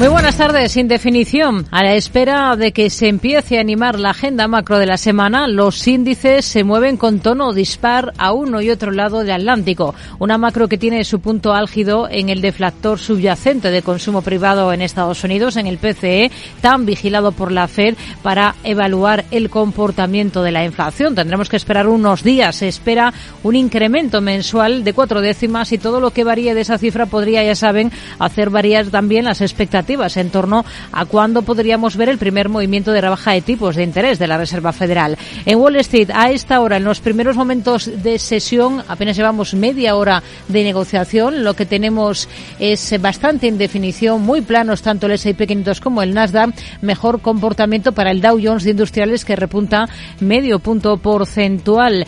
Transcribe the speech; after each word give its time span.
Muy 0.00 0.08
buenas 0.08 0.38
tardes. 0.38 0.72
Sin 0.72 0.88
definición, 0.88 1.66
a 1.70 1.84
la 1.84 1.92
espera 1.92 2.56
de 2.56 2.72
que 2.72 2.88
se 2.88 3.06
empiece 3.06 3.58
a 3.58 3.60
animar 3.60 4.00
la 4.00 4.12
agenda 4.12 4.48
macro 4.48 4.78
de 4.78 4.86
la 4.86 4.96
semana, 4.96 5.46
los 5.46 5.86
índices 5.86 6.46
se 6.46 6.64
mueven 6.64 6.96
con 6.96 7.20
tono 7.20 7.52
dispar 7.52 8.14
a 8.16 8.32
uno 8.32 8.62
y 8.62 8.70
otro 8.70 8.92
lado 8.92 9.20
del 9.20 9.32
Atlántico. 9.32 9.94
Una 10.18 10.38
macro 10.38 10.68
que 10.68 10.78
tiene 10.78 11.04
su 11.04 11.20
punto 11.20 11.52
álgido 11.52 12.08
en 12.10 12.30
el 12.30 12.40
deflactor 12.40 12.98
subyacente 12.98 13.70
de 13.70 13.82
consumo 13.82 14.22
privado 14.22 14.72
en 14.72 14.80
Estados 14.80 15.22
Unidos, 15.22 15.58
en 15.58 15.66
el 15.66 15.76
PCE, 15.76 16.30
tan 16.62 16.86
vigilado 16.86 17.32
por 17.32 17.52
la 17.52 17.68
Fed 17.68 17.94
para 18.22 18.54
evaluar 18.64 19.26
el 19.30 19.50
comportamiento 19.50 20.42
de 20.42 20.52
la 20.52 20.64
inflación. 20.64 21.14
Tendremos 21.14 21.50
que 21.50 21.58
esperar 21.58 21.88
unos 21.88 22.24
días. 22.24 22.56
Se 22.56 22.68
espera 22.68 23.12
un 23.42 23.54
incremento 23.54 24.22
mensual 24.22 24.82
de 24.82 24.94
cuatro 24.94 25.20
décimas 25.20 25.72
y 25.72 25.78
todo 25.78 26.00
lo 26.00 26.12
que 26.12 26.24
varíe 26.24 26.54
de 26.54 26.62
esa 26.62 26.78
cifra 26.78 27.04
podría, 27.04 27.44
ya 27.44 27.54
saben, 27.54 27.92
hacer 28.18 28.48
variar 28.48 28.86
también 28.86 29.26
las 29.26 29.42
expectativas 29.42 29.89
en 29.90 30.30
torno 30.30 30.64
a 30.92 31.04
cuándo 31.04 31.42
podríamos 31.42 31.96
ver 31.96 32.08
el 32.08 32.18
primer 32.18 32.48
movimiento 32.48 32.92
de 32.92 33.00
rebaja 33.00 33.32
de 33.32 33.40
tipos 33.40 33.74
de 33.74 33.82
interés 33.82 34.20
de 34.20 34.28
la 34.28 34.38
Reserva 34.38 34.72
Federal. 34.72 35.18
En 35.44 35.58
Wall 35.58 35.76
Street, 35.76 36.10
a 36.14 36.30
esta 36.30 36.60
hora, 36.60 36.76
en 36.76 36.84
los 36.84 37.00
primeros 37.00 37.36
momentos 37.36 37.90
de 38.02 38.20
sesión, 38.20 38.84
apenas 38.86 39.16
llevamos 39.16 39.52
media 39.54 39.96
hora 39.96 40.22
de 40.46 40.62
negociación, 40.62 41.42
lo 41.42 41.54
que 41.54 41.66
tenemos 41.66 42.28
es 42.60 42.94
bastante 43.00 43.48
indefinición, 43.48 44.22
muy 44.22 44.42
planos 44.42 44.82
tanto 44.82 45.06
el 45.06 45.12
S&P 45.12 45.46
500 45.48 45.80
como 45.80 46.02
el 46.02 46.14
Nasdaq, 46.14 46.54
mejor 46.80 47.20
comportamiento 47.20 47.90
para 47.90 48.12
el 48.12 48.20
Dow 48.20 48.38
Jones 48.40 48.62
de 48.62 48.70
Industriales 48.70 49.24
que 49.24 49.34
repunta 49.34 49.88
medio 50.20 50.60
punto 50.60 50.98
porcentual 50.98 52.06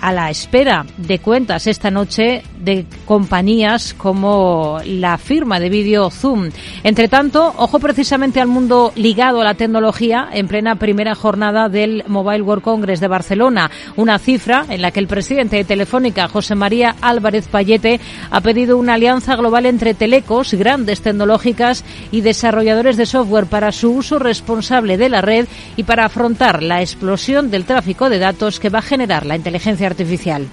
a 0.00 0.12
la 0.12 0.30
espera 0.30 0.86
de 0.96 1.18
cuentas 1.18 1.66
esta 1.66 1.90
noche 1.90 2.42
de 2.58 2.86
compañías 3.04 3.94
como 3.94 4.78
la 4.84 5.18
firma 5.18 5.58
de 5.58 5.68
vídeo 5.68 6.10
Zoom. 6.10 6.50
Entre 6.84 7.08
tanto, 7.08 7.52
ojo 7.56 7.78
precisamente 7.78 8.40
al 8.40 8.48
mundo 8.48 8.92
ligado 8.94 9.40
a 9.40 9.44
la 9.44 9.54
tecnología 9.54 10.28
en 10.32 10.48
plena 10.48 10.76
primera 10.76 11.14
jornada 11.14 11.68
del 11.68 12.04
Mobile 12.06 12.42
World 12.42 12.62
Congress 12.62 13.00
de 13.00 13.08
Barcelona, 13.08 13.70
una 13.96 14.18
cifra 14.18 14.64
en 14.68 14.82
la 14.82 14.90
que 14.90 15.00
el 15.00 15.08
presidente 15.08 15.56
de 15.56 15.64
Telefónica, 15.64 16.28
José 16.28 16.54
María 16.54 16.94
Álvarez 17.00 17.48
Payete, 17.48 18.00
ha 18.30 18.40
pedido 18.40 18.78
una 18.78 18.94
alianza 18.94 19.36
global 19.36 19.66
entre 19.66 19.94
telecos, 19.94 20.54
grandes 20.54 21.00
tecnológicas 21.02 21.84
y 22.10 22.20
desarrolladores 22.20 22.96
de 22.96 23.06
software 23.06 23.46
para 23.46 23.72
su 23.72 23.90
uso 23.90 24.18
responsable 24.18 24.96
de 24.96 25.08
la 25.08 25.20
red 25.20 25.46
y 25.76 25.82
para 25.82 26.04
afrontar 26.04 26.62
la 26.62 26.80
explosión 26.80 27.50
del 27.50 27.64
tráfico 27.64 28.08
de 28.08 28.18
datos 28.18 28.60
que 28.60 28.70
va 28.70 28.78
a 28.80 28.82
generar 28.82 29.26
la 29.26 29.36
inteligencia 29.36 29.81
artificial. 29.86 30.48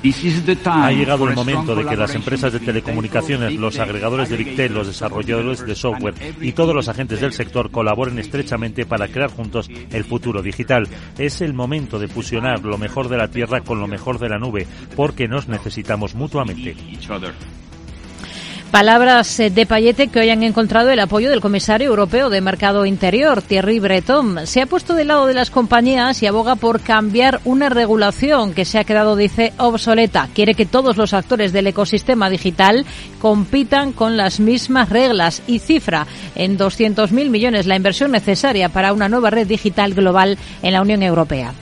Ha 0.66 0.92
llegado 0.92 1.28
el 1.28 1.36
momento 1.36 1.76
de 1.76 1.86
que 1.86 1.96
las 1.96 2.16
empresas 2.16 2.54
de 2.54 2.60
telecomunicaciones, 2.60 3.56
los 3.56 3.80
agregadores 3.80 4.30
de 4.30 4.38
Big 4.38 4.72
los 4.72 4.88
desarrolladores 4.88 5.66
de 5.66 5.76
software 5.76 6.16
y 6.42 6.52
todos 6.52 6.76
los 6.76 6.90
agentes 6.90 7.22
del 7.22 7.34
sector 7.34 7.72
colaboren 7.72 8.20
estrechamente 8.20 8.86
para 8.86 9.08
crear 9.08 9.30
juntos 9.30 9.70
el 9.92 10.04
futuro 10.04 10.42
digital. 10.42 10.88
Es 11.18 11.42
el 11.42 11.54
momento 11.54 12.00
de 12.00 12.08
fusionar 12.08 12.64
lo 12.64 12.78
mejor 12.78 13.10
de 13.10 13.18
la 13.18 13.30
tierra 13.30 13.62
con 13.62 13.80
lo 13.80 13.88
mejor 13.88 14.20
de 14.20 14.30
la 14.30 14.40
nube, 14.40 14.68
porque 14.96 15.28
nos 15.28 15.48
necesitamos 15.48 16.16
mutuamente. 16.16 16.76
Palabras 18.72 19.40
eh, 19.40 19.50
de 19.50 19.66
Payete 19.66 20.10
que 20.10 20.20
hoy 20.20 20.30
han 20.30 20.44
encontrado 20.44 20.92
el 20.92 21.00
apoyo 21.00 21.32
del 21.32 21.42
comisario 21.42 21.88
europeo 21.88 22.30
de 22.30 22.40
Mercado 22.40 22.86
Interior, 22.86 23.42
Thierry 23.42 23.80
Breton. 23.80 24.46
Se 24.46 24.62
ha 24.62 24.68
puesto 24.68 24.94
del 24.94 25.08
lado 25.08 25.26
de 25.26 25.34
las 25.34 25.50
compañías 25.50 26.22
y 26.22 26.28
aboga 26.28 26.56
por 26.56 26.80
cambiar 26.80 27.42
una 27.46 27.70
regulación 27.70 28.54
que 28.54 28.66
se 28.66 28.78
ha 28.78 28.84
quedado, 28.84 29.16
dice, 29.16 29.54
obsoleta. 29.58 30.30
Quiere 30.36 30.54
que 30.54 30.68
todos 30.68 30.98
los 30.98 31.16
actores 31.16 31.52
del 31.52 31.66
ecosistema 31.66 32.30
digital 32.30 32.86
compitan 33.20 33.92
con 33.92 34.18
las 34.18 34.40
mismas 34.40 34.90
reglas 34.90 35.42
y 35.48 35.58
cifra 35.58 36.06
en 36.36 36.56
200.000 36.60 37.10
millones 37.30 37.66
la 37.66 37.76
inversión 37.76 38.12
necesaria 38.12 38.70
para 38.70 38.94
una 38.94 39.10
nueva 39.10 39.32
red 39.32 39.48
digital 39.48 39.96
global 39.96 40.38
en 40.62 40.74
la 40.74 40.84
Unión 40.84 41.02
Europea. 41.02 41.54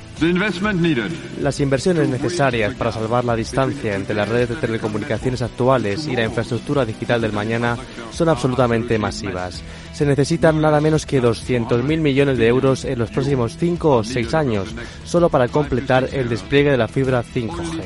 Las 1.41 1.59
inversiones 1.59 2.09
necesarias 2.09 2.73
para 2.73 2.91
salvar 2.91 3.23
la 3.23 3.35
distancia 3.35 3.95
entre 3.95 4.15
las 4.15 4.27
redes 4.27 4.49
de 4.49 4.55
telecomunicaciones 4.55 5.43
actuales 5.43 6.07
y 6.07 6.15
la 6.15 6.23
infraestructura 6.23 6.85
digital 6.85 7.21
del 7.21 7.33
mañana 7.33 7.77
son 8.09 8.29
absolutamente 8.29 8.97
masivas. 8.97 9.61
Se 9.93 10.05
necesitan 10.07 10.59
nada 10.59 10.81
menos 10.81 11.05
que 11.05 11.21
200.000 11.21 11.99
millones 11.99 12.39
de 12.39 12.47
euros 12.47 12.83
en 12.85 12.97
los 12.97 13.11
próximos 13.11 13.57
5 13.57 13.97
o 13.97 14.03
6 14.03 14.33
años, 14.33 14.73
solo 15.05 15.29
para 15.29 15.49
completar 15.49 16.09
el 16.11 16.29
despliegue 16.29 16.71
de 16.71 16.77
la 16.77 16.87
fibra 16.87 17.23
5G. 17.23 17.83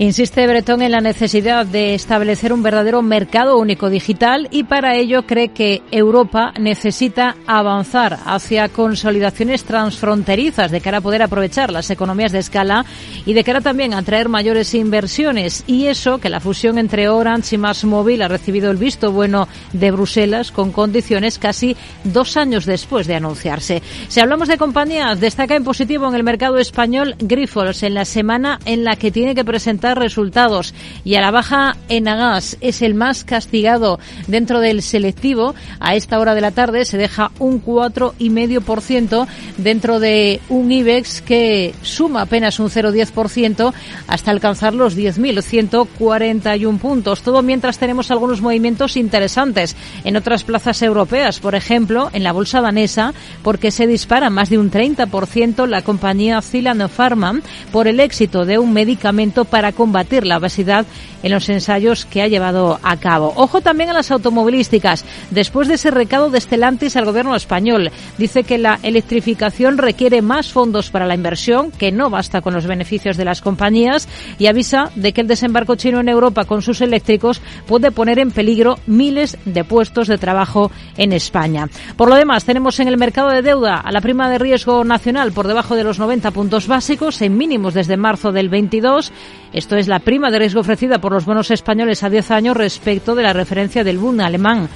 Insiste 0.00 0.46
Bretón 0.46 0.80
en 0.82 0.92
la 0.92 1.00
necesidad 1.00 1.66
de 1.66 1.92
establecer 1.92 2.52
un 2.52 2.62
verdadero 2.62 3.02
mercado 3.02 3.58
único 3.58 3.90
digital 3.90 4.46
y 4.52 4.62
para 4.62 4.94
ello 4.94 5.26
cree 5.26 5.48
que 5.48 5.82
Europa 5.90 6.54
necesita 6.56 7.34
avanzar 7.48 8.16
hacia 8.24 8.68
consolidaciones 8.68 9.64
transfronterizas 9.64 10.70
de 10.70 10.80
cara 10.80 10.98
a 10.98 11.00
poder 11.00 11.22
aprovechar 11.22 11.72
las 11.72 11.90
economías 11.90 12.30
de 12.30 12.38
escala 12.38 12.84
y 13.26 13.32
de 13.32 13.42
cara 13.42 13.60
también 13.60 13.92
a 13.92 13.98
atraer 13.98 14.28
mayores 14.28 14.72
inversiones. 14.72 15.64
Y 15.66 15.86
eso 15.86 16.18
que 16.18 16.28
la 16.28 16.38
fusión 16.38 16.78
entre 16.78 17.08
Orange 17.08 17.56
y 17.56 17.58
Más 17.58 17.84
Móvil 17.84 18.22
ha 18.22 18.28
recibido 18.28 18.70
el 18.70 18.76
visto 18.76 19.10
bueno 19.10 19.48
de 19.72 19.90
Bruselas 19.90 20.52
con 20.52 20.70
condiciones 20.70 21.40
casi 21.40 21.76
dos 22.04 22.36
años 22.36 22.66
después 22.66 23.08
de 23.08 23.16
anunciarse. 23.16 23.82
Si 24.06 24.20
hablamos 24.20 24.46
de 24.46 24.58
compañías, 24.58 25.18
destaca 25.18 25.56
en 25.56 25.64
positivo 25.64 26.06
en 26.06 26.14
el 26.14 26.22
mercado 26.22 26.58
español 26.58 27.16
Grifols 27.18 27.82
en 27.82 27.94
la 27.94 28.04
semana 28.04 28.60
en 28.64 28.84
la 28.84 28.94
que 28.94 29.10
tiene 29.10 29.34
que 29.34 29.44
presentar 29.44 29.87
resultados 29.96 30.74
y 31.04 31.14
a 31.14 31.20
la 31.20 31.30
baja 31.30 31.76
en 31.88 32.08
Agas 32.08 32.56
es 32.60 32.82
el 32.82 32.94
más 32.94 33.24
castigado 33.24 33.98
dentro 34.26 34.60
del 34.60 34.82
selectivo. 34.82 35.54
A 35.80 35.94
esta 35.94 36.18
hora 36.18 36.34
de 36.34 36.40
la 36.40 36.50
tarde 36.50 36.84
se 36.84 36.98
deja 36.98 37.30
un 37.38 37.62
4,5% 37.64 39.26
dentro 39.56 40.00
de 40.00 40.40
un 40.48 40.70
IBEX 40.70 41.22
que 41.22 41.74
suma 41.82 42.22
apenas 42.22 42.58
un 42.60 42.68
0,10% 42.68 43.72
hasta 44.06 44.30
alcanzar 44.30 44.74
los 44.74 44.96
10.141 44.96 46.78
puntos. 46.78 47.22
Todo 47.22 47.42
mientras 47.42 47.78
tenemos 47.78 48.10
algunos 48.10 48.40
movimientos 48.40 48.96
interesantes 48.96 49.76
en 50.04 50.16
otras 50.16 50.44
plazas 50.44 50.82
europeas, 50.82 51.40
por 51.40 51.54
ejemplo, 51.54 52.10
en 52.12 52.24
la 52.24 52.32
bolsa 52.32 52.60
danesa, 52.60 53.14
porque 53.42 53.70
se 53.70 53.86
dispara 53.86 54.30
más 54.30 54.50
de 54.50 54.58
un 54.58 54.70
30% 54.70 55.66
la 55.66 55.82
compañía 55.82 56.40
Zilan 56.42 56.88
Pharma 56.88 57.40
por 57.72 57.88
el 57.88 58.00
éxito 58.00 58.44
de 58.44 58.58
un 58.58 58.72
medicamento 58.72 59.44
para 59.44 59.72
combatir 59.78 60.26
la 60.26 60.38
obesidad 60.38 60.84
en 61.22 61.32
los 61.32 61.48
ensayos 61.48 62.04
que 62.04 62.22
ha 62.22 62.28
llevado 62.28 62.78
a 62.82 62.96
cabo. 62.96 63.32
Ojo 63.36 63.60
también 63.60 63.90
a 63.90 63.94
las 63.94 64.10
automovilísticas. 64.10 65.04
Después 65.30 65.68
de 65.68 65.74
ese 65.74 65.90
recado 65.90 66.30
de 66.30 66.40
Stellantis 66.40 66.96
al 66.96 67.04
gobierno 67.04 67.34
español, 67.34 67.90
dice 68.16 68.44
que 68.44 68.58
la 68.58 68.78
electrificación 68.82 69.78
requiere 69.78 70.22
más 70.22 70.52
fondos 70.52 70.90
para 70.90 71.06
la 71.06 71.14
inversión, 71.14 71.70
que 71.70 71.92
no 71.92 72.10
basta 72.10 72.40
con 72.40 72.54
los 72.54 72.66
beneficios 72.66 73.16
de 73.16 73.24
las 73.24 73.40
compañías, 73.40 74.08
y 74.38 74.46
avisa 74.46 74.90
de 74.94 75.12
que 75.12 75.20
el 75.20 75.28
desembarco 75.28 75.76
chino 75.76 76.00
en 76.00 76.08
Europa 76.08 76.44
con 76.44 76.62
sus 76.62 76.80
eléctricos 76.80 77.40
puede 77.66 77.90
poner 77.90 78.18
en 78.18 78.30
peligro 78.30 78.78
miles 78.86 79.38
de 79.44 79.64
puestos 79.64 80.08
de 80.08 80.18
trabajo 80.18 80.70
en 80.96 81.12
España. 81.12 81.68
Por 81.96 82.08
lo 82.08 82.16
demás, 82.16 82.44
tenemos 82.44 82.80
en 82.80 82.88
el 82.88 82.98
mercado 82.98 83.30
de 83.30 83.42
deuda 83.42 83.76
a 83.76 83.92
la 83.92 84.00
prima 84.00 84.28
de 84.30 84.38
riesgo 84.38 84.84
nacional 84.84 85.32
por 85.32 85.46
debajo 85.46 85.76
de 85.76 85.84
los 85.84 85.98
90 85.98 86.30
puntos 86.30 86.66
básicos, 86.66 87.20
en 87.22 87.36
mínimos 87.36 87.74
desde 87.74 87.96
marzo 87.96 88.32
del 88.32 88.48
22. 88.48 89.12
Esto 89.52 89.76
es 89.76 89.88
la 89.88 90.00
prima 90.00 90.30
de 90.30 90.38
riesgo 90.38 90.60
ofrecida 90.60 90.98
por 90.98 91.07
los 91.12 91.24
bonos 91.24 91.50
españoles 91.50 92.02
a 92.02 92.10
10 92.10 92.30
años 92.30 92.56
respecto 92.56 93.14
de 93.14 93.22
la 93.22 93.32
referencia 93.32 93.84
del 93.84 93.98
Bund 93.98 94.20
alemán. 94.20 94.68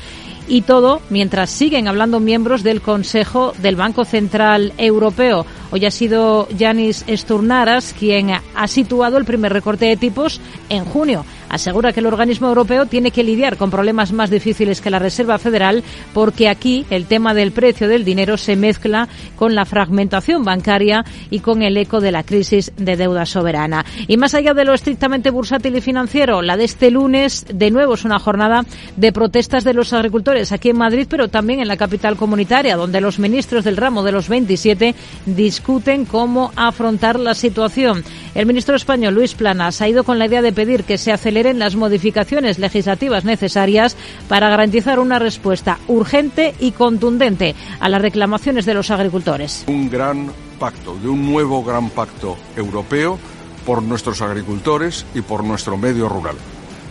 Y 0.49 0.63
todo 0.63 1.01
mientras 1.09 1.51
siguen 1.51 1.87
hablando 1.87 2.19
miembros 2.19 2.63
del 2.63 2.83
Consejo 2.83 3.53
del 3.59 3.77
Banco 3.77 4.05
Central 4.05 4.73
Europeo. 4.77 5.47
Hoy 5.71 5.87
ha 5.87 5.91
sido 5.91 6.49
Yanis 6.51 7.05
Sturnaras 7.09 7.95
quien 7.97 8.31
ha 8.33 8.69
situado 8.69 9.19
el 9.19 9.25
primer 9.25 9.53
recorte 9.53 9.87
de 9.87 9.97
tipos 9.97 10.41
en 10.69 10.85
junio 10.85 11.25
asegura 11.53 11.93
que 11.93 12.01
el 12.01 12.07
organismo 12.07 12.49
europeo 12.49 12.87
tiene 12.87 13.13
que 13.13 13.23
lidiar 13.23 13.57
con 13.57 13.71
problemas 13.71 14.13
más 14.13 14.31
difíciles 14.31 14.81
que 14.81 14.91
la 14.91 14.99
Reserva 14.99 15.39
Federal 15.39 15.85
porque 16.13 16.49
aquí 16.49 16.85
el 16.91 17.07
tema 17.07 17.35
del 17.35 17.53
precio 17.53 17.87
del 17.87 18.05
dinero 18.05 18.37
se 18.37 18.57
mezcla 18.57 19.09
con 19.37 19.55
la 19.55 19.65
fragmentación 19.65 20.45
bancaria 20.45 21.05
y 21.31 21.39
con 21.39 21.63
el 21.63 21.77
eco 21.77 22.01
de 22.01 22.11
la 22.11 22.25
crisis 22.25 22.73
de 22.77 22.97
deuda 22.97 23.27
soberana. 23.27 23.85
Y 24.09 24.17
más 24.17 24.35
allá 24.35 24.55
de 24.55 24.65
lo 24.65 24.75
estrictamente 24.75 25.31
bursátil 25.31 25.77
y 25.77 25.81
financiero, 25.81 26.43
la 26.43 26.57
de 26.57 26.65
este 26.65 26.91
lunes 26.91 27.45
de 27.53 27.71
nuevo 27.71 27.95
es 27.95 28.05
una 28.05 28.19
jornada 28.19 28.65
de 28.97 29.13
protestas 29.13 29.63
de 29.63 29.75
los 29.75 29.93
agricultores 29.93 30.53
aquí 30.53 30.71
en 30.71 30.79
Madrid, 30.79 31.07
pero 31.09 31.29
también 31.29 31.61
en 31.61 31.69
la 31.69 31.77
capital 31.77 32.17
comunitaria, 32.17 32.77
donde 32.77 33.01
los 33.01 33.19
ministros 33.19 33.65
del 33.65 33.77
ramo 33.77 34.03
de 34.03 34.13
los 34.13 34.29
27 34.29 34.95
discuten 35.27 36.07
cómo 36.07 36.51
afrontar 36.57 37.21
la 37.21 37.35
situación. 37.35 38.05
El 38.35 38.47
ministro 38.47 38.75
español 38.75 39.15
Luis 39.15 39.35
Planas 39.35 39.83
ha 39.83 39.89
ido 39.89 40.05
con 40.05 40.19
la 40.19 40.27
idea 40.27 40.41
de 40.41 40.53
pedir 40.53 40.85
que 40.85 40.97
se 40.97 41.13
aceleren 41.43 41.59
las 41.59 41.75
modificaciones 41.75 42.61
legislativas 42.61 43.25
necesarias 43.25 43.97
para 44.29 44.49
garantizar 44.49 45.01
una 45.01 45.19
respuesta 45.19 45.79
urgente 45.89 46.55
y 46.61 46.71
contundente 46.71 47.57
a 47.81 47.89
las 47.89 48.01
reclamaciones 48.01 48.65
de 48.65 48.75
los 48.75 48.93
agricultores. 48.93 49.65
Un 49.67 49.91
gran 49.91 50.31
pacto, 50.61 50.95
de 51.03 51.09
un 51.09 51.27
nuevo 51.27 51.65
gran 51.65 51.91
pacto 51.91 52.37
europeo 52.55 53.19
por 53.67 53.83
nuestros 53.83 54.23
agricultores 54.23 55.05
y 55.17 55.23
por 55.23 55.43
nuestro 55.43 55.77
medio 55.77 56.09
rural. 56.09 56.37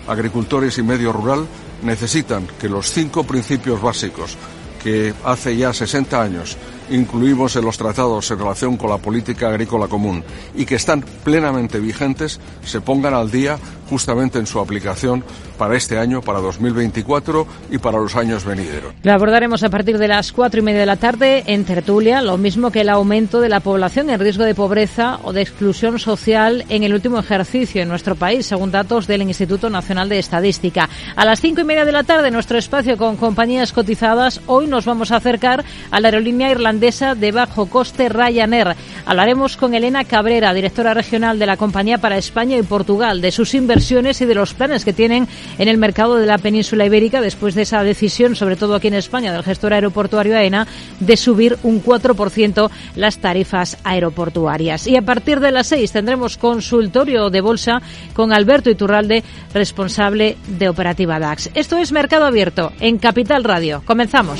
Agricultores 0.06 0.78
y 0.78 0.84
medio 0.84 1.14
rural 1.14 1.48
necesitan 1.82 2.46
que 2.60 2.68
los 2.68 2.92
cinco 2.92 3.24
principios 3.24 3.82
básicos 3.82 4.36
que 4.84 5.14
hace 5.24 5.56
ya 5.56 5.72
60 5.72 6.22
años 6.22 6.58
incluimos 6.92 7.56
en 7.56 7.66
los 7.66 7.78
tratados 7.78 8.30
en 8.32 8.40
relación 8.40 8.78
con 8.78 8.90
la 8.90 8.98
política 8.98 9.50
agrícola 9.50 9.88
común 9.88 10.24
y 10.56 10.66
que 10.66 10.76
están 10.76 11.04
plenamente 11.24 11.80
vigentes 11.80 12.40
se 12.64 12.82
pongan 12.82 13.14
al 13.14 13.32
día 13.32 13.58
justamente 13.90 14.40
en 14.40 14.48
su 14.48 14.60
aplicación 14.60 15.24
para 15.58 15.76
este 15.76 16.00
año, 16.00 16.22
para 16.22 16.40
2024 16.40 17.46
y 17.72 17.78
para 17.78 18.00
los 18.00 18.16
años 18.16 18.46
venideros. 18.46 18.94
Lo 19.04 19.12
abordaremos 19.12 19.64
a 19.64 19.70
partir 19.70 19.98
de 19.98 20.08
las 20.08 20.32
cuatro 20.32 20.62
y 20.62 20.64
media 20.64 20.80
de 20.80 20.86
la 20.86 20.96
tarde 20.96 21.44
en 21.46 21.66
tertulia, 21.66 22.22
lo 22.22 22.38
mismo 22.38 22.72
que 22.72 22.82
el 22.82 22.90
aumento 22.90 23.42
de 23.42 23.50
la 23.50 23.60
población 23.60 24.10
en 24.10 24.20
riesgo 24.20 24.46
de 24.46 24.56
pobreza 24.56 25.20
o 25.24 25.34
de 25.34 25.42
exclusión 25.42 26.00
social 26.00 26.66
en 26.70 26.84
el 26.84 26.94
último 26.94 27.20
ejercicio 27.20 27.82
en 27.82 27.90
nuestro 27.90 28.16
país, 28.16 28.46
según 28.46 28.72
datos 28.72 29.08
del 29.08 29.22
Instituto 29.24 29.70
Nacional 29.70 30.08
de 30.08 30.20
Estadística. 30.20 30.90
A 31.16 31.26
las 31.26 31.42
cinco 31.42 31.62
y 31.62 31.66
media 31.66 31.86
de 31.86 31.92
la 31.92 32.04
tarde, 32.04 32.32
nuestro 32.32 32.58
espacio 32.58 32.98
con 32.98 33.18
compañías 33.18 33.74
cotizadas, 33.74 34.42
hoy 34.48 34.68
nos 34.68 34.86
vamos 34.86 35.12
a 35.12 35.18
acercar 35.18 35.66
a 35.92 36.00
la 36.00 36.08
aerolínea 36.08 36.50
irlandesa 36.50 36.81
de 36.82 37.32
bajo 37.32 37.68
coste 37.68 38.10
Ryanair. 38.10 38.76
Hablaremos 39.06 39.56
con 39.56 39.76
Elena 39.76 40.04
Cabrera, 40.04 40.52
directora 40.52 40.96
regional 40.96 41.38
de 41.38 41.46
la 41.46 41.56
compañía 41.56 42.00
para 42.00 42.18
España 42.18 42.58
y 42.58 42.64
Portugal, 42.64 43.22
de 43.22 43.32
sus 43.32 43.54
inversiones 43.54 44.20
y 44.20 44.26
de 44.26 44.34
los 44.34 44.56
planes 44.56 44.84
que 44.84 44.92
tienen 44.92 45.28
en 45.60 45.68
el 45.68 45.78
mercado 45.78 46.16
de 46.16 46.26
la 46.26 46.40
península 46.40 46.84
ibérica 46.84 47.22
después 47.22 47.54
de 47.54 47.62
esa 47.62 47.84
decisión, 47.84 48.36
sobre 48.36 48.56
todo 48.56 48.74
aquí 48.74 48.88
en 48.88 48.96
España, 48.96 49.32
del 49.32 49.44
gestor 49.44 49.74
aeroportuario 49.74 50.36
AENA, 50.36 50.66
de 51.00 51.18
subir 51.18 51.60
un 51.62 51.84
4% 51.84 52.72
las 52.96 53.20
tarifas 53.20 53.78
aeroportuarias. 53.84 54.88
Y 54.88 54.98
a 54.98 55.04
partir 55.04 55.40
de 55.40 55.52
las 55.52 55.68
6 55.68 55.92
tendremos 55.92 56.38
consultorio 56.38 57.30
de 57.30 57.42
bolsa 57.42 57.80
con 58.14 58.34
Alberto 58.34 58.72
Iturralde, 58.72 59.24
responsable 59.54 60.36
de 60.48 60.68
Operativa 60.68 61.20
DAX. 61.20 61.52
Esto 61.54 61.78
es 61.78 61.92
Mercado 61.92 62.26
Abierto 62.26 62.74
en 62.80 62.98
Capital 62.98 63.44
Radio. 63.44 63.84
Comenzamos. 63.86 64.40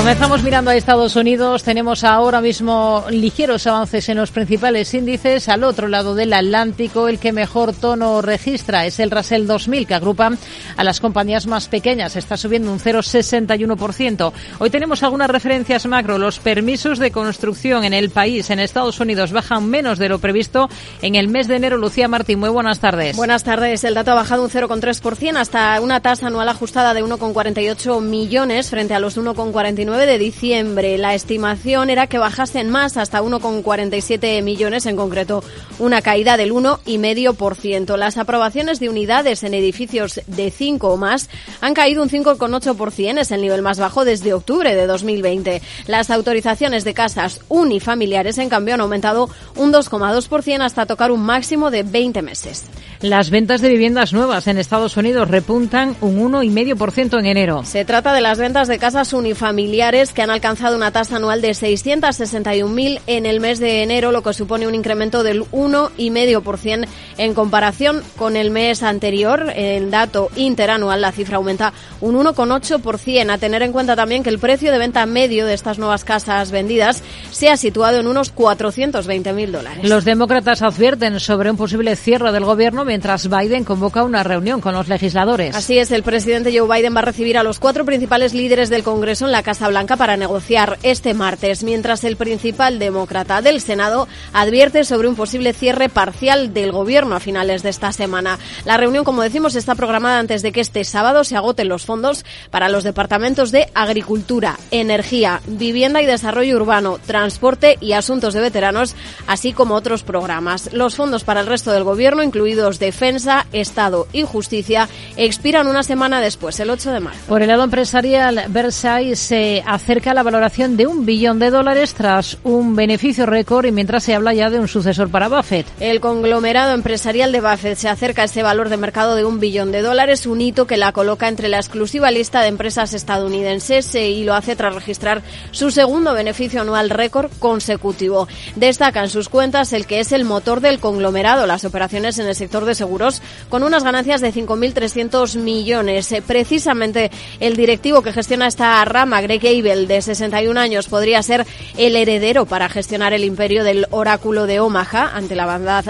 Comenzamos 0.00 0.42
mirando 0.42 0.70
a 0.70 0.76
Estados 0.76 1.14
Unidos. 1.14 1.62
Tenemos 1.62 2.04
ahora 2.04 2.40
mismo 2.40 3.04
ligeros 3.10 3.66
avances 3.66 4.08
en 4.08 4.16
los 4.16 4.30
principales 4.30 4.94
índices. 4.94 5.50
Al 5.50 5.62
otro 5.62 5.88
lado 5.88 6.14
del 6.14 6.32
Atlántico, 6.32 7.06
el 7.06 7.18
que 7.18 7.32
mejor 7.32 7.74
tono 7.74 8.22
registra 8.22 8.86
es 8.86 8.98
el 8.98 9.10
Russell 9.10 9.46
2000, 9.46 9.86
que 9.86 9.92
agrupa 9.92 10.32
a 10.78 10.84
las 10.84 11.00
compañías 11.00 11.46
más 11.46 11.68
pequeñas. 11.68 12.16
Está 12.16 12.38
subiendo 12.38 12.72
un 12.72 12.80
0,61%. 12.80 14.32
Hoy 14.58 14.70
tenemos 14.70 15.02
algunas 15.02 15.28
referencias 15.28 15.84
macro. 15.84 16.16
Los 16.16 16.38
permisos 16.38 16.98
de 16.98 17.10
construcción 17.10 17.84
en 17.84 17.92
el 17.92 18.08
país, 18.08 18.48
en 18.48 18.58
Estados 18.58 19.00
Unidos, 19.00 19.32
bajan 19.32 19.68
menos 19.68 19.98
de 19.98 20.08
lo 20.08 20.18
previsto 20.18 20.70
en 21.02 21.14
el 21.14 21.28
mes 21.28 21.46
de 21.46 21.56
enero. 21.56 21.76
Lucía 21.76 22.08
Martín, 22.08 22.40
muy 22.40 22.48
buenas 22.48 22.80
tardes. 22.80 23.16
Buenas 23.16 23.44
tardes. 23.44 23.84
El 23.84 23.92
dato 23.92 24.12
ha 24.12 24.14
bajado 24.14 24.44
un 24.44 24.50
0,3% 24.50 25.36
hasta 25.36 25.78
una 25.82 26.00
tasa 26.00 26.28
anual 26.28 26.48
ajustada 26.48 26.94
de 26.94 27.04
1,48 27.04 28.00
millones 28.00 28.70
frente 28.70 28.94
a 28.94 28.98
los 28.98 29.18
1,49 29.18 29.89
de 29.96 30.18
diciembre. 30.18 30.98
La 30.98 31.14
estimación 31.14 31.90
era 31.90 32.06
que 32.06 32.18
bajasen 32.18 32.70
más 32.70 32.96
hasta 32.96 33.22
1,47 33.22 34.42
millones, 34.42 34.86
en 34.86 34.96
concreto 34.96 35.42
una 35.78 36.02
caída 36.02 36.36
del 36.36 36.52
1,5%. 36.52 37.96
Las 37.96 38.16
aprobaciones 38.16 38.80
de 38.80 38.88
unidades 38.88 39.42
en 39.42 39.54
edificios 39.54 40.20
de 40.26 40.50
5 40.50 40.88
o 40.88 40.96
más 40.96 41.28
han 41.60 41.74
caído 41.74 42.02
un 42.02 42.08
5,8%, 42.08 43.20
es 43.20 43.30
el 43.30 43.42
nivel 43.42 43.62
más 43.62 43.78
bajo 43.78 44.04
desde 44.04 44.34
octubre 44.34 44.74
de 44.74 44.86
2020. 44.86 45.62
Las 45.86 46.10
autorizaciones 46.10 46.84
de 46.84 46.94
casas 46.94 47.40
unifamiliares, 47.48 48.38
en 48.38 48.48
cambio, 48.48 48.74
han 48.74 48.80
aumentado 48.80 49.30
un 49.56 49.72
2,2% 49.72 50.62
hasta 50.62 50.86
tocar 50.86 51.12
un 51.12 51.22
máximo 51.22 51.70
de 51.70 51.82
20 51.82 52.22
meses. 52.22 52.64
Las 53.02 53.30
ventas 53.30 53.62
de 53.62 53.70
viviendas 53.70 54.12
nuevas 54.12 54.46
en 54.46 54.58
Estados 54.58 54.94
Unidos 54.98 55.26
repuntan 55.26 55.96
un 56.02 56.20
1,5% 56.20 57.18
en 57.18 57.24
enero. 57.24 57.64
Se 57.64 57.86
trata 57.86 58.12
de 58.12 58.20
las 58.20 58.38
ventas 58.38 58.68
de 58.68 58.78
casas 58.78 59.14
unifamiliares 59.14 60.12
que 60.12 60.20
han 60.20 60.28
alcanzado 60.28 60.76
una 60.76 60.90
tasa 60.90 61.16
anual 61.16 61.40
de 61.40 61.52
661.000 61.52 63.00
en 63.06 63.24
el 63.24 63.40
mes 63.40 63.58
de 63.58 63.82
enero, 63.82 64.12
lo 64.12 64.22
que 64.22 64.34
supone 64.34 64.68
un 64.68 64.74
incremento 64.74 65.22
del 65.22 65.44
1,5% 65.44 66.86
en 67.16 67.32
comparación 67.32 68.02
con 68.16 68.36
el 68.36 68.50
mes 68.50 68.82
anterior. 68.82 69.50
El 69.56 69.90
dato 69.90 70.28
interanual, 70.36 71.00
la 71.00 71.12
cifra 71.12 71.38
aumenta 71.38 71.72
un 72.02 72.16
1,8%. 72.16 73.30
A 73.30 73.38
tener 73.38 73.62
en 73.62 73.72
cuenta 73.72 73.96
también 73.96 74.22
que 74.22 74.28
el 74.28 74.38
precio 74.38 74.70
de 74.72 74.78
venta 74.78 75.06
medio 75.06 75.46
de 75.46 75.54
estas 75.54 75.78
nuevas 75.78 76.04
casas 76.04 76.50
vendidas 76.50 77.02
se 77.30 77.48
ha 77.48 77.56
situado 77.56 77.98
en 77.98 78.06
unos 78.06 78.34
420.000 78.34 79.50
dólares. 79.50 79.88
Los 79.88 80.04
demócratas 80.04 80.60
advierten 80.60 81.18
sobre 81.18 81.50
un 81.50 81.56
posible 81.56 81.96
cierre 81.96 82.30
del 82.30 82.44
gobierno 82.44 82.89
mientras 82.90 83.30
Biden 83.30 83.62
convoca 83.62 84.02
una 84.02 84.24
reunión 84.24 84.60
con 84.60 84.74
los 84.74 84.88
legisladores. 84.88 85.54
Así 85.54 85.78
es, 85.78 85.92
el 85.92 86.02
presidente 86.02 86.50
Joe 86.52 86.66
Biden 86.66 86.96
va 86.96 86.98
a 86.98 87.04
recibir 87.04 87.38
a 87.38 87.44
los 87.44 87.60
cuatro 87.60 87.84
principales 87.84 88.34
líderes 88.34 88.68
del 88.68 88.82
Congreso 88.82 89.26
en 89.26 89.30
la 89.30 89.44
Casa 89.44 89.68
Blanca 89.68 89.96
para 89.96 90.16
negociar 90.16 90.76
este 90.82 91.14
martes, 91.14 91.62
mientras 91.62 92.02
el 92.02 92.16
principal 92.16 92.80
demócrata 92.80 93.42
del 93.42 93.60
Senado 93.60 94.08
advierte 94.32 94.82
sobre 94.82 95.06
un 95.06 95.14
posible 95.14 95.52
cierre 95.52 95.88
parcial 95.88 96.52
del 96.52 96.72
gobierno 96.72 97.14
a 97.14 97.20
finales 97.20 97.62
de 97.62 97.68
esta 97.68 97.92
semana. 97.92 98.40
La 98.64 98.76
reunión, 98.76 99.04
como 99.04 99.22
decimos, 99.22 99.54
está 99.54 99.76
programada 99.76 100.18
antes 100.18 100.42
de 100.42 100.50
que 100.50 100.60
este 100.60 100.82
sábado 100.82 101.22
se 101.22 101.36
agoten 101.36 101.68
los 101.68 101.86
fondos 101.86 102.24
para 102.50 102.68
los 102.68 102.82
departamentos 102.82 103.52
de 103.52 103.68
Agricultura, 103.72 104.58
Energía, 104.72 105.42
Vivienda 105.46 106.02
y 106.02 106.06
Desarrollo 106.06 106.56
Urbano, 106.56 106.98
Transporte 107.06 107.78
y 107.80 107.92
Asuntos 107.92 108.34
de 108.34 108.40
Veteranos, 108.40 108.96
así 109.28 109.52
como 109.52 109.76
otros 109.76 110.02
programas. 110.02 110.72
Los 110.72 110.96
fondos 110.96 111.22
para 111.22 111.42
el 111.42 111.46
resto 111.46 111.70
del 111.70 111.84
gobierno, 111.84 112.24
incluidos 112.24 112.79
Defensa, 112.80 113.46
Estado 113.52 114.08
y 114.12 114.22
Justicia 114.22 114.88
expiran 115.16 115.68
una 115.68 115.84
semana 115.84 116.20
después, 116.20 116.58
el 116.58 116.70
8 116.70 116.92
de 116.92 117.00
marzo. 117.00 117.20
Por 117.28 117.42
el 117.42 117.48
lado 117.48 117.62
empresarial, 117.62 118.46
Versailles 118.48 119.20
se 119.20 119.62
acerca 119.64 120.10
a 120.10 120.14
la 120.14 120.24
valoración 120.24 120.76
de 120.76 120.88
un 120.88 121.06
billón 121.06 121.38
de 121.38 121.50
dólares 121.50 121.94
tras 121.94 122.38
un 122.42 122.74
beneficio 122.74 123.26
récord 123.26 123.66
y 123.66 123.72
mientras 123.72 124.02
se 124.02 124.14
habla 124.14 124.34
ya 124.34 124.50
de 124.50 124.58
un 124.58 124.66
sucesor 124.66 125.10
para 125.10 125.28
Buffett. 125.28 125.66
El 125.78 126.00
conglomerado 126.00 126.74
empresarial 126.74 127.30
de 127.30 127.40
Buffett 127.40 127.76
se 127.76 127.88
acerca 127.88 128.22
a 128.22 128.24
ese 128.24 128.42
valor 128.42 128.68
de 128.68 128.76
mercado 128.76 129.14
de 129.14 129.24
un 129.24 129.38
billón 129.38 129.70
de 129.70 129.82
dólares, 129.82 130.26
un 130.26 130.40
hito 130.40 130.66
que 130.66 130.76
la 130.76 130.92
coloca 130.92 131.28
entre 131.28 131.48
la 131.48 131.58
exclusiva 131.58 132.10
lista 132.10 132.40
de 132.40 132.48
empresas 132.48 132.94
estadounidenses 132.94 133.94
eh, 133.94 134.08
y 134.10 134.24
lo 134.24 134.34
hace 134.34 134.56
tras 134.56 134.74
registrar 134.74 135.22
su 135.50 135.70
segundo 135.70 136.14
beneficio 136.14 136.62
anual 136.62 136.90
récord 136.90 137.30
consecutivo. 137.38 138.26
Destaca 138.56 139.02
en 139.02 139.10
sus 139.10 139.28
cuentas 139.28 139.72
el 139.72 139.86
que 139.86 140.00
es 140.00 140.12
el 140.12 140.24
motor 140.24 140.60
del 140.60 140.80
conglomerado, 140.80 141.46
las 141.46 141.64
operaciones 141.64 142.18
en 142.18 142.26
el 142.26 142.34
sector 142.34 142.64
de 142.64 142.69
de 142.70 142.74
seguros 142.74 143.20
con 143.48 143.62
unas 143.62 143.84
ganancias 143.84 144.20
de 144.20 144.32
5.300 144.32 145.36
millones. 145.36 146.10
Eh, 146.12 146.22
precisamente 146.26 147.10
el 147.40 147.56
directivo 147.56 148.02
que 148.02 148.12
gestiona 148.12 148.46
esta 148.46 148.84
rama, 148.84 149.20
Greg 149.20 149.46
Abel, 149.46 149.86
de 149.86 150.00
61 150.00 150.58
años, 150.58 150.88
podría 150.88 151.22
ser 151.22 151.46
el 151.76 151.96
heredero 151.96 152.46
para 152.46 152.68
gestionar 152.68 153.12
el 153.12 153.24
imperio 153.24 153.64
del 153.64 153.86
oráculo 153.90 154.46
de 154.46 154.60
Omaha 154.60 155.10
ante 155.14 155.36
la 155.36 155.44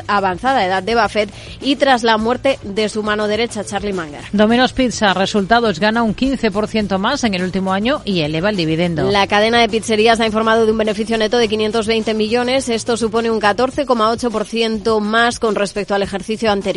avanzada 0.07 0.67
edad 0.67 0.83
de 0.83 0.95
Buffett 0.95 1.31
y 1.61 1.77
tras 1.77 2.03
la 2.03 2.17
muerte 2.17 2.59
de 2.63 2.89
su 2.89 3.03
mano 3.03 3.29
derecha, 3.29 3.65
Charlie 3.65 3.93
Munger. 3.93 4.23
Domino's 4.33 4.73
Pizza, 4.73 5.15
resultados, 5.15 5.79
gana 5.79 6.03
un 6.03 6.17
15% 6.17 6.99
más 6.99 7.25
en 7.25 7.35
el 7.35 7.43
último 7.43 7.73
año 7.73 8.03
y 8.05 8.21
eleva 8.21 8.51
el 8.51 8.57
dividendo. 8.57 9.11
La 9.11 9.27
cadena 9.27 9.61
de 9.61 9.69
pizzerías 9.69 10.21
ha 10.21 10.27
informado 10.27 10.67
de 10.67 10.73
un 10.73 10.79
beneficio 10.79 11.19
neto 11.19 11.39
de 11.39 11.49
520 11.49 12.15
millones. 12.15 12.69
Esto 12.69 12.97
supone 12.97 13.31
un 13.31 13.41
14,8% 13.41 15.01
más 15.01 15.39
con 15.39 15.55
respecto 15.55 15.95
al 15.95 16.03
ejercicio 16.03 16.51
anterior. 16.51 16.70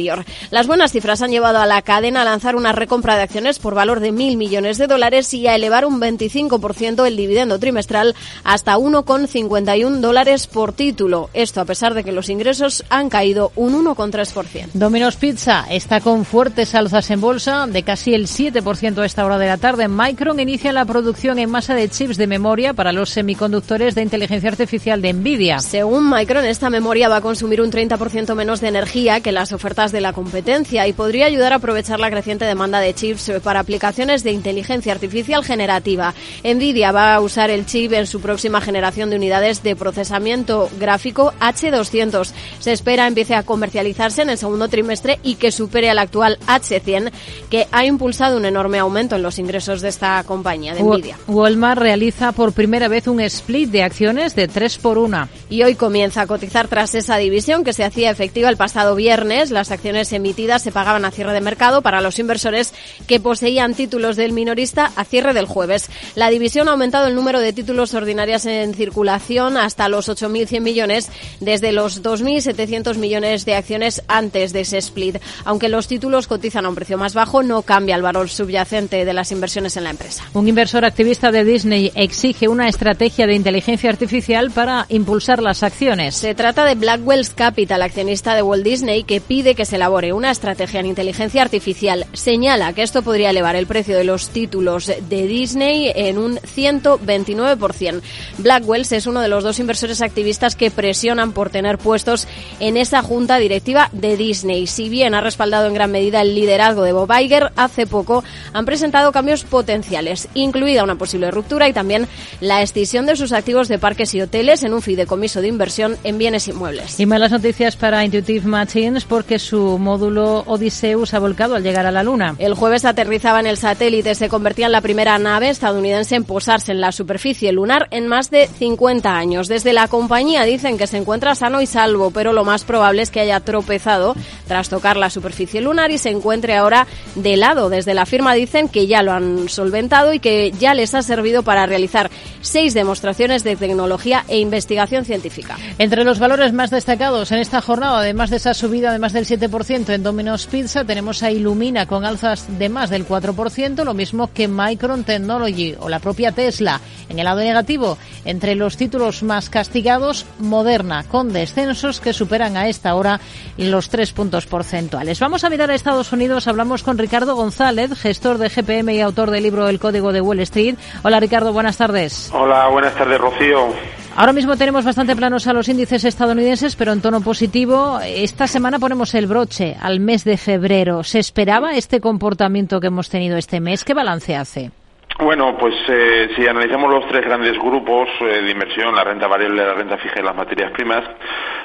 Las 0.50 0.68
buenas 0.68 0.92
cifras 0.92 1.22
han 1.22 1.32
llevado 1.32 1.60
a 1.60 1.66
la 1.66 1.82
cadena 1.82 2.22
a 2.22 2.26
lanzar 2.26 2.56
una 2.56 2.72
recompra 2.72 3.16
de 3.16 3.22
acciones 3.24 3.60
por 3.60 3.76
valor 3.76 4.00
de 4.00 4.12
mil 4.12 4.38
millones 4.38 4.78
de 4.78 4.88
dólares 4.88 5.34
y 5.34 5.46
a 5.48 5.56
elevar 5.56 5.86
un 5.86 6.00
25% 6.02 7.06
el 7.06 7.16
dividendo 7.16 7.60
trimestral 7.60 8.16
hasta 8.44 8.78
1,51 8.78 10.00
dólares 10.00 10.48
por 10.48 10.74
título. 10.74 11.30
Esto 11.34 11.62
a 11.62 11.66
pesar 11.66 11.94
de 11.94 12.04
que 12.04 12.12
los 12.12 12.30
ingresos 12.30 12.84
han 12.90 13.10
caído 13.10 13.52
un 13.56 13.86
1,3%. 13.86 14.70
Domino's 14.74 15.16
Pizza 15.16 15.66
está 15.70 16.02
con 16.02 16.26
fuertes 16.26 16.74
alzas 16.74 17.12
en 17.12 17.22
bolsa 17.22 17.68
de 17.68 17.84
casi 17.84 18.14
el 18.14 18.28
7% 18.28 18.98
a 18.98 19.06
esta 19.06 19.26
hora 19.26 19.38
de 19.38 19.48
la 19.48 19.58
tarde. 19.58 19.88
Micron 19.88 20.40
inicia 20.40 20.72
la 20.72 20.86
producción 20.86 21.38
en 21.38 21.52
masa 21.52 21.76
de 21.76 21.90
chips 21.90 22.18
de 22.18 22.28
memoria 22.28 22.74
para 22.74 22.92
los 22.92 23.12
semiconductores 23.12 23.94
de 23.96 24.02
inteligencia 24.02 24.50
artificial 24.50 25.02
de 25.02 25.14
Nvidia. 25.14 25.60
Según 25.60 26.10
Micron, 26.10 26.46
esta 26.46 26.70
memoria 26.70 27.10
va 27.10 27.18
a 27.18 27.22
consumir 27.22 27.62
un 27.62 27.72
30% 27.72 28.34
menos 28.36 28.62
de 28.62 28.70
energía 28.70 29.22
que 29.22 29.32
las 29.32 29.52
ofertas 29.52 29.83
de 29.92 30.02
la 30.02 30.14
competencia 30.14 30.88
y 30.88 30.94
podría 30.94 31.26
ayudar 31.26 31.54
a 31.54 31.58
aprovechar 31.58 32.00
la 32.00 32.10
creciente 32.10 32.46
demanda 32.46 32.80
de 32.80 32.94
chips 32.94 33.32
para 33.44 33.60
aplicaciones 33.60 34.24
de 34.24 34.32
inteligencia 34.32 34.94
artificial 34.94 35.44
generativa. 35.44 36.14
Nvidia 36.44 36.92
va 36.92 37.16
a 37.16 37.22
usar 37.22 37.50
el 37.50 37.66
chip 37.66 37.94
en 37.94 38.08
su 38.08 38.22
próxima 38.22 38.62
generación 38.62 39.10
de 39.10 39.18
unidades 39.18 39.64
de 39.64 39.76
procesamiento 39.76 40.70
gráfico 40.80 41.34
H200. 41.40 42.32
Se 42.60 42.72
espera 42.72 43.08
empiece 43.08 43.36
a 43.36 43.44
comercializarse 43.44 44.22
en 44.22 44.30
el 44.30 44.38
segundo 44.38 44.68
trimestre 44.68 45.20
y 45.24 45.36
que 45.36 45.52
supere 45.52 45.90
al 45.90 46.00
actual 46.00 46.38
H100, 46.48 47.12
que 47.50 47.68
ha 47.72 47.86
impulsado 47.86 48.38
un 48.38 48.46
enorme 48.46 48.80
aumento 48.80 49.16
en 49.16 49.24
los 49.24 49.40
ingresos 49.40 49.82
de 49.82 49.90
esta 49.90 50.24
compañía 50.24 50.74
de 50.74 50.84
Nvidia. 50.84 51.18
Walmart 51.28 51.82
realiza 51.82 52.32
por 52.32 52.54
primera 52.54 52.88
vez 52.88 53.08
un 53.08 53.20
split 53.22 53.70
de 53.70 53.84
acciones 53.84 54.36
de 54.36 54.48
3 54.48 54.78
por 54.78 54.98
1. 54.98 55.28
Y 55.50 55.64
hoy 55.64 55.76
comienza 55.76 56.22
a 56.22 56.28
cotizar 56.28 56.68
tras 56.68 56.96
esa 56.96 57.18
división 57.18 57.64
que 57.64 57.74
se 57.74 57.84
hacía 57.84 58.10
efectiva 58.10 58.50
el 58.50 58.58
pasado 58.58 58.96
viernes. 58.96 59.52
Las 59.64 59.72
acciones 59.72 60.12
emitidas 60.12 60.62
se 60.62 60.74
pagaban 60.74 61.06
a 61.06 61.12
cierre 61.12 61.32
de 61.32 61.40
mercado 61.40 61.82
para 61.82 62.02
los 62.02 62.20
inversores 62.20 62.74
que 63.08 63.22
poseían 63.22 63.76
títulos 63.76 64.18
del 64.18 64.34
minorista 64.34 64.92
a 64.98 65.06
cierre 65.06 65.34
del 65.34 65.46
jueves. 65.46 65.90
La 66.16 66.30
división 66.30 66.68
ha 66.68 66.72
aumentado 66.72 67.08
el 67.08 67.16
número 67.16 67.40
de 67.40 67.54
títulos 67.54 67.94
ordinarios 67.94 68.46
en 68.46 68.74
circulación 68.74 69.56
hasta 69.56 69.88
los 69.88 70.10
8.100 70.10 70.60
millones 70.60 71.10
desde 71.40 71.72
los 71.72 72.04
2.700 72.04 72.98
millones 72.98 73.46
de 73.46 73.56
acciones 73.56 74.04
antes 74.10 74.52
de 74.52 74.60
ese 74.60 74.80
split. 74.80 75.20
Aunque 75.46 75.70
los 75.70 75.88
títulos 75.88 76.28
cotizan 76.28 76.66
a 76.66 76.70
un 76.70 76.76
precio 76.76 76.98
más 76.98 77.14
bajo, 77.14 77.42
no 77.42 77.62
cambia 77.62 77.96
el 77.96 78.02
valor 78.02 78.28
subyacente 78.28 79.06
de 79.06 79.14
las 79.14 79.32
inversiones 79.32 79.78
en 79.78 79.86
la 79.86 79.92
empresa. 79.92 80.26
Un 80.34 80.50
inversor 80.50 80.84
activista 80.84 81.32
de 81.32 81.46
Disney 81.46 81.90
exige 81.96 82.50
una 82.50 82.68
estrategia 82.68 83.28
de 83.28 83.36
inteligencia 83.36 83.90
artificial 83.90 84.52
para 84.52 84.88
impulsar 84.90 85.42
las 85.42 85.64
acciones. 85.64 86.16
Se 86.16 86.36
trata 86.36 86.66
de 86.66 86.76
Blackwell's 86.76 87.30
Capital, 87.30 87.82
accionista 87.82 88.36
de 88.36 88.42
Walt 88.42 88.66
Disney, 88.66 89.06
que 89.06 89.22
pide 89.22 89.53
que 89.56 89.66
se 89.66 89.76
elabore 89.76 90.14
una 90.14 90.32
estrategia 90.32 90.80
en 90.80 90.86
inteligencia 90.86 91.42
artificial. 91.42 92.06
Señala 92.14 92.74
que 92.74 92.84
esto 92.84 93.02
podría 93.02 93.30
elevar 93.30 93.56
el 93.56 93.68
precio 93.68 93.98
de 93.98 94.04
los 94.04 94.30
títulos 94.30 94.88
de 94.88 95.28
Disney 95.28 95.92
en 95.96 96.18
un 96.18 96.38
129%. 96.38 98.02
Blackwells 98.38 98.92
es 98.92 99.08
uno 99.08 99.22
de 99.22 99.28
los 99.28 99.44
dos 99.44 99.60
inversores 99.60 100.02
activistas 100.02 100.56
que 100.56 100.72
presionan 100.72 101.32
por 101.32 101.50
tener 101.50 101.78
puestos 101.78 102.28
en 102.60 102.78
esa 102.78 103.02
junta 103.02 103.38
directiva 103.38 103.90
de 103.92 104.18
Disney. 104.18 104.68
Si 104.68 104.90
bien 104.90 105.16
ha 105.16 105.22
respaldado 105.22 105.68
en 105.68 105.74
gran 105.74 105.92
medida 105.92 106.22
el 106.22 106.36
liderazgo 106.36 106.84
de 106.84 106.94
Bob 106.94 107.12
Iger, 107.12 107.52
hace 107.56 107.88
poco 107.88 108.24
han 108.54 108.66
presentado 108.66 109.12
cambios 109.12 109.44
potenciales, 109.44 110.28
incluida 110.34 110.84
una 110.84 110.96
posible 110.96 111.32
ruptura 111.32 111.68
y 111.68 111.74
también 111.74 112.08
la 112.40 112.62
escisión 112.62 113.06
de 113.06 113.16
sus 113.16 113.32
activos 113.32 113.68
de 113.68 113.80
parques 113.80 114.14
y 114.14 114.22
hoteles 114.22 114.64
en 114.64 114.74
un 114.74 114.82
fideicomiso 114.82 115.42
de 115.42 115.48
inversión 115.48 115.98
en 116.04 116.18
bienes 116.18 116.48
inmuebles. 116.48 117.00
Y 117.00 117.06
malas 117.06 117.32
noticias 117.32 117.76
para 117.76 118.04
Intuitive 118.04 118.48
Machines 118.48 119.06
porque 119.06 119.40
su 119.44 119.78
módulo 119.78 120.44
Odysseus 120.48 121.14
ha 121.14 121.20
volcado 121.20 121.56
al 121.56 121.64
llegar 121.64 121.86
a 121.86 121.92
la 121.92 122.02
Luna. 122.02 122.36
El 122.40 122.54
jueves 122.54 122.86
aterrizaba 122.86 123.40
en 123.40 123.48
el 123.48 123.58
satélite, 123.58 124.16
se 124.16 124.30
convertía 124.30 124.68
en 124.68 124.72
la 124.72 124.82
primera 124.82 125.20
nave 125.20 125.50
estadounidense 125.50 126.16
en 126.16 126.24
posarse 126.24 126.72
en 126.72 126.82
la 126.82 126.92
superficie 126.92 127.52
lunar 127.52 127.88
en 127.92 128.08
más 128.08 128.32
de 128.32 128.48
50 128.48 129.16
años. 129.16 129.48
Desde 129.48 129.74
la 129.74 129.88
compañía 129.88 130.44
dicen 130.44 130.78
que 130.78 130.88
se 130.88 130.98
encuentra 130.98 131.36
sano 131.36 131.62
y 131.62 131.66
salvo, 131.66 132.12
pero 132.12 132.34
lo 132.34 132.46
más 132.46 132.64
probable 132.64 133.02
es 133.02 133.12
que 133.12 133.20
haya 133.20 133.42
tropezado 133.42 134.16
tras 134.48 134.70
tocar 134.70 134.98
la 134.98 135.10
superficie 135.10 135.62
lunar 135.62 135.92
y 135.92 135.98
se 135.98 136.10
encuentre 136.10 136.56
ahora 136.56 136.88
de 137.16 137.38
lado. 137.38 137.70
Desde 137.70 137.94
la 137.94 138.06
firma 138.06 138.34
dicen 138.34 138.70
que 138.70 138.88
ya 138.88 139.04
lo 139.04 139.12
han 139.12 139.50
solventado 139.50 140.14
y 140.14 140.20
que 140.20 140.52
ya 140.52 140.74
les 140.74 140.94
ha 140.96 141.02
servido 141.02 141.44
para 141.44 141.66
realizar 141.66 142.10
seis 142.42 142.74
demostraciones 142.74 143.44
de 143.44 143.56
tecnología 143.56 144.24
e 144.28 144.40
investigación 144.40 145.06
científica. 145.06 145.58
Entre 145.78 146.04
los 146.04 146.20
valores 146.20 146.54
más 146.54 146.70
destacados 146.70 147.32
en 147.32 147.40
esta 147.40 147.62
jornada, 147.62 148.00
además 148.00 148.30
de 148.30 148.38
esa 148.38 148.54
subida 148.54 148.92
de 148.92 149.00
más 149.00 149.14
del 149.14 149.26
7% 149.38 149.94
en 149.94 150.04
Domino's 150.04 150.46
Pizza, 150.46 150.86
tenemos 150.86 151.24
a 151.24 151.32
Illumina 151.32 151.88
con 151.88 152.06
alzas 152.06 152.46
de 152.60 152.70
más 152.70 152.90
del 152.90 153.08
4%, 153.08 153.84
lo 153.84 153.94
mismo 153.94 154.32
que 154.32 154.48
Micron 154.48 155.04
Technology 155.04 155.76
o 155.80 155.90
la 155.90 156.00
propia 156.00 156.32
Tesla. 156.32 156.80
En 157.10 157.18
el 157.18 157.26
lado 157.26 157.40
negativo, 157.40 157.98
entre 158.26 158.54
los 158.54 158.78
títulos 158.78 159.24
más 159.24 159.50
castigados, 159.50 160.26
Moderna, 160.38 161.04
con 161.04 161.34
descensos 161.34 162.00
que 162.00 162.14
superan 162.14 162.58
a 162.58 162.68
esta 162.68 162.94
hora 162.94 163.20
los 163.58 163.90
tres 163.90 164.12
puntos 164.12 164.46
porcentuales. 164.46 165.20
Vamos 165.20 165.44
a 165.44 165.50
mirar 165.50 165.72
a 165.72 165.76
Estados 165.76 166.12
Unidos. 166.14 166.48
Hablamos 166.48 166.84
con 166.84 166.98
Ricardo 166.98 167.36
González, 167.36 167.92
gestor 168.00 168.38
de 168.38 168.50
GPM 168.50 168.94
y 168.94 169.02
autor 169.02 169.32
del 169.32 169.44
libro 169.44 169.68
El 169.68 169.80
Código 169.80 170.14
de 170.14 170.22
Wall 170.22 170.42
Street. 170.42 170.76
Hola 171.02 171.20
Ricardo, 171.20 171.54
buenas 171.54 171.78
tardes. 171.78 172.30
Hola, 172.34 172.68
buenas 172.70 172.94
tardes 172.94 173.20
Rocío. 173.20 174.03
Ahora 174.16 174.32
mismo 174.32 174.56
tenemos 174.56 174.86
bastante 174.86 175.16
planos 175.16 175.48
a 175.48 175.54
los 175.54 175.68
índices 175.68 176.06
estadounidenses, 176.06 176.76
pero 176.76 176.94
en 176.94 177.02
tono 177.02 177.22
positivo. 177.22 178.00
Esta 178.00 178.46
semana 178.46 178.78
ponemos 178.78 179.16
el 179.16 179.26
broche 179.26 179.76
al 179.82 180.00
mes 180.00 180.24
de 180.24 180.38
febrero. 180.38 181.04
¿Se 181.04 181.18
esperaba 181.18 181.76
este 181.76 182.00
comportamiento 182.00 182.80
que 182.80 182.88
hemos 182.88 183.10
tenido 183.10 183.38
este 183.38 183.60
mes? 183.60 183.84
¿Qué 183.84 183.96
balance 183.96 184.36
hace? 184.36 184.72
Bueno, 185.20 185.56
pues 185.60 185.76
eh, 185.90 186.30
si 186.36 186.48
analizamos 186.48 186.92
los 186.92 187.08
tres 187.08 187.24
grandes 187.24 187.58
grupos 187.60 188.10
eh, 188.22 188.42
de 188.42 188.50
inversión, 188.50 188.96
la 188.96 189.04
renta 189.04 189.28
variable, 189.28 189.64
la 189.64 189.76
renta 189.76 189.98
fija 189.98 190.20
y 190.20 190.24
las 190.24 190.36
materias 190.36 190.72
primas, 190.72 191.04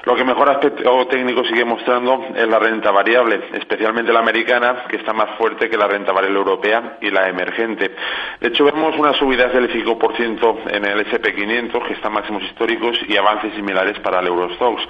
lo 0.04 0.14
que 0.14 0.22
mejor 0.22 0.50
aspecto 0.50 1.06
técnico 1.06 1.42
sigue 1.44 1.64
mostrando 1.64 2.26
es 2.34 2.46
la 2.46 2.58
renta 2.58 2.90
variable, 2.90 3.48
especialmente 3.54 4.12
la 4.12 4.20
americana, 4.20 4.84
que 4.88 4.96
está 4.96 5.14
más 5.14 5.36
fuerte 5.38 5.70
que 5.70 5.78
la 5.78 5.86
renta 5.88 6.12
variable 6.12 6.38
europea 6.38 6.98
y 7.00 7.10
la 7.10 7.26
emergente. 7.28 7.90
De 8.38 8.48
hecho, 8.48 8.64
vemos 8.64 8.94
unas 8.98 9.16
subidas 9.16 9.52
del 9.52 9.72
5% 9.72 10.58
en 10.70 10.84
el 10.84 11.06
SP500, 11.06 11.86
que 11.86 11.94
están 11.94 12.12
máximos 12.12 12.42
históricos, 12.44 12.98
y 13.08 13.16
avances 13.16 13.54
similares 13.54 13.98
para 14.00 14.20
el 14.20 14.26
Eurostox. 14.26 14.82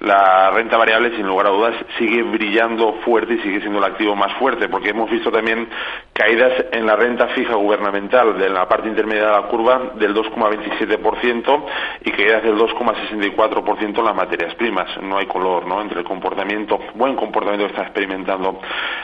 La 0.00 0.50
renta 0.50 0.78
variable, 0.78 1.14
sin 1.14 1.26
lugar 1.26 1.46
a 1.48 1.50
dudas, 1.50 1.74
sigue 1.98 2.22
brillando 2.22 2.94
fuerte 3.04 3.34
y 3.34 3.38
sigue 3.40 3.60
siendo 3.60 3.78
el 3.78 3.84
activo 3.84 4.16
más 4.16 4.32
fuerte, 4.38 4.68
porque 4.68 4.90
hemos 4.90 5.10
visto 5.10 5.30
también 5.30 5.68
caídas 6.14 6.52
en 6.72 6.86
la 6.86 6.96
renta 6.96 7.28
fija 7.28 7.54
gubernamental 7.54 7.97
de 7.98 8.48
la 8.48 8.68
parte 8.68 8.88
intermedia 8.88 9.26
de 9.26 9.32
la 9.32 9.48
curva 9.48 9.92
del 9.96 10.14
2,27% 10.14 11.64
y 12.04 12.10
caídas 12.12 12.42
del 12.44 12.56
2,64% 12.56 13.98
en 13.98 14.04
las 14.04 14.14
materias 14.14 14.54
primas. 14.54 14.88
No 15.02 15.18
hay 15.18 15.26
color 15.26 15.66
¿no? 15.66 15.82
entre 15.82 16.00
el 16.00 16.04
comportamiento, 16.04 16.78
buen 16.94 17.16
comportamiento 17.16 17.66
que 17.66 17.72
está 17.72 17.82
experimentando 17.82 18.60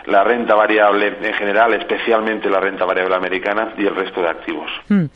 la 0.06 0.22
renta 0.22 0.54
variable 0.54 1.18
en 1.20 1.34
general, 1.34 1.74
especialmente 1.74 2.48
la 2.48 2.60
renta 2.60 2.84
variable 2.84 3.16
americana 3.16 3.74
y 3.76 3.86
el 3.86 3.94
resto 3.94 4.20
de 4.20 4.28
activos. 4.28 4.70
Hmm. 4.88 5.06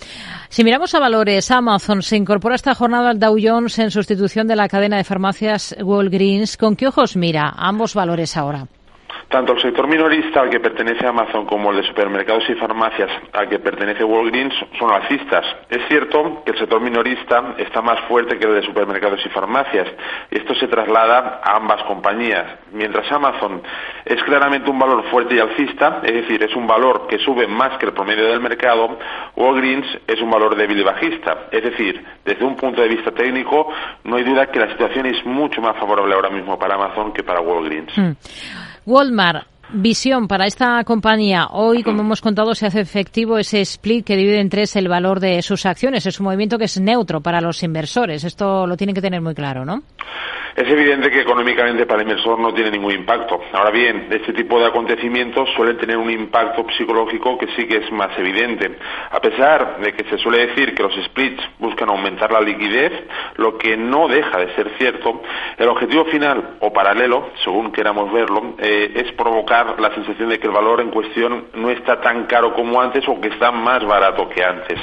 Si 0.48 0.64
miramos 0.64 0.94
a 0.94 1.00
valores, 1.00 1.50
Amazon 1.50 2.02
se 2.02 2.16
incorpora 2.16 2.54
esta 2.54 2.74
jornada 2.74 3.10
al 3.10 3.20
Dow 3.20 3.36
Jones 3.40 3.78
en 3.78 3.90
sustitución 3.90 4.46
de 4.48 4.56
la 4.56 4.68
cadena 4.68 4.96
de 4.96 5.04
farmacias 5.04 5.76
Walgreens. 5.80 6.56
¿Con 6.56 6.74
qué 6.74 6.88
ojos 6.88 7.16
mira 7.16 7.52
ambos 7.56 7.94
valores 7.94 8.36
ahora? 8.36 8.66
Tanto 9.28 9.52
el 9.52 9.60
sector 9.60 9.86
minorista 9.86 10.40
al 10.40 10.48
que 10.48 10.58
pertenece 10.58 11.06
Amazon 11.06 11.44
como 11.44 11.70
el 11.70 11.76
de 11.76 11.86
supermercados 11.86 12.48
y 12.48 12.54
farmacias 12.54 13.10
al 13.34 13.46
que 13.48 13.58
pertenece 13.58 14.02
Walgreens 14.02 14.54
son 14.78 14.90
alcistas. 14.90 15.44
Es 15.68 15.86
cierto 15.86 16.42
que 16.46 16.52
el 16.52 16.58
sector 16.58 16.80
minorista 16.80 17.54
está 17.58 17.82
más 17.82 18.00
fuerte 18.08 18.38
que 18.38 18.46
el 18.46 18.54
de 18.54 18.62
supermercados 18.62 19.20
y 19.26 19.28
farmacias 19.28 19.86
esto 20.30 20.54
se 20.54 20.66
traslada 20.68 21.42
a 21.44 21.56
ambas 21.56 21.82
compañías. 21.84 22.58
Mientras 22.72 23.10
Amazon 23.12 23.62
es 24.04 24.22
claramente 24.24 24.70
un 24.70 24.78
valor 24.78 25.04
fuerte 25.10 25.34
y 25.34 25.40
alcista, 25.40 26.00
es 26.04 26.14
decir, 26.14 26.42
es 26.42 26.56
un 26.56 26.66
valor 26.66 27.06
que 27.06 27.18
sube 27.18 27.46
más 27.46 27.76
que 27.76 27.84
el 27.84 27.92
promedio 27.92 28.28
del 28.28 28.40
mercado, 28.40 28.98
Walgreens 29.36 29.86
es 30.06 30.22
un 30.22 30.30
valor 30.30 30.56
débil 30.56 30.80
y 30.80 30.84
bajista. 30.84 31.48
Es 31.50 31.62
decir, 31.62 32.02
desde 32.24 32.44
un 32.46 32.56
punto 32.56 32.80
de 32.80 32.88
vista 32.88 33.10
técnico, 33.10 33.70
no 34.04 34.16
hay 34.16 34.24
duda 34.24 34.46
que 34.46 34.58
la 34.58 34.70
situación 34.70 35.04
es 35.04 35.22
mucho 35.26 35.60
más 35.60 35.76
favorable 35.76 36.14
ahora 36.14 36.30
mismo 36.30 36.58
para 36.58 36.76
Amazon 36.76 37.12
que 37.12 37.22
para 37.22 37.40
Walgreens. 37.40 37.92
Hmm. 37.94 38.12
Walmart. 38.88 39.46
Visión 39.70 40.28
para 40.28 40.46
esta 40.46 40.82
compañía. 40.82 41.48
Hoy, 41.50 41.82
como 41.82 42.00
hemos 42.00 42.22
contado, 42.22 42.54
se 42.54 42.64
hace 42.64 42.80
efectivo 42.80 43.36
ese 43.36 43.60
split 43.60 44.06
que 44.06 44.16
divide 44.16 44.40
en 44.40 44.48
tres 44.48 44.76
el 44.76 44.88
valor 44.88 45.20
de 45.20 45.42
sus 45.42 45.66
acciones. 45.66 46.06
Es 46.06 46.18
un 46.20 46.24
movimiento 46.24 46.56
que 46.56 46.64
es 46.64 46.80
neutro 46.80 47.20
para 47.20 47.42
los 47.42 47.62
inversores. 47.62 48.24
Esto 48.24 48.66
lo 48.66 48.78
tienen 48.78 48.94
que 48.94 49.02
tener 49.02 49.20
muy 49.20 49.34
claro, 49.34 49.66
¿no? 49.66 49.82
Es 50.58 50.68
evidente 50.68 51.08
que 51.12 51.20
económicamente 51.20 51.86
para 51.86 52.02
el 52.02 52.08
inversor 52.08 52.36
no 52.40 52.52
tiene 52.52 52.72
ningún 52.72 52.90
impacto. 52.90 53.40
Ahora 53.52 53.70
bien, 53.70 54.08
este 54.10 54.32
tipo 54.32 54.58
de 54.58 54.66
acontecimientos 54.66 55.48
suelen 55.54 55.78
tener 55.78 55.96
un 55.96 56.10
impacto 56.10 56.66
psicológico 56.76 57.38
que 57.38 57.46
sí 57.54 57.68
que 57.68 57.76
es 57.76 57.92
más 57.92 58.10
evidente. 58.18 58.76
A 59.12 59.20
pesar 59.20 59.78
de 59.78 59.92
que 59.92 60.02
se 60.10 60.18
suele 60.18 60.48
decir 60.48 60.74
que 60.74 60.82
los 60.82 60.92
splits 61.04 61.40
buscan 61.60 61.90
aumentar 61.90 62.32
la 62.32 62.40
liquidez, 62.40 62.90
lo 63.36 63.56
que 63.56 63.76
no 63.76 64.08
deja 64.08 64.36
de 64.36 64.52
ser 64.56 64.72
cierto, 64.78 65.22
el 65.58 65.68
objetivo 65.68 66.06
final 66.06 66.56
o 66.58 66.72
paralelo, 66.72 67.30
según 67.44 67.70
queramos 67.70 68.12
verlo, 68.12 68.56
eh, 68.58 68.90
es 68.96 69.12
provocar 69.12 69.78
la 69.78 69.94
sensación 69.94 70.28
de 70.28 70.40
que 70.40 70.48
el 70.48 70.52
valor 70.52 70.80
en 70.80 70.90
cuestión 70.90 71.50
no 71.54 71.70
está 71.70 72.00
tan 72.00 72.26
caro 72.26 72.52
como 72.54 72.82
antes 72.82 73.06
o 73.06 73.20
que 73.20 73.28
está 73.28 73.52
más 73.52 73.84
barato 73.86 74.28
que 74.28 74.42
antes. 74.42 74.80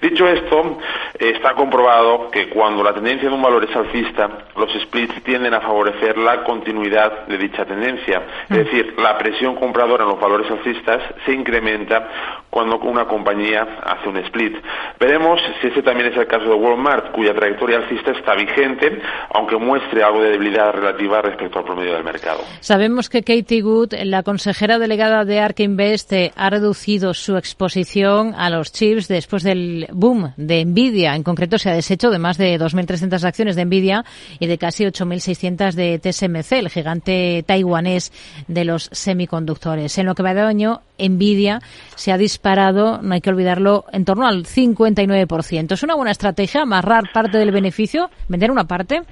Dicho 0.00 0.26
esto, 0.26 0.78
está 1.18 1.52
comprobado 1.52 2.30
que 2.30 2.48
cuando 2.48 2.82
la 2.82 2.94
tendencia 2.94 3.28
de 3.28 3.34
un 3.34 3.42
valor 3.42 3.62
es 3.64 3.76
alcista, 3.76 4.46
los 4.56 4.72
splits 4.72 5.17
tienden 5.20 5.54
a 5.54 5.60
favorecer 5.60 6.18
la 6.18 6.44
continuidad 6.44 7.26
de 7.26 7.38
dicha 7.38 7.64
tendencia. 7.64 8.22
Es 8.48 8.50
mm. 8.50 8.54
decir, 8.54 8.94
la 8.98 9.16
presión 9.18 9.54
compradora 9.56 10.04
en 10.04 10.10
los 10.10 10.20
valores 10.20 10.50
alcistas 10.50 11.02
se 11.24 11.32
incrementa 11.32 12.08
cuando 12.50 12.78
una 12.78 13.06
compañía 13.06 13.78
hace 13.84 14.08
un 14.08 14.16
split. 14.18 14.56
Veremos 14.98 15.40
si 15.60 15.68
ese 15.68 15.82
también 15.82 16.10
es 16.10 16.16
el 16.16 16.26
caso 16.26 16.44
de 16.44 16.54
Walmart, 16.54 17.12
cuya 17.12 17.34
trayectoria 17.34 17.78
alcista 17.78 18.12
está 18.12 18.34
vigente, 18.34 19.00
aunque 19.34 19.56
muestre 19.56 20.02
algo 20.02 20.22
de 20.22 20.30
debilidad 20.30 20.72
relativa 20.72 21.20
respecto 21.20 21.58
al 21.58 21.64
promedio 21.64 21.94
del 21.94 22.04
mercado. 22.04 22.40
Sabemos 22.60 23.08
que 23.08 23.22
Katie 23.22 23.60
Good, 23.60 23.94
la 24.04 24.22
consejera 24.22 24.78
delegada 24.78 25.24
de 25.24 25.40
ARK 25.40 25.60
Invest, 25.60 26.12
ha 26.34 26.50
reducido 26.50 27.14
su 27.14 27.36
exposición 27.36 28.34
a 28.36 28.50
los 28.50 28.72
chips 28.72 29.08
después 29.08 29.42
del 29.42 29.86
boom 29.92 30.32
de 30.36 30.64
Nvidia. 30.64 31.14
En 31.14 31.22
concreto, 31.22 31.58
se 31.58 31.70
ha 31.70 31.74
deshecho 31.74 32.10
de 32.10 32.18
más 32.18 32.38
de 32.38 32.58
2.300 32.58 33.24
acciones 33.24 33.56
de 33.56 33.64
Nvidia 33.64 34.04
y 34.38 34.46
de 34.46 34.58
casi 34.58 34.84
8.600 35.10 35.72
de 35.72 35.98
TSMC, 35.98 36.52
el 36.52 36.70
gigante 36.70 37.44
taiwanés 37.46 38.12
de 38.46 38.64
los 38.64 38.88
semiconductores. 38.92 39.98
En 39.98 40.06
lo 40.06 40.14
que 40.14 40.22
va 40.22 40.34
de 40.34 40.40
año, 40.40 40.82
Nvidia 40.98 41.60
se 41.94 42.12
ha 42.12 42.18
disparado, 42.18 43.00
no 43.02 43.14
hay 43.14 43.20
que 43.20 43.30
olvidarlo, 43.30 43.84
en 43.92 44.04
torno 44.04 44.26
al 44.26 44.44
59%. 44.44 45.72
¿Es 45.72 45.82
una 45.82 45.94
buena 45.94 46.10
estrategia 46.10 46.62
amarrar 46.62 47.12
parte 47.12 47.38
del 47.38 47.50
beneficio, 47.50 48.10
vender 48.28 48.50
una 48.50 48.64
parte? 48.64 49.02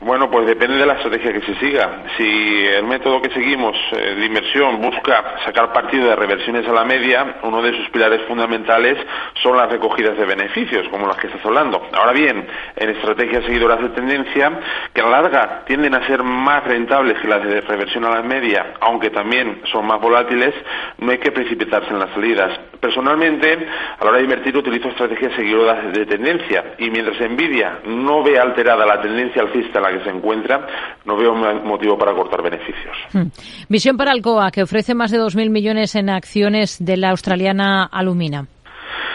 Bueno, 0.00 0.28
pues 0.28 0.44
depende 0.46 0.76
de 0.76 0.86
la 0.86 0.94
estrategia 0.94 1.32
que 1.32 1.42
se 1.42 1.54
siga. 1.60 2.02
Si 2.16 2.66
el 2.66 2.84
método 2.84 3.22
que 3.22 3.30
seguimos 3.30 3.76
eh, 3.92 4.16
de 4.16 4.26
inversión 4.26 4.80
busca 4.80 5.36
sacar 5.44 5.72
partido 5.72 6.08
de 6.08 6.16
reversiones 6.16 6.66
a 6.66 6.72
la 6.72 6.84
media, 6.84 7.36
uno 7.44 7.62
de 7.62 7.72
sus 7.76 7.88
pilares 7.90 8.22
fundamentales 8.26 8.98
son 9.40 9.56
las 9.56 9.70
recogidas 9.70 10.18
de 10.18 10.24
beneficios, 10.24 10.88
como 10.88 11.06
las 11.06 11.16
que 11.16 11.28
estás 11.28 11.46
hablando. 11.46 11.80
Ahora 11.92 12.10
bien, 12.10 12.44
en 12.74 12.90
estrategias 12.90 13.44
seguidoras 13.44 13.80
de 13.80 13.90
tendencia, 13.90 14.50
que 14.92 15.00
a 15.00 15.04
la 15.04 15.22
larga 15.22 15.62
tienden 15.64 15.94
a 15.94 16.04
ser 16.08 16.24
más 16.24 16.64
rentables 16.64 17.20
que 17.20 17.28
las 17.28 17.44
de 17.44 17.60
reversión 17.60 18.04
a 18.04 18.10
la 18.10 18.22
media, 18.22 18.74
aunque 18.80 19.10
también 19.10 19.62
son 19.70 19.86
más 19.86 20.00
volátiles, 20.00 20.54
no 20.98 21.12
hay 21.12 21.18
que 21.18 21.30
precipitarse 21.30 21.90
en 21.90 22.00
las 22.00 22.10
salidas. 22.10 22.58
Personalmente, 22.80 23.68
a 24.00 24.04
la 24.04 24.10
hora 24.10 24.18
de 24.18 24.24
invertir 24.24 24.56
utilizo 24.56 24.88
estrategias 24.88 25.34
seguidoras 25.34 25.92
de 25.92 26.04
tendencia 26.04 26.74
y 26.78 26.90
mientras 26.90 27.20
Nvidia 27.20 27.78
no 27.86 28.24
ve 28.24 28.40
alterada 28.40 28.84
la 28.84 29.00
tendencia 29.00 29.42
al 29.42 29.51
en 29.54 29.82
la 29.82 29.92
que 29.92 30.04
se 30.04 30.10
encuentra, 30.10 30.66
no 31.04 31.16
veo 31.16 31.34
motivo 31.34 31.98
para 31.98 32.14
cortar 32.14 32.42
beneficios. 32.42 32.96
Hmm. 33.12 33.28
Visión 33.68 33.96
para 33.96 34.12
Alcoa, 34.12 34.50
que 34.50 34.62
ofrece 34.62 34.94
más 34.94 35.10
de 35.10 35.18
2.000 35.18 35.50
millones 35.50 35.94
en 35.94 36.10
acciones 36.10 36.84
de 36.84 36.96
la 36.96 37.10
australiana 37.10 37.84
Alumina. 37.84 38.46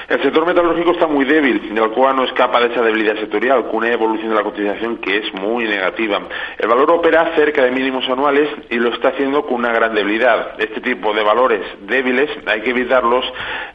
El 0.09 0.23
sector 0.23 0.45
metalúrgico 0.45 0.91
está 0.91 1.05
muy 1.05 1.25
débil, 1.25 1.61
el 1.75 1.91
cual 1.91 2.15
no 2.15 2.23
escapa 2.23 2.61
de 2.61 2.67
esa 2.67 2.81
debilidad 2.81 3.15
sectorial, 3.15 3.67
con 3.67 3.77
una 3.77 3.91
evolución 3.91 4.29
de 4.29 4.35
la 4.35 4.43
cotización 4.43 4.97
que 4.97 5.17
es 5.17 5.33
muy 5.33 5.65
negativa. 5.65 6.21
El 6.57 6.69
valor 6.69 6.91
opera 6.91 7.35
cerca 7.35 7.63
de 7.63 7.71
mínimos 7.71 8.07
anuales 8.09 8.49
y 8.69 8.75
lo 8.75 8.93
está 8.93 9.09
haciendo 9.09 9.45
con 9.45 9.55
una 9.55 9.73
gran 9.73 9.93
debilidad. 9.93 10.59
Este 10.59 10.79
tipo 10.79 11.13
de 11.13 11.23
valores 11.23 11.61
débiles 11.87 12.29
hay 12.45 12.61
que 12.61 12.69
evitarlos 12.69 13.25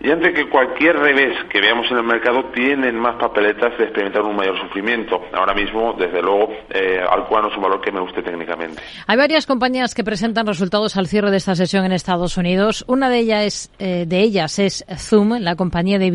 y 0.00 0.10
antes 0.10 0.32
que 0.32 0.48
cualquier 0.48 0.96
revés 0.96 1.36
que 1.50 1.60
veamos 1.60 1.90
en 1.90 1.98
el 1.98 2.04
mercado 2.04 2.46
tienen 2.54 2.98
más 2.98 3.16
papeletas 3.16 3.76
de 3.76 3.84
experimentar 3.84 4.22
un 4.22 4.34
mayor 4.34 4.58
sufrimiento. 4.58 5.22
Ahora 5.34 5.52
mismo, 5.52 5.94
desde 5.98 6.22
luego, 6.22 6.50
eh, 6.70 7.02
no 7.42 7.48
es 7.48 7.56
un 7.56 7.62
valor 7.62 7.80
que 7.80 7.92
me 7.92 8.00
guste 8.00 8.22
técnicamente. 8.22 8.80
Hay 9.06 9.16
varias 9.16 9.46
compañías 9.46 9.94
que 9.94 10.04
presentan 10.04 10.46
resultados 10.46 10.96
al 10.96 11.08
cierre 11.08 11.30
de 11.30 11.36
esta 11.36 11.54
sesión 11.54 11.84
en 11.84 11.92
Estados 11.92 12.36
Unidos. 12.36 12.84
Una 12.86 13.10
de 13.10 13.18
ellas 13.18 13.44
es, 13.44 13.70
eh, 13.78 14.04
de 14.06 14.20
ellas 14.20 14.58
es 14.58 14.84
Zoom, 14.96 15.38
la 15.40 15.56
compañía 15.56 15.98
de 15.98 16.10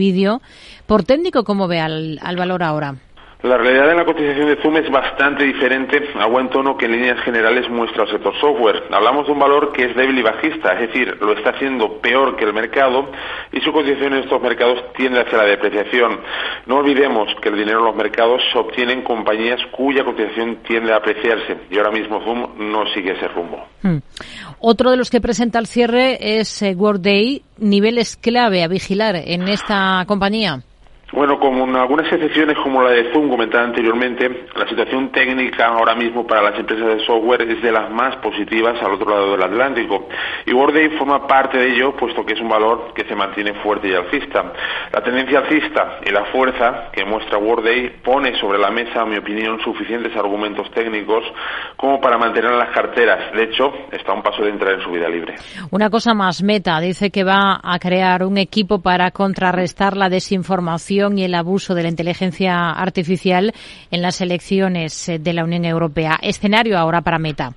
por 0.85 1.03
técnico, 1.03 1.43
¿cómo 1.43 1.67
ve 1.67 1.79
al, 1.79 2.19
al 2.21 2.35
valor 2.35 2.63
ahora? 2.63 2.95
La 3.43 3.55
realidad 3.55 3.91
en 3.91 3.97
la 3.97 4.05
cotización 4.05 4.47
de 4.47 4.55
Zoom 4.63 4.77
es 4.77 4.89
bastante 4.89 5.43
diferente 5.43 6.09
a 6.19 6.25
buen 6.25 6.49
tono 6.49 6.75
que 6.75 6.85
en 6.85 6.93
líneas 6.93 7.19
generales 7.19 7.69
muestra 7.69 8.03
el 8.03 8.09
sector 8.09 8.33
software. 8.41 8.85
Hablamos 8.91 9.27
de 9.27 9.33
un 9.33 9.37
valor 9.37 9.71
que 9.73 9.85
es 9.85 9.95
débil 9.95 10.17
y 10.17 10.23
bajista, 10.23 10.73
es 10.73 10.87
decir, 10.87 11.15
lo 11.21 11.33
está 11.33 11.51
haciendo 11.51 12.01
peor 12.01 12.35
que 12.35 12.45
el 12.45 12.53
mercado 12.53 13.11
y 13.51 13.61
su 13.61 13.71
cotización 13.71 14.13
en 14.13 14.23
estos 14.23 14.41
mercados 14.41 14.83
tiende 14.95 15.21
hacia 15.21 15.37
la 15.37 15.43
depreciación. 15.43 16.19
No 16.65 16.77
olvidemos 16.77 17.27
que 17.39 17.49
el 17.49 17.57
dinero 17.57 17.79
en 17.79 17.85
los 17.85 17.95
mercados 17.95 18.41
se 18.51 18.57
obtiene 18.57 18.93
en 18.93 19.03
compañías 19.03 19.59
cuya 19.71 20.03
cotización 20.03 20.63
tiende 20.67 20.91
a 20.91 20.97
apreciarse 20.97 21.57
y 21.69 21.77
ahora 21.77 21.91
mismo 21.91 22.19
Zoom 22.23 22.71
no 22.71 22.87
sigue 22.87 23.11
ese 23.11 23.27
rumbo. 23.27 23.63
Hmm. 23.83 23.97
Otro 24.59 24.89
de 24.89 24.97
los 24.97 25.11
que 25.11 25.21
presenta 25.21 25.59
el 25.59 25.67
cierre 25.67 26.39
es 26.39 26.63
eh, 26.63 26.73
Workday, 26.75 27.43
niveles 27.59 28.17
clave 28.17 28.63
a 28.63 28.67
vigilar 28.67 29.15
en 29.15 29.47
esta 29.47 30.03
compañía. 30.07 30.63
Bueno, 31.13 31.39
como 31.39 31.63
en 31.63 31.73
algunas 31.77 32.11
excepciones 32.11 32.57
como 32.57 32.83
la 32.83 32.89
de 32.89 33.13
Zoom 33.13 33.29
comentada 33.29 33.63
anteriormente, 33.63 34.47
la 34.53 34.67
situación 34.67 35.09
técnica 35.09 35.67
ahora 35.67 35.95
mismo 35.95 36.27
para 36.27 36.41
las 36.41 36.59
empresas 36.59 36.85
de 36.85 37.05
software 37.05 37.43
es 37.43 37.61
de 37.61 37.71
las 37.71 37.89
más 37.89 38.17
positivas 38.17 38.75
al 38.83 38.91
otro 38.91 39.09
lado 39.09 39.31
del 39.31 39.41
Atlántico. 39.41 40.09
Y 40.45 40.51
Workday 40.51 40.89
forma 40.97 41.25
parte 41.25 41.59
de 41.59 41.69
ello, 41.69 41.95
puesto 41.95 42.25
que 42.25 42.33
es 42.33 42.41
un 42.41 42.49
valor 42.49 42.91
que 42.93 43.05
se 43.05 43.15
mantiene 43.15 43.53
fuerte 43.63 43.87
y 43.87 43.93
alcista. 43.93 44.51
La 44.91 45.01
tendencia 45.01 45.39
alcista 45.39 45.99
y 46.05 46.11
la 46.11 46.25
fuerza 46.25 46.89
que 46.91 47.05
muestra 47.05 47.37
Workday 47.37 48.01
pone 48.03 48.37
sobre 48.37 48.59
la 48.59 48.69
mesa, 48.69 49.03
a 49.03 49.05
mi 49.05 49.15
opinión, 49.15 49.61
suficientes 49.63 50.13
argumentos 50.17 50.69
técnicos 50.71 51.23
como 51.77 52.01
para 52.01 52.17
mantener 52.17 52.51
las 52.51 52.71
carteras. 52.71 53.31
De 53.31 53.43
hecho, 53.43 53.71
está 53.93 54.11
a 54.11 54.15
un 54.15 54.23
paso 54.23 54.43
de 54.43 54.49
entrar 54.49 54.73
en 54.73 54.81
su 54.81 54.91
vida 54.91 55.07
libre. 55.07 55.35
Una 55.71 55.89
cosa 55.89 56.13
más, 56.13 56.43
Meta 56.43 56.81
dice 56.81 57.11
que 57.11 57.23
va 57.23 57.61
a 57.63 57.79
crear 57.79 58.25
un 58.25 58.37
equipo 58.37 58.81
para 58.81 59.11
contrarrestar 59.11 59.95
la 59.95 60.09
desinformación 60.09 60.96
y 60.97 61.23
el 61.23 61.35
abuso 61.35 61.75
de 61.75 61.83
la 61.83 61.89
inteligencia 61.89 62.71
artificial 62.71 63.53
en 63.91 64.01
las 64.01 64.19
elecciones 64.21 65.09
eh, 65.09 65.19
de 65.19 65.33
la 65.33 65.43
Unión 65.43 65.63
Europea. 65.63 66.17
Escenario 66.21 66.77
ahora 66.77 67.01
para 67.01 67.19
Meta. 67.19 67.53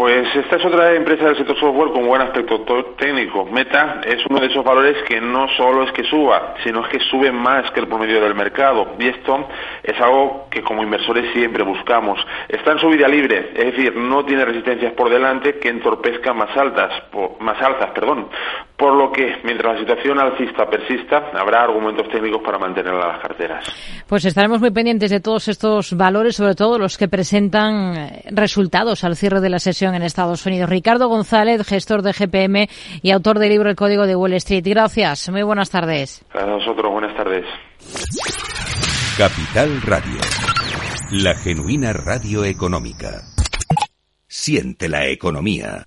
Pues 0.00 0.34
esta 0.34 0.56
es 0.56 0.64
otra 0.64 0.94
empresa 0.94 1.26
del 1.26 1.36
sector 1.36 1.60
software 1.60 1.92
con 1.92 2.06
buen 2.06 2.22
aspecto 2.22 2.64
técnico. 2.96 3.44
Meta 3.44 4.00
es 4.06 4.24
uno 4.30 4.40
de 4.40 4.46
esos 4.46 4.64
valores 4.64 4.96
que 5.06 5.20
no 5.20 5.46
solo 5.58 5.82
es 5.82 5.92
que 5.92 6.04
suba, 6.04 6.54
sino 6.64 6.86
es 6.86 6.88
que 6.88 7.00
sube 7.00 7.30
más 7.30 7.70
que 7.72 7.80
el 7.80 7.86
promedio 7.86 8.18
del 8.22 8.34
mercado. 8.34 8.94
Y 8.98 9.08
esto 9.08 9.46
es 9.82 10.00
algo 10.00 10.46
que 10.50 10.62
como 10.62 10.82
inversores 10.82 11.30
siempre 11.34 11.64
buscamos. 11.64 12.18
Está 12.48 12.72
en 12.72 12.78
su 12.78 12.88
vida 12.88 13.08
libre, 13.08 13.50
es 13.54 13.76
decir, 13.76 13.94
no 13.94 14.24
tiene 14.24 14.46
resistencias 14.46 14.94
por 14.94 15.10
delante 15.10 15.58
que 15.58 15.68
entorpezcan 15.68 16.34
más 16.34 16.56
altas, 16.56 16.90
más 17.40 17.60
altas, 17.60 17.90
perdón. 17.90 18.30
Por 18.78 18.94
lo 18.94 19.12
que, 19.12 19.36
mientras 19.44 19.74
la 19.74 19.80
situación 19.80 20.18
alcista 20.18 20.64
persista, 20.64 21.30
habrá 21.38 21.64
argumentos 21.64 22.08
técnicos 22.08 22.40
para 22.42 22.58
mantener 22.58 22.94
las 22.94 23.20
carteras. 23.20 23.66
Pues 24.08 24.24
estaremos 24.24 24.60
muy 24.60 24.70
pendientes 24.70 25.10
de 25.10 25.20
todos 25.20 25.48
estos 25.48 25.94
valores, 25.94 26.36
sobre 26.36 26.54
todo 26.54 26.78
los 26.78 26.96
que 26.96 27.06
presentan 27.06 27.94
eh, 27.94 28.22
resultados 28.30 29.04
al 29.04 29.16
cierre 29.16 29.40
de 29.40 29.50
la 29.50 29.58
sesión 29.58 29.89
en 29.94 30.02
Estados 30.02 30.44
Unidos. 30.46 30.68
Ricardo 30.68 31.08
González, 31.08 31.66
gestor 31.66 32.02
de 32.02 32.12
GPM 32.12 32.68
y 33.02 33.10
autor 33.10 33.38
del 33.38 33.50
libro 33.50 33.70
El 33.70 33.76
Código 33.76 34.06
de 34.06 34.16
Wall 34.16 34.34
Street. 34.34 34.64
Gracias. 34.66 35.28
Muy 35.30 35.42
buenas 35.42 35.70
tardes. 35.70 36.24
A 36.32 36.44
nosotros, 36.44 36.92
buenas 36.92 37.16
tardes. 37.16 37.44
Capital 39.16 39.82
Radio. 39.82 40.20
La 41.12 41.34
genuina 41.34 41.92
radio 41.92 42.44
económica. 42.44 43.22
Siente 44.26 44.88
la 44.88 45.06
economía. 45.08 45.86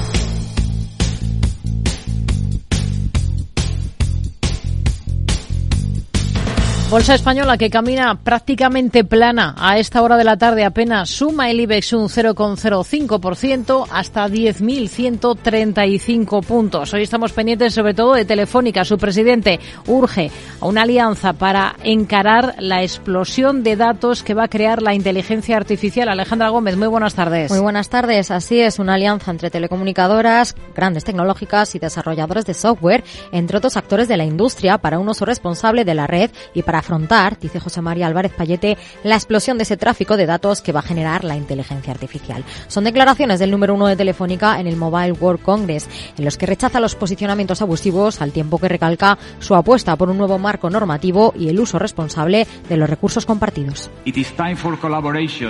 Bolsa 6.91 7.15
española 7.15 7.57
que 7.57 7.69
camina 7.69 8.19
prácticamente 8.21 9.05
plana 9.05 9.55
a 9.57 9.77
esta 9.77 10.01
hora 10.01 10.17
de 10.17 10.25
la 10.25 10.35
tarde 10.35 10.65
apenas 10.65 11.09
suma 11.09 11.49
el 11.49 11.61
IBEX 11.61 11.93
un 11.93 12.09
0,05% 12.09 13.87
hasta 13.89 14.27
10.135 14.27 16.43
puntos. 16.43 16.93
Hoy 16.93 17.03
estamos 17.03 17.31
pendientes 17.31 17.73
sobre 17.73 17.93
todo 17.93 18.15
de 18.15 18.25
Telefónica. 18.25 18.83
Su 18.83 18.97
presidente 18.97 19.61
urge 19.87 20.31
a 20.59 20.65
una 20.65 20.81
alianza 20.81 21.31
para 21.31 21.77
encarar 21.81 22.55
la 22.59 22.83
explosión 22.83 23.63
de 23.63 23.77
datos 23.77 24.21
que 24.21 24.33
va 24.33 24.43
a 24.43 24.49
crear 24.49 24.81
la 24.81 24.93
inteligencia 24.93 25.55
artificial. 25.55 26.09
Alejandra 26.09 26.49
Gómez, 26.49 26.75
muy 26.75 26.89
buenas 26.89 27.15
tardes. 27.15 27.51
Muy 27.51 27.61
buenas 27.61 27.87
tardes. 27.87 28.31
Así 28.31 28.59
es, 28.59 28.79
una 28.79 28.95
alianza 28.95 29.31
entre 29.31 29.49
telecomunicadoras, 29.49 30.57
grandes 30.75 31.05
tecnológicas 31.05 31.73
y 31.73 31.79
desarrolladores 31.79 32.45
de 32.45 32.53
software, 32.53 33.05
entre 33.31 33.59
otros 33.59 33.77
actores 33.77 34.09
de 34.09 34.17
la 34.17 34.25
industria, 34.25 34.77
para 34.77 34.99
un 34.99 35.07
uso 35.07 35.23
responsable 35.23 35.85
de 35.85 35.95
la 35.95 36.05
red 36.05 36.31
y 36.53 36.63
para 36.63 36.80
afrontar, 36.81 37.39
dice 37.39 37.59
José 37.59 37.81
María 37.81 38.07
Álvarez 38.07 38.33
Payete, 38.33 38.77
la 39.03 39.15
explosión 39.15 39.57
de 39.57 39.63
ese 39.63 39.77
tráfico 39.77 40.17
de 40.17 40.25
datos 40.25 40.61
que 40.61 40.71
va 40.71 40.81
a 40.81 40.83
generar 40.83 41.23
la 41.23 41.37
inteligencia 41.37 41.93
artificial. 41.93 42.43
Son 42.67 42.83
declaraciones 42.83 43.39
del 43.39 43.51
número 43.51 43.73
uno 43.73 43.87
de 43.87 43.95
Telefónica 43.95 44.59
en 44.59 44.67
el 44.67 44.75
Mobile 44.75 45.13
World 45.13 45.41
Congress, 45.41 45.87
en 46.17 46.25
los 46.25 46.37
que 46.37 46.45
rechaza 46.45 46.79
los 46.79 46.95
posicionamientos 46.95 47.61
abusivos 47.61 48.21
al 48.21 48.31
tiempo 48.31 48.57
que 48.59 48.67
recalca 48.67 49.17
su 49.39 49.55
apuesta 49.55 49.95
por 49.95 50.09
un 50.09 50.17
nuevo 50.17 50.37
marco 50.37 50.69
normativo 50.69 51.33
y 51.37 51.49
el 51.49 51.59
uso 51.59 51.79
responsable 51.79 52.47
de 52.67 52.77
los 52.77 52.89
recursos 52.89 53.25
compartidos. 53.25 53.89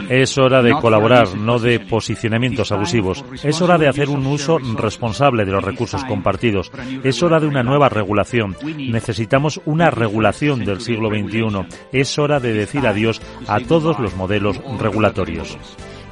Es 0.09 0.37
hora 0.37 0.61
de 0.61 0.73
colaborar, 0.73 1.35
no 1.35 1.59
de 1.59 1.79
posicionamientos 1.79 2.71
abusivos. 2.71 3.23
Es 3.43 3.61
hora 3.61 3.77
de 3.77 3.87
hacer 3.87 4.09
un 4.09 4.25
uso 4.25 4.57
responsable 4.59 5.45
de 5.45 5.51
los 5.51 5.63
recursos 5.63 6.03
compartidos. 6.05 6.71
Es 7.03 7.23
hora 7.23 7.39
de 7.39 7.47
una 7.47 7.63
nueva 7.63 7.89
regulación. 7.89 8.55
Necesitamos 8.77 9.61
una 9.65 9.89
regulación 9.89 10.65
del 10.65 10.81
siglo 10.81 11.09
XXI 11.09 11.20
es 11.91 12.19
hora 12.19 12.39
de 12.39 12.53
decir 12.53 12.85
adiós 12.87 13.21
a 13.47 13.59
todos 13.59 13.99
los 13.99 14.15
modelos 14.15 14.59
regulatorios. 14.79 15.57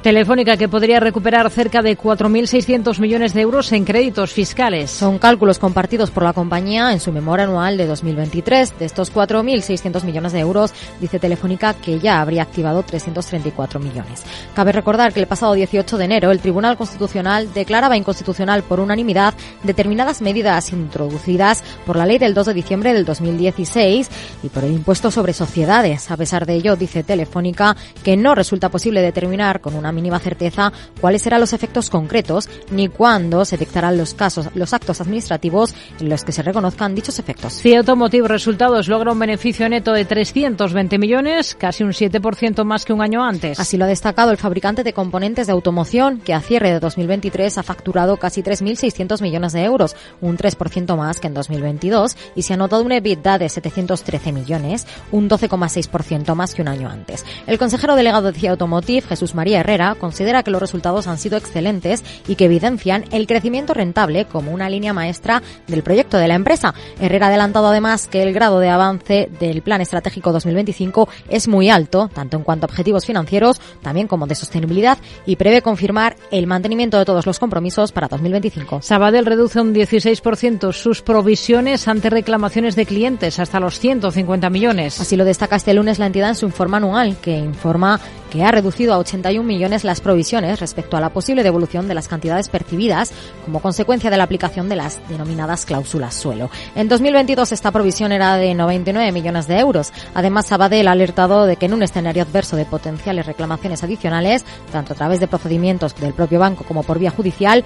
Telefónica 0.02 0.56
que 0.56 0.66
podría 0.66 0.98
recuperar 0.98 1.50
cerca 1.50 1.82
de 1.82 1.98
4.600 1.98 3.00
millones 3.00 3.34
de 3.34 3.42
euros 3.42 3.70
en 3.72 3.84
créditos 3.84 4.32
fiscales. 4.32 4.90
Son 4.90 5.18
cálculos 5.18 5.58
compartidos 5.58 6.10
por 6.10 6.22
la 6.22 6.32
compañía 6.32 6.90
en 6.94 7.00
su 7.00 7.12
memoria 7.12 7.44
anual 7.44 7.76
de 7.76 7.86
2023. 7.86 8.78
De 8.78 8.86
estos 8.86 9.12
4.600 9.12 10.02
millones 10.04 10.32
de 10.32 10.38
euros, 10.38 10.72
dice 11.02 11.18
Telefónica 11.18 11.74
que 11.74 11.98
ya 11.98 12.22
habría 12.22 12.40
activado 12.40 12.82
334 12.82 13.78
millones. 13.78 14.22
Cabe 14.54 14.72
recordar 14.72 15.12
que 15.12 15.20
el 15.20 15.26
pasado 15.26 15.52
18 15.52 15.98
de 15.98 16.04
enero 16.06 16.30
el 16.30 16.40
Tribunal 16.40 16.78
Constitucional 16.78 17.52
declaraba 17.52 17.98
inconstitucional 17.98 18.62
por 18.62 18.80
unanimidad 18.80 19.34
determinadas 19.64 20.22
medidas 20.22 20.72
introducidas 20.72 21.62
por 21.84 21.96
la 21.96 22.06
ley 22.06 22.16
del 22.16 22.32
2 22.32 22.46
de 22.46 22.54
diciembre 22.54 22.94
del 22.94 23.04
2016 23.04 24.08
y 24.44 24.48
por 24.48 24.64
el 24.64 24.72
impuesto 24.72 25.10
sobre 25.10 25.34
sociedades. 25.34 26.10
A 26.10 26.16
pesar 26.16 26.46
de 26.46 26.54
ello, 26.54 26.76
dice 26.76 27.02
Telefónica 27.02 27.76
que 28.02 28.16
no 28.16 28.34
resulta 28.34 28.70
posible 28.70 29.02
determinar 29.02 29.60
con 29.60 29.74
una 29.74 29.89
mínima 29.92 30.18
certeza 30.18 30.72
cuáles 31.00 31.22
serán 31.22 31.40
los 31.40 31.52
efectos 31.52 31.90
concretos 31.90 32.48
ni 32.70 32.88
cuándo 32.88 33.44
se 33.44 33.56
dictarán 33.56 33.98
los 33.98 34.14
casos, 34.14 34.48
los 34.54 34.72
actos 34.72 35.00
administrativos 35.00 35.74
en 35.98 36.08
los 36.08 36.24
que 36.24 36.32
se 36.32 36.42
reconozcan 36.42 36.94
dichos 36.94 37.18
efectos. 37.18 37.54
Si 37.54 37.74
Automotive 37.74 38.28
Resultados 38.28 38.88
logra 38.88 39.12
un 39.12 39.18
beneficio 39.18 39.68
neto 39.68 39.92
de 39.92 40.04
320 40.04 40.98
millones, 40.98 41.54
casi 41.54 41.84
un 41.84 41.90
7% 41.90 42.64
más 42.64 42.84
que 42.84 42.92
un 42.92 43.02
año 43.02 43.24
antes. 43.24 43.58
Así 43.58 43.76
lo 43.76 43.84
ha 43.84 43.88
destacado 43.88 44.30
el 44.30 44.36
fabricante 44.36 44.84
de 44.84 44.92
componentes 44.92 45.46
de 45.46 45.52
automoción, 45.52 46.20
que 46.20 46.34
a 46.34 46.40
cierre 46.40 46.72
de 46.72 46.80
2023 46.80 47.58
ha 47.58 47.62
facturado 47.62 48.16
casi 48.16 48.42
3.600 48.42 49.22
millones 49.22 49.52
de 49.52 49.64
euros, 49.64 49.96
un 50.20 50.36
3% 50.36 50.96
más 50.96 51.20
que 51.20 51.26
en 51.26 51.34
2022, 51.34 52.16
y 52.34 52.42
se 52.42 52.54
ha 52.54 52.56
notado 52.56 52.82
una 52.82 52.96
EBITDA 52.96 53.38
de 53.38 53.48
713 53.48 54.32
millones, 54.32 54.86
un 55.12 55.28
12,6% 55.28 56.34
más 56.34 56.54
que 56.54 56.62
un 56.62 56.68
año 56.68 56.88
antes. 56.88 57.24
El 57.46 57.58
consejero 57.58 57.96
delegado 57.96 58.30
de 58.30 58.38
CIA 58.38 58.52
Automotive, 58.52 59.02
Jesús 59.02 59.34
María 59.34 59.60
Herrera, 59.60 59.79
considera 59.98 60.42
que 60.42 60.50
los 60.50 60.60
resultados 60.60 61.06
han 61.06 61.18
sido 61.18 61.38
excelentes 61.38 62.04
y 62.28 62.34
que 62.34 62.44
evidencian 62.44 63.04
el 63.10 63.26
crecimiento 63.26 63.74
rentable 63.74 64.26
como 64.26 64.52
una 64.52 64.68
línea 64.68 64.92
maestra 64.92 65.42
del 65.66 65.82
proyecto 65.82 66.18
de 66.18 66.28
la 66.28 66.34
empresa. 66.34 66.74
Herrera 67.00 67.26
ha 67.26 67.28
adelantado 67.28 67.68
además 67.68 68.06
que 68.06 68.22
el 68.22 68.32
grado 68.32 68.60
de 68.60 68.68
avance 68.68 69.30
del 69.38 69.62
Plan 69.62 69.80
Estratégico 69.80 70.32
2025 70.32 71.08
es 71.28 71.48
muy 71.48 71.70
alto, 71.70 72.10
tanto 72.12 72.36
en 72.36 72.42
cuanto 72.42 72.66
a 72.66 72.68
objetivos 72.68 73.06
financieros, 73.06 73.60
también 73.82 74.06
como 74.06 74.26
de 74.26 74.34
sostenibilidad, 74.34 74.98
y 75.26 75.36
prevé 75.36 75.62
confirmar 75.62 76.16
el 76.30 76.46
mantenimiento 76.46 76.98
de 76.98 77.04
todos 77.04 77.26
los 77.26 77.38
compromisos 77.38 77.92
para 77.92 78.08
2025. 78.08 78.82
Sabadell 78.82 79.26
reduce 79.26 79.60
un 79.60 79.74
16% 79.74 80.72
sus 80.72 81.02
provisiones 81.02 81.88
ante 81.88 82.10
reclamaciones 82.10 82.76
de 82.76 82.86
clientes 82.86 83.38
hasta 83.38 83.60
los 83.60 83.78
150 83.78 84.50
millones. 84.50 85.00
Así 85.00 85.16
lo 85.16 85.24
destaca 85.24 85.56
este 85.56 85.74
lunes 85.74 85.98
la 85.98 86.06
entidad 86.06 86.30
en 86.30 86.34
su 86.34 86.46
informe 86.46 86.78
anual, 86.78 87.16
que 87.20 87.36
informa 87.36 88.00
que 88.30 88.44
ha 88.44 88.50
reducido 88.50 88.94
a 88.94 88.98
81 88.98 89.46
millones 89.46 89.84
las 89.84 90.00
provisiones 90.00 90.60
respecto 90.60 90.96
a 90.96 91.00
la 91.00 91.10
posible 91.10 91.42
devolución 91.42 91.88
de 91.88 91.94
las 91.94 92.08
cantidades 92.08 92.48
percibidas 92.48 93.12
como 93.44 93.60
consecuencia 93.60 94.10
de 94.10 94.16
la 94.16 94.24
aplicación 94.24 94.68
de 94.68 94.76
las 94.76 95.00
denominadas 95.08 95.66
cláusulas 95.66 96.14
suelo. 96.14 96.50
En 96.74 96.88
2022 96.88 97.52
esta 97.52 97.70
provisión 97.70 98.12
era 98.12 98.36
de 98.36 98.54
99 98.54 99.12
millones 99.12 99.46
de 99.46 99.58
euros. 99.58 99.92
Además, 100.14 100.46
Sabadell 100.46 100.88
ha 100.88 100.92
alertado 100.92 101.46
de 101.46 101.56
que 101.56 101.66
en 101.66 101.74
un 101.74 101.82
escenario 101.82 102.22
adverso 102.22 102.56
de 102.56 102.64
potenciales 102.64 103.26
reclamaciones 103.26 103.82
adicionales, 103.82 104.44
tanto 104.72 104.92
a 104.92 104.96
través 104.96 105.20
de 105.20 105.28
procedimientos 105.28 105.94
del 105.96 106.14
propio 106.14 106.38
banco 106.38 106.64
como 106.64 106.82
por 106.82 106.98
vía 106.98 107.10
judicial, 107.10 107.64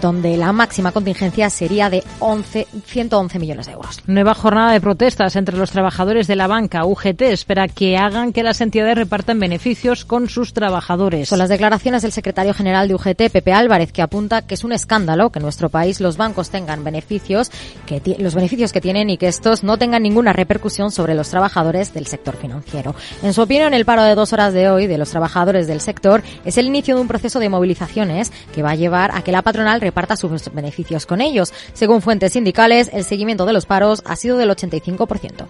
donde 0.00 0.36
la 0.36 0.52
máxima 0.52 0.92
contingencia 0.92 1.50
sería 1.50 1.90
de 1.90 2.02
11, 2.20 2.66
111 2.84 3.38
millones 3.38 3.66
de 3.66 3.72
euros. 3.72 4.00
Nueva 4.06 4.34
jornada 4.34 4.72
de 4.72 4.80
protestas 4.80 5.36
entre 5.36 5.56
los 5.56 5.70
trabajadores 5.70 6.26
de 6.26 6.36
la 6.36 6.46
banca. 6.46 6.84
UGT 6.84 7.22
espera 7.22 7.68
que 7.68 7.96
hagan 7.96 8.32
que 8.32 8.42
las 8.42 8.60
entidades 8.60 8.96
repartan 8.96 9.38
beneficios 9.38 10.04
con 10.04 10.28
sus 10.28 10.52
trabajadores. 10.52 11.28
Son 11.28 11.38
las 11.38 11.48
declaraciones 11.48 12.02
del 12.02 12.12
secretario 12.12 12.54
general 12.54 12.88
de 12.88 12.94
UGT, 12.94 13.30
Pepe 13.30 13.52
Álvarez, 13.52 13.92
que 13.92 14.02
apunta 14.02 14.42
que 14.42 14.54
es 14.54 14.64
un 14.64 14.72
escándalo 14.72 15.30
que 15.30 15.38
en 15.38 15.44
nuestro 15.44 15.68
país 15.68 16.00
los 16.00 16.16
bancos 16.16 16.50
tengan 16.50 16.84
beneficios, 16.84 17.50
que 17.86 18.16
los 18.18 18.34
beneficios 18.34 18.72
que 18.72 18.80
tienen 18.80 19.10
y 19.10 19.18
que 19.18 19.28
estos 19.28 19.62
no 19.62 19.78
tengan 19.78 20.02
ninguna 20.02 20.32
repercusión 20.32 20.90
sobre 20.90 21.14
los 21.14 21.28
trabajadores 21.30 21.92
del 21.92 22.06
sector 22.06 22.36
financiero. 22.36 22.94
En 23.22 23.32
su 23.32 23.42
opinión, 23.42 23.74
el 23.74 23.84
paro 23.84 24.02
de 24.02 24.14
dos 24.14 24.32
horas 24.32 24.52
de 24.52 24.68
hoy 24.70 24.86
de 24.86 24.98
los 24.98 25.10
trabajadores 25.10 25.66
del 25.66 25.80
sector 25.80 26.22
es 26.44 26.58
el 26.58 26.66
inicio 26.66 26.94
de 26.94 27.00
un 27.00 27.08
proceso 27.08 27.38
de 27.38 27.48
movilizaciones 27.48 28.32
que 28.54 28.62
va 28.62 28.70
a 28.70 28.74
llevar 28.74 29.10
a 29.14 29.22
que 29.22 29.32
la 29.32 29.42
patronal 29.42 29.79
reparta 29.80 30.16
sus 30.16 30.52
beneficios 30.52 31.06
con 31.06 31.20
ellos. 31.20 31.52
Según 31.72 32.02
fuentes 32.02 32.32
sindicales, 32.32 32.90
el 32.92 33.04
seguimiento 33.04 33.46
de 33.46 33.52
los 33.52 33.66
paros 33.66 34.02
ha 34.04 34.16
sido 34.16 34.36
del 34.36 34.50
85%. 34.50 35.46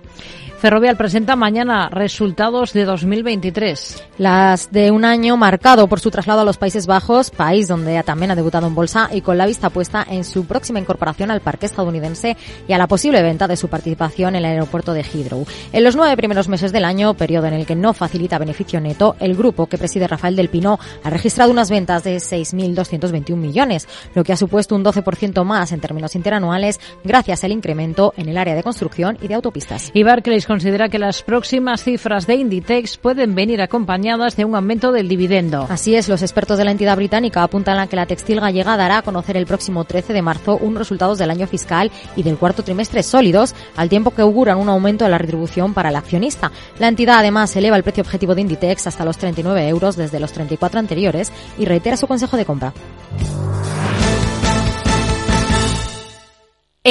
Ferrovial 0.61 0.99
presenta 0.99 1.37
mañana 1.37 1.89
resultados 1.89 2.75
de 2.75 2.85
2023. 2.85 4.05
Las 4.19 4.71
de 4.71 4.91
un 4.91 5.07
año 5.07 5.39
marcado 5.39 5.87
por 5.87 6.01
su 6.01 6.11
traslado 6.11 6.43
a 6.43 6.45
los 6.45 6.59
Países 6.59 6.87
Bajos, 6.87 7.31
país 7.31 7.67
donde 7.67 8.03
también 8.03 8.31
ha 8.31 8.37
debutado 8.37 8.67
en 8.67 8.75
bolsa 8.75 9.09
y 9.11 9.23
con 9.23 9.39
la 9.39 9.47
vista 9.47 9.71
puesta 9.71 10.07
en 10.07 10.23
su 10.23 10.45
próxima 10.45 10.79
incorporación 10.79 11.31
al 11.31 11.41
parque 11.41 11.65
estadounidense 11.65 12.37
y 12.69 12.75
a 12.75 12.79
la 12.79 12.89
posible 12.89 13.23
venta 13.23 13.49
de 13.49 13.57
su 13.57 13.69
participación 13.69 14.37
en 14.37 14.45
el 14.45 14.51
aeropuerto 14.51 14.93
de 14.93 15.03
Heathrow. 15.03 15.47
En 15.73 15.83
los 15.83 15.97
nueve 15.97 16.15
primeros 16.19 16.47
meses 16.47 16.73
del 16.73 16.85
año, 16.85 17.15
periodo 17.15 17.47
en 17.47 17.55
el 17.55 17.65
que 17.65 17.75
no 17.75 17.95
facilita 17.95 18.37
beneficio 18.37 18.83
neto, 18.83 19.17
el 19.19 19.35
grupo 19.37 19.67
que 19.67 19.79
preside 19.79 20.09
Rafael 20.09 20.37
del 20.37 20.51
Pino 20.51 20.79
ha 21.03 21.09
registrado 21.09 21.53
unas 21.53 21.71
ventas 21.71 22.05
de 22.05 22.17
6.221 22.17 23.35
millones, 23.35 23.89
lo 24.15 24.25
que 24.25 24.35
ha 24.35 24.37
supuesto 24.37 24.75
un 24.75 24.85
12% 24.85 25.43
más 25.43 25.73
en 25.73 25.81
términos 25.81 26.15
interanuales 26.17 26.81
gracias 27.03 27.45
al 27.45 27.53
incremento 27.53 28.13
en 28.19 28.29
el 28.29 28.37
área 28.37 28.55
de 28.55 28.63
construcción 28.63 29.17
y 29.23 29.29
de 29.29 29.37
autopistas. 29.37 29.91
Y 29.95 30.03
Barclays 30.03 30.50
considera 30.51 30.89
que 30.89 30.99
las 30.99 31.23
próximas 31.23 31.85
cifras 31.85 32.27
de 32.27 32.35
Inditex 32.35 32.97
pueden 32.97 33.37
venir 33.37 33.63
acompañadas 33.63 34.35
de 34.35 34.45
un 34.45 34.57
aumento 34.57 34.91
del 34.91 35.07
dividendo. 35.07 35.69
Así 35.71 35.95
es, 35.95 36.09
los 36.09 36.23
expertos 36.23 36.59
de 36.59 36.65
la 36.65 36.73
entidad 36.73 36.97
británica 36.97 37.45
apuntan 37.45 37.79
a 37.79 37.87
que 37.87 37.95
la 37.95 38.07
textil 38.07 38.41
gallega 38.41 38.77
dará 38.77 38.99
a 38.99 39.03
conocer 39.03 39.37
el 39.37 39.47
próximo 39.47 39.85
13 39.85 40.13
de 40.13 40.23
marzo 40.23 40.59
unos 40.61 40.81
resultados 40.81 41.19
del 41.19 41.31
año 41.31 41.47
fiscal 41.47 41.93
y 42.17 42.25
del 42.25 42.37
cuarto 42.37 42.65
trimestre 42.65 43.05
sólidos, 43.05 43.55
al 43.77 43.89
tiempo 43.89 44.11
que 44.11 44.23
auguran 44.23 44.59
un 44.59 44.69
aumento 44.69 45.05
de 45.05 45.13
la 45.13 45.19
retribución 45.19 45.73
para 45.73 45.91
el 45.91 45.95
accionista. 45.95 46.51
La 46.81 46.89
entidad 46.89 47.21
además 47.21 47.55
eleva 47.55 47.77
el 47.77 47.85
precio 47.85 48.03
objetivo 48.03 48.35
de 48.35 48.41
Inditex 48.41 48.89
hasta 48.89 49.05
los 49.05 49.19
39 49.19 49.69
euros 49.69 49.95
desde 49.95 50.19
los 50.19 50.33
34 50.33 50.81
anteriores 50.81 51.31
y 51.59 51.65
reitera 51.65 51.97
su 51.97 52.09
consejo 52.09 52.37
de 52.37 52.45
compra. 52.45 52.73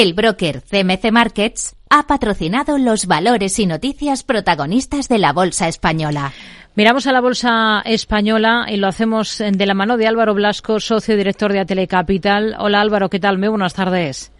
El 0.00 0.14
broker 0.14 0.62
CMC 0.62 1.12
Markets 1.12 1.76
ha 1.90 2.06
patrocinado 2.06 2.78
los 2.78 3.04
valores 3.04 3.58
y 3.58 3.66
noticias 3.66 4.22
protagonistas 4.22 5.10
de 5.10 5.18
la 5.18 5.34
Bolsa 5.34 5.68
Española. 5.68 6.32
Miramos 6.74 7.06
a 7.06 7.12
la 7.12 7.20
Bolsa 7.20 7.82
Española 7.84 8.64
y 8.70 8.78
lo 8.78 8.88
hacemos 8.88 9.36
de 9.36 9.66
la 9.66 9.74
mano 9.74 9.98
de 9.98 10.06
Álvaro 10.06 10.32
Blasco, 10.32 10.80
socio 10.80 11.18
director 11.18 11.52
de 11.52 11.60
Atelecapital. 11.60 12.56
Hola 12.58 12.80
Álvaro, 12.80 13.10
¿qué 13.10 13.20
tal? 13.20 13.36
Muy 13.36 13.48
buenas 13.48 13.74
tardes. 13.74 14.32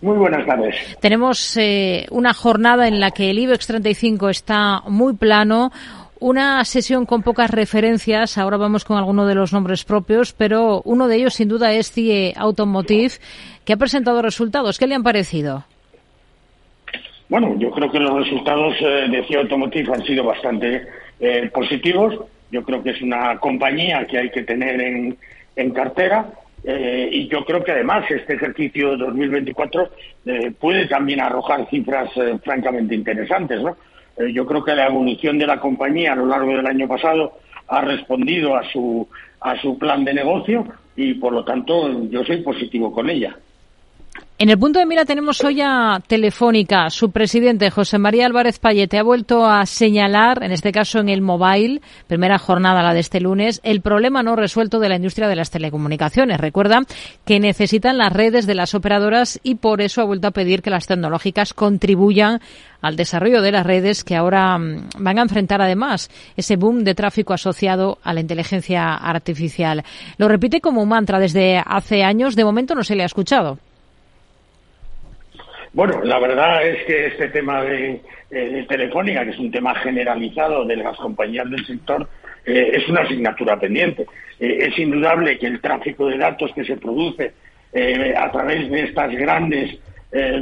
Muy 0.00 0.16
buenas 0.16 0.44
tardes. 0.44 0.74
Tenemos 1.00 1.56
eh, 1.56 2.08
una 2.10 2.34
jornada 2.34 2.88
en 2.88 2.98
la 2.98 3.12
que 3.12 3.30
el 3.30 3.38
IBEX 3.38 3.64
35 3.68 4.28
está 4.28 4.80
muy 4.88 5.14
plano, 5.14 5.70
una 6.18 6.64
sesión 6.64 7.06
con 7.06 7.22
pocas 7.22 7.50
referencias. 7.50 8.38
Ahora 8.38 8.56
vamos 8.56 8.84
con 8.84 8.96
alguno 8.96 9.24
de 9.26 9.36
los 9.36 9.52
nombres 9.52 9.84
propios, 9.84 10.32
pero 10.32 10.82
uno 10.84 11.06
de 11.06 11.16
ellos 11.16 11.34
sin 11.34 11.48
duda 11.48 11.72
es 11.72 11.92
CIE 11.92 12.34
Automotive, 12.36 13.12
que 13.66 13.72
ha 13.72 13.76
presentado 13.76 14.22
resultados. 14.22 14.78
¿Qué 14.78 14.86
le 14.86 14.94
han 14.94 15.02
parecido? 15.02 15.64
Bueno, 17.28 17.56
yo 17.58 17.72
creo 17.72 17.90
que 17.90 17.98
los 17.98 18.14
resultados 18.16 18.76
eh, 18.80 19.08
de 19.10 19.24
CIE 19.26 19.38
Automotive 19.38 19.92
han 19.92 20.04
sido 20.04 20.22
bastante 20.22 20.86
eh, 21.18 21.50
positivos. 21.52 22.14
Yo 22.52 22.62
creo 22.62 22.82
que 22.82 22.90
es 22.90 23.02
una 23.02 23.36
compañía 23.38 24.06
que 24.06 24.18
hay 24.18 24.30
que 24.30 24.44
tener 24.44 24.80
en, 24.80 25.18
en 25.56 25.70
cartera. 25.72 26.30
Eh, 26.62 27.08
y 27.10 27.28
yo 27.28 27.44
creo 27.44 27.64
que 27.64 27.72
además 27.72 28.08
este 28.08 28.34
ejercicio 28.34 28.96
2024 28.96 29.90
puede 30.58 30.86
también 30.86 31.20
arrojar 31.20 31.68
cifras 31.68 32.10
francamente 32.42 32.94
interesantes. 32.94 33.60
¿no? 33.60 33.76
yo 34.32 34.46
creo 34.46 34.64
que 34.64 34.74
la 34.74 34.86
evolución 34.86 35.38
de 35.38 35.46
la 35.46 35.60
compañía 35.60 36.12
a 36.12 36.16
lo 36.16 36.26
largo 36.26 36.56
del 36.56 36.66
año 36.66 36.88
pasado 36.88 37.38
ha 37.68 37.82
respondido 37.82 38.56
a 38.56 38.64
su, 38.72 39.06
a 39.40 39.60
su 39.60 39.78
plan 39.78 40.04
de 40.04 40.14
negocio 40.14 40.66
y 40.96 41.14
por 41.14 41.32
lo 41.32 41.44
tanto 41.44 42.08
yo 42.08 42.24
soy 42.24 42.38
positivo 42.38 42.92
con 42.92 43.10
ella. 43.10 43.36
En 44.38 44.50
el 44.50 44.58
punto 44.58 44.78
de 44.78 44.84
mira 44.84 45.06
tenemos 45.06 45.42
hoy 45.44 45.62
a 45.62 46.02
Telefónica. 46.06 46.90
Su 46.90 47.10
presidente, 47.10 47.70
José 47.70 47.96
María 47.96 48.26
Álvarez 48.26 48.58
Payete, 48.58 48.98
ha 48.98 49.02
vuelto 49.02 49.46
a 49.46 49.64
señalar, 49.64 50.42
en 50.42 50.52
este 50.52 50.72
caso 50.72 50.98
en 50.98 51.08
el 51.08 51.22
mobile, 51.22 51.80
primera 52.06 52.38
jornada 52.38 52.82
la 52.82 52.92
de 52.92 53.00
este 53.00 53.18
lunes, 53.18 53.62
el 53.64 53.80
problema 53.80 54.22
no 54.22 54.36
resuelto 54.36 54.78
de 54.78 54.90
la 54.90 54.96
industria 54.96 55.28
de 55.28 55.36
las 55.36 55.48
telecomunicaciones. 55.48 56.38
Recuerda 56.38 56.82
que 57.24 57.40
necesitan 57.40 57.96
las 57.96 58.12
redes 58.12 58.46
de 58.46 58.54
las 58.54 58.74
operadoras 58.74 59.40
y 59.42 59.54
por 59.54 59.80
eso 59.80 60.02
ha 60.02 60.04
vuelto 60.04 60.28
a 60.28 60.32
pedir 60.32 60.60
que 60.60 60.68
las 60.68 60.86
tecnológicas 60.86 61.54
contribuyan 61.54 62.42
al 62.82 62.96
desarrollo 62.96 63.40
de 63.40 63.52
las 63.52 63.64
redes 63.64 64.04
que 64.04 64.16
ahora 64.16 64.58
mm, 64.58 64.88
van 64.98 65.18
a 65.18 65.22
enfrentar 65.22 65.62
además 65.62 66.10
ese 66.36 66.56
boom 66.56 66.84
de 66.84 66.94
tráfico 66.94 67.32
asociado 67.32 67.96
a 68.02 68.12
la 68.12 68.20
inteligencia 68.20 68.96
artificial. 68.96 69.82
Lo 70.18 70.28
repite 70.28 70.60
como 70.60 70.82
un 70.82 70.90
mantra 70.90 71.18
desde 71.18 71.62
hace 71.64 72.04
años. 72.04 72.36
De 72.36 72.44
momento 72.44 72.74
no 72.74 72.84
se 72.84 72.96
le 72.96 73.02
ha 73.02 73.06
escuchado. 73.06 73.58
Bueno, 75.76 76.02
la 76.04 76.18
verdad 76.18 76.66
es 76.66 76.86
que 76.86 77.08
este 77.08 77.28
tema 77.28 77.62
de, 77.62 78.00
eh, 78.30 78.64
Telefónica, 78.66 79.24
que 79.24 79.32
es 79.32 79.38
un 79.38 79.50
tema 79.50 79.74
generalizado 79.74 80.64
de 80.64 80.76
las 80.76 80.96
compañías 80.96 81.50
del 81.50 81.66
sector, 81.66 82.08
eh, 82.46 82.70
es 82.72 82.88
una 82.88 83.02
asignatura 83.02 83.60
pendiente. 83.60 84.06
Eh, 84.40 84.70
es 84.70 84.78
indudable 84.78 85.38
que 85.38 85.46
el 85.46 85.60
tráfico 85.60 86.06
de 86.06 86.16
datos 86.16 86.50
que 86.54 86.64
se 86.64 86.78
produce 86.78 87.34
a 88.16 88.32
través 88.32 88.70
de 88.70 88.84
estas 88.84 89.12
grandes 89.12 89.78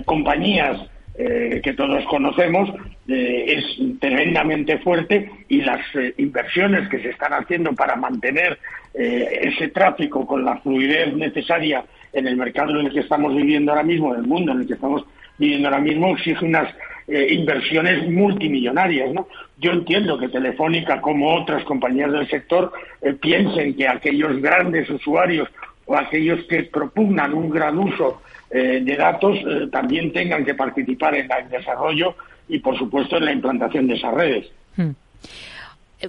compañías 0.05 0.79
que 1.17 1.75
todos 1.77 2.05
conocemos 2.05 2.71
es 3.09 3.65
tremendamente 3.99 4.79
fuerte 4.79 5.29
y 5.49 5.63
las 5.63 5.81
inversiones 6.17 6.89
que 6.89 7.01
se 7.01 7.09
están 7.11 7.33
haciendo 7.33 7.73
para 7.73 7.97
mantener 7.97 8.57
ese 8.95 9.67
tráfico 9.71 10.25
con 10.25 10.45
la 10.45 10.59
fluidez 10.59 11.13
necesaria 11.15 11.85
en 12.13 12.29
el 12.29 12.37
mercado 12.37 12.79
en 12.79 12.87
el 12.87 12.93
que 12.93 13.01
estamos 13.01 13.35
viviendo 13.35 13.73
ahora 13.73 13.83
mismo, 13.83 14.15
en 14.15 14.21
el 14.21 14.27
mundo 14.29 14.53
en 14.53 14.61
el 14.61 14.67
que 14.69 14.75
estamos 14.75 15.05
viviendo 15.39 15.69
ahora 15.69 15.81
mismo 15.81 16.17
exige 16.17 16.45
unas 16.45 16.73
eh, 17.07 17.35
inversiones 17.35 18.09
multimillonarias. 18.09 19.13
¿no? 19.13 19.29
Yo 19.59 19.73
entiendo 19.73 20.19
que 20.19 20.29
Telefónica, 20.29 21.01
como 21.01 21.35
otras 21.35 21.63
compañías 21.65 22.11
del 22.11 22.29
sector, 22.29 22.73
eh, 23.03 23.13
piensen 23.13 23.75
que 23.75 23.87
aquellos 23.87 24.41
grandes 24.41 24.89
usuarios 24.89 25.49
o 25.87 25.97
aquellos 25.97 26.45
que 26.45 26.63
propugnan 26.65 27.35
un 27.35 27.51
gran 27.51 27.79
uso 27.79 28.23
eh, 28.51 28.81
de 28.83 28.97
datos 28.97 29.37
también 29.71 30.13
tengan 30.13 30.45
que 30.45 30.55
participar 30.55 31.15
en 31.15 31.31
el 31.31 31.49
desarrollo 31.51 32.15
y, 32.49 32.59
por 32.61 32.79
supuesto, 32.79 33.17
en 33.17 33.27
la 33.27 33.33
implantación 33.33 33.87
de 33.87 33.95
esas 33.95 34.15
redes. 34.15 34.47
Hmm. 34.77 34.93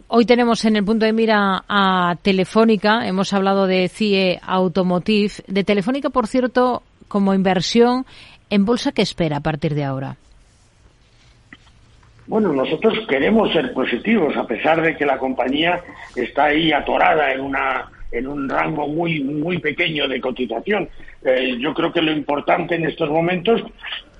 Hoy 0.07 0.25
tenemos 0.25 0.63
en 0.65 0.75
el 0.75 0.83
punto 0.83 1.05
de 1.05 1.13
mira 1.13 1.63
a 1.67 2.15
Telefónica, 2.21 3.07
hemos 3.07 3.33
hablado 3.33 3.67
de 3.67 3.87
CIE 3.87 4.39
Automotive. 4.41 5.33
De 5.47 5.63
Telefónica, 5.63 6.09
por 6.09 6.27
cierto, 6.27 6.83
como 7.07 7.33
inversión, 7.33 8.05
¿En 8.49 8.65
bolsa 8.65 8.91
qué 8.91 9.01
espera 9.01 9.37
a 9.37 9.41
partir 9.41 9.73
de 9.73 9.83
ahora? 9.83 10.17
Bueno, 12.27 12.53
nosotros 12.53 13.05
queremos 13.07 13.51
ser 13.53 13.73
positivos, 13.73 14.35
a 14.35 14.47
pesar 14.47 14.81
de 14.81 14.95
que 14.95 15.05
la 15.05 15.17
compañía 15.17 15.81
está 16.15 16.45
ahí 16.45 16.71
atorada 16.71 17.31
en 17.31 17.41
una 17.41 17.91
en 18.11 18.27
un 18.27 18.47
rango 18.47 18.87
muy 18.87 19.23
muy 19.23 19.59
pequeño 19.59 20.07
de 20.07 20.21
cotización. 20.21 20.89
Eh, 21.23 21.57
yo 21.59 21.73
creo 21.73 21.91
que 21.91 22.01
lo 22.01 22.11
importante 22.11 22.75
en 22.75 22.85
estos 22.85 23.09
momentos 23.09 23.61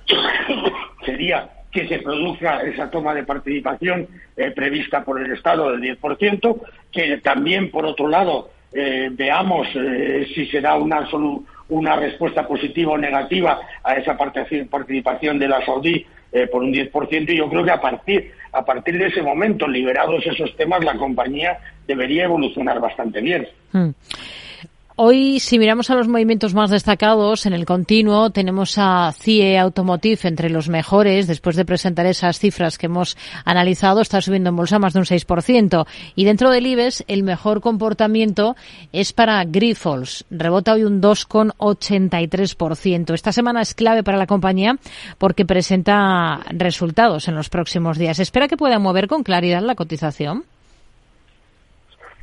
sería 1.04 1.50
que 1.72 1.88
se 1.88 1.98
produzca 1.98 2.62
esa 2.62 2.90
toma 2.90 3.14
de 3.14 3.24
participación 3.24 4.08
eh, 4.36 4.50
prevista 4.50 5.04
por 5.04 5.20
el 5.20 5.32
Estado 5.32 5.70
del 5.70 5.98
10%, 5.98 6.60
que 6.90 7.18
también, 7.18 7.70
por 7.70 7.84
otro 7.84 8.08
lado, 8.08 8.50
eh, 8.76 9.08
veamos 9.10 9.68
si 10.34 10.46
se 10.46 10.60
da 10.60 10.74
una 10.74 11.08
una 11.68 11.96
respuesta 11.96 12.46
positiva 12.46 12.92
o 12.92 12.98
negativa 12.98 13.58
a 13.82 13.94
esa 13.94 14.16
participación 14.16 15.38
de 15.38 15.48
la 15.48 15.64
Saudí 15.64 16.06
eh, 16.32 16.46
por 16.46 16.62
un 16.62 16.72
10% 16.72 17.30
y 17.30 17.36
yo 17.38 17.48
creo 17.48 17.64
que 17.64 17.70
a 17.70 17.80
partir, 17.80 18.32
a 18.52 18.64
partir 18.64 18.98
de 18.98 19.06
ese 19.06 19.22
momento, 19.22 19.66
liberados 19.66 20.26
esos 20.26 20.54
temas, 20.56 20.84
la 20.84 20.96
compañía 20.96 21.58
debería 21.86 22.24
evolucionar 22.24 22.80
bastante 22.80 23.20
bien. 23.20 23.48
Hmm. 23.72 23.90
Hoy, 24.98 25.40
si 25.40 25.58
miramos 25.58 25.90
a 25.90 25.94
los 25.94 26.08
movimientos 26.08 26.54
más 26.54 26.70
destacados 26.70 27.44
en 27.44 27.52
el 27.52 27.66
continuo, 27.66 28.30
tenemos 28.30 28.78
a 28.78 29.12
CIE 29.12 29.58
Automotive 29.58 30.20
entre 30.22 30.48
los 30.48 30.70
mejores. 30.70 31.26
Después 31.26 31.54
de 31.54 31.66
presentar 31.66 32.06
esas 32.06 32.38
cifras 32.38 32.78
que 32.78 32.86
hemos 32.86 33.14
analizado, 33.44 34.00
está 34.00 34.22
subiendo 34.22 34.48
en 34.48 34.56
bolsa 34.56 34.78
más 34.78 34.94
de 34.94 35.00
un 35.00 35.04
6%. 35.04 35.86
Y 36.14 36.24
dentro 36.24 36.50
del 36.50 36.66
IBEX, 36.66 37.04
el 37.08 37.24
mejor 37.24 37.60
comportamiento 37.60 38.56
es 38.90 39.12
para 39.12 39.44
Grifols. 39.44 40.24
Rebota 40.30 40.72
hoy 40.72 40.84
un 40.84 41.02
2,83%. 41.02 43.12
Esta 43.12 43.32
semana 43.32 43.60
es 43.60 43.74
clave 43.74 44.02
para 44.02 44.16
la 44.16 44.26
compañía 44.26 44.78
porque 45.18 45.44
presenta 45.44 46.40
resultados 46.48 47.28
en 47.28 47.34
los 47.34 47.50
próximos 47.50 47.98
días. 47.98 48.18
¿Espera 48.18 48.48
que 48.48 48.56
pueda 48.56 48.78
mover 48.78 49.08
con 49.08 49.24
claridad 49.24 49.60
la 49.60 49.74
cotización? 49.74 50.46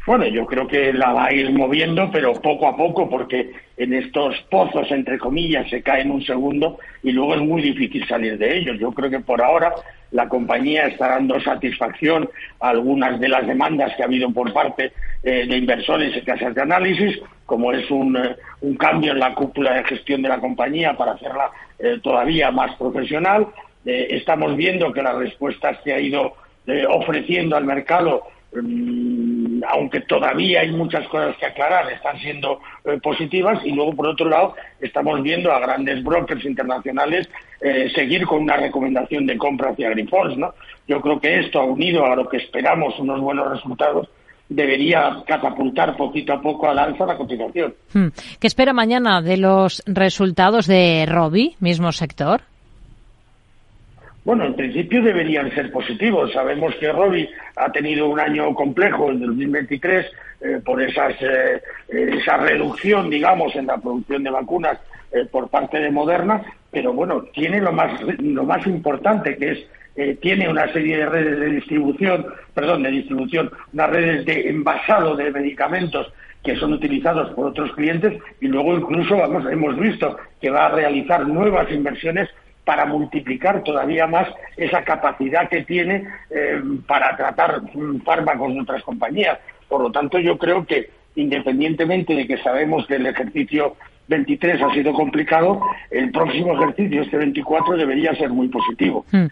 Bueno, 0.05 0.27
yo 0.27 0.45
creo 0.45 0.67
que 0.67 0.91
la 0.91 1.13
va 1.13 1.27
a 1.27 1.33
ir 1.33 1.49
moviendo, 1.53 2.09
pero 2.11 2.33
poco 2.33 2.67
a 2.67 2.75
poco, 2.75 3.09
porque 3.09 3.53
en 3.77 3.93
estos 3.93 4.35
pozos, 4.51 4.91
entre 4.91 5.17
comillas, 5.17 5.69
se 5.69 5.81
cae 5.81 6.01
en 6.01 6.11
un 6.11 6.21
segundo 6.25 6.77
y 7.03 7.13
luego 7.13 7.35
es 7.35 7.41
muy 7.41 7.61
difícil 7.61 8.05
salir 8.05 8.37
de 8.37 8.57
ellos. 8.57 8.77
Yo 8.79 8.91
creo 8.91 9.09
que 9.09 9.21
por 9.21 9.41
ahora 9.41 9.73
la 10.11 10.27
compañía 10.27 10.87
está 10.87 11.07
dando 11.07 11.39
satisfacción 11.39 12.29
a 12.59 12.69
algunas 12.71 13.17
de 13.17 13.29
las 13.29 13.47
demandas 13.47 13.95
que 13.95 14.03
ha 14.03 14.07
habido 14.07 14.29
por 14.31 14.51
parte 14.51 14.91
eh, 15.23 15.45
de 15.47 15.57
inversores 15.57 16.17
y 16.17 16.21
casas 16.21 16.53
de 16.53 16.61
análisis, 16.61 17.21
como 17.45 17.71
es 17.71 17.89
un, 17.89 18.17
eh, 18.17 18.35
un, 18.59 18.75
cambio 18.75 19.13
en 19.13 19.19
la 19.19 19.33
cúpula 19.33 19.73
de 19.73 19.85
gestión 19.85 20.21
de 20.21 20.27
la 20.27 20.39
compañía 20.39 20.97
para 20.97 21.13
hacerla 21.13 21.49
todavía 22.01 22.49
más 22.49 22.73
profesional. 22.77 23.47
estamos 23.83 24.55
viendo 24.55 24.93
que 24.93 25.01
las 25.01 25.15
respuestas 25.15 25.79
que 25.83 25.93
ha 25.93 25.99
ido 25.99 26.33
ofreciendo 26.87 27.57
al 27.57 27.65
mercado 27.65 28.23
aunque 28.55 30.01
todavía 30.01 30.61
hay 30.61 30.71
muchas 30.71 31.07
cosas 31.07 31.35
que 31.37 31.45
aclarar, 31.45 31.91
están 31.91 32.17
siendo 32.19 32.59
eh, 32.85 32.99
positivas 33.01 33.59
y 33.65 33.71
luego, 33.71 33.93
por 33.95 34.07
otro 34.07 34.29
lado, 34.29 34.55
estamos 34.79 35.21
viendo 35.21 35.51
a 35.51 35.59
grandes 35.59 36.03
brokers 36.03 36.45
internacionales 36.45 37.27
eh, 37.61 37.89
seguir 37.95 38.25
con 38.25 38.43
una 38.43 38.57
recomendación 38.57 39.25
de 39.25 39.37
compra 39.37 39.71
hacia 39.71 39.89
Grifols. 39.89 40.37
¿no? 40.37 40.53
Yo 40.87 41.01
creo 41.01 41.19
que 41.19 41.39
esto, 41.39 41.63
unido 41.63 42.05
a 42.05 42.15
lo 42.15 42.27
que 42.27 42.37
esperamos 42.37 42.97
unos 42.99 43.21
buenos 43.21 43.49
resultados, 43.49 44.09
debería 44.49 45.23
catapultar 45.25 45.95
poquito 45.95 46.33
a 46.33 46.41
poco 46.41 46.69
al 46.69 46.77
alza 46.77 47.05
la 47.05 47.17
cotización. 47.17 47.73
Hmm. 47.93 48.07
¿Qué 48.39 48.47
espera 48.47 48.73
mañana 48.73 49.21
de 49.21 49.37
los 49.37 49.81
resultados 49.85 50.67
de 50.67 51.05
Robi, 51.07 51.55
mismo 51.59 51.91
sector? 51.91 52.41
Bueno, 54.25 54.45
en 54.45 54.55
principio 54.55 55.01
deberían 55.01 55.53
ser 55.53 55.69
positivos. 55.71 56.31
Sabemos 56.31 56.73
que 56.75 56.91
Robi 56.91 57.27
ha 57.57 57.71
tenido 57.71 58.07
un 58.07 58.19
año 58.19 58.53
complejo 58.55 59.11
en 59.11 59.19
2023 59.19 60.05
eh, 60.41 60.61
por 60.63 60.81
esas, 60.81 61.13
eh, 61.21 61.61
esa 61.89 62.37
reducción, 62.37 63.09
digamos, 63.09 63.53
en 63.55 63.67
la 63.67 63.77
producción 63.77 64.23
de 64.23 64.29
vacunas 64.29 64.77
eh, 65.11 65.25
por 65.29 65.49
parte 65.49 65.79
de 65.79 65.91
Moderna, 65.91 66.41
pero 66.71 66.93
bueno, 66.93 67.23
tiene 67.33 67.59
lo 67.59 67.73
más, 67.73 68.01
lo 68.19 68.45
más 68.45 68.65
importante 68.65 69.35
que 69.37 69.51
es 69.51 69.67
tiene 70.21 70.49
una 70.49 70.73
serie 70.73 70.97
de 70.97 71.05
redes 71.05 71.39
de 71.39 71.45
distribución, 71.51 72.25
perdón, 72.55 72.81
de 72.81 72.89
distribución, 72.89 73.51
unas 73.73 73.91
redes 73.91 74.25
de 74.25 74.49
envasado 74.49 75.15
de 75.15 75.29
medicamentos 75.29 76.11
que 76.43 76.55
son 76.55 76.73
utilizados 76.73 77.29
por 77.35 77.49
otros 77.49 77.71
clientes 77.73 78.19
y 78.41 78.47
luego 78.47 78.75
incluso 78.75 79.15
vamos, 79.15 79.45
hemos 79.51 79.77
visto 79.77 80.17
que 80.41 80.49
va 80.49 80.65
a 80.65 80.69
realizar 80.69 81.27
nuevas 81.27 81.71
inversiones 81.71 82.27
para 82.65 82.85
multiplicar 82.85 83.63
todavía 83.63 84.07
más 84.07 84.27
esa 84.55 84.83
capacidad 84.83 85.49
que 85.49 85.63
tiene 85.63 86.07
eh, 86.29 86.61
para 86.87 87.15
tratar 87.15 87.61
fármacos 88.05 88.53
de 88.53 88.61
otras 88.61 88.83
compañías. 88.83 89.39
Por 89.67 89.81
lo 89.81 89.91
tanto, 89.91 90.19
yo 90.19 90.37
creo 90.37 90.65
que 90.65 90.89
independientemente 91.15 92.13
de 92.15 92.25
que 92.25 92.37
sabemos 92.37 92.85
que 92.87 92.95
el 92.95 93.05
ejercicio 93.05 93.75
23 94.07 94.61
ha 94.61 94.73
sido 94.73 94.93
complicado, 94.93 95.61
el 95.91 96.11
próximo 96.11 96.53
ejercicio, 96.55 97.01
este 97.03 97.17
24, 97.17 97.77
debería 97.77 98.13
ser 98.15 98.29
muy 98.29 98.47
positivo. 98.47 99.05
Hmm. 99.11 99.27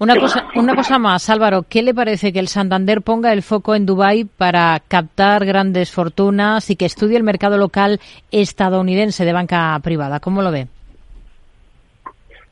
Una 0.00 0.16
cosa, 0.16 0.46
una 0.54 0.76
cosa 0.76 0.98
más, 0.98 1.28
Álvaro, 1.28 1.64
¿qué 1.68 1.82
le 1.82 1.92
parece 1.92 2.32
que 2.32 2.38
el 2.38 2.46
Santander 2.46 3.02
ponga 3.02 3.32
el 3.32 3.42
foco 3.42 3.74
en 3.74 3.84
Dubái 3.84 4.24
para 4.24 4.80
captar 4.86 5.44
grandes 5.44 5.90
fortunas 5.90 6.70
y 6.70 6.76
que 6.76 6.84
estudie 6.84 7.16
el 7.16 7.24
mercado 7.24 7.58
local 7.58 7.98
estadounidense 8.30 9.24
de 9.24 9.32
banca 9.32 9.76
privada? 9.82 10.20
¿Cómo 10.20 10.42
lo 10.42 10.52
ve? 10.52 10.68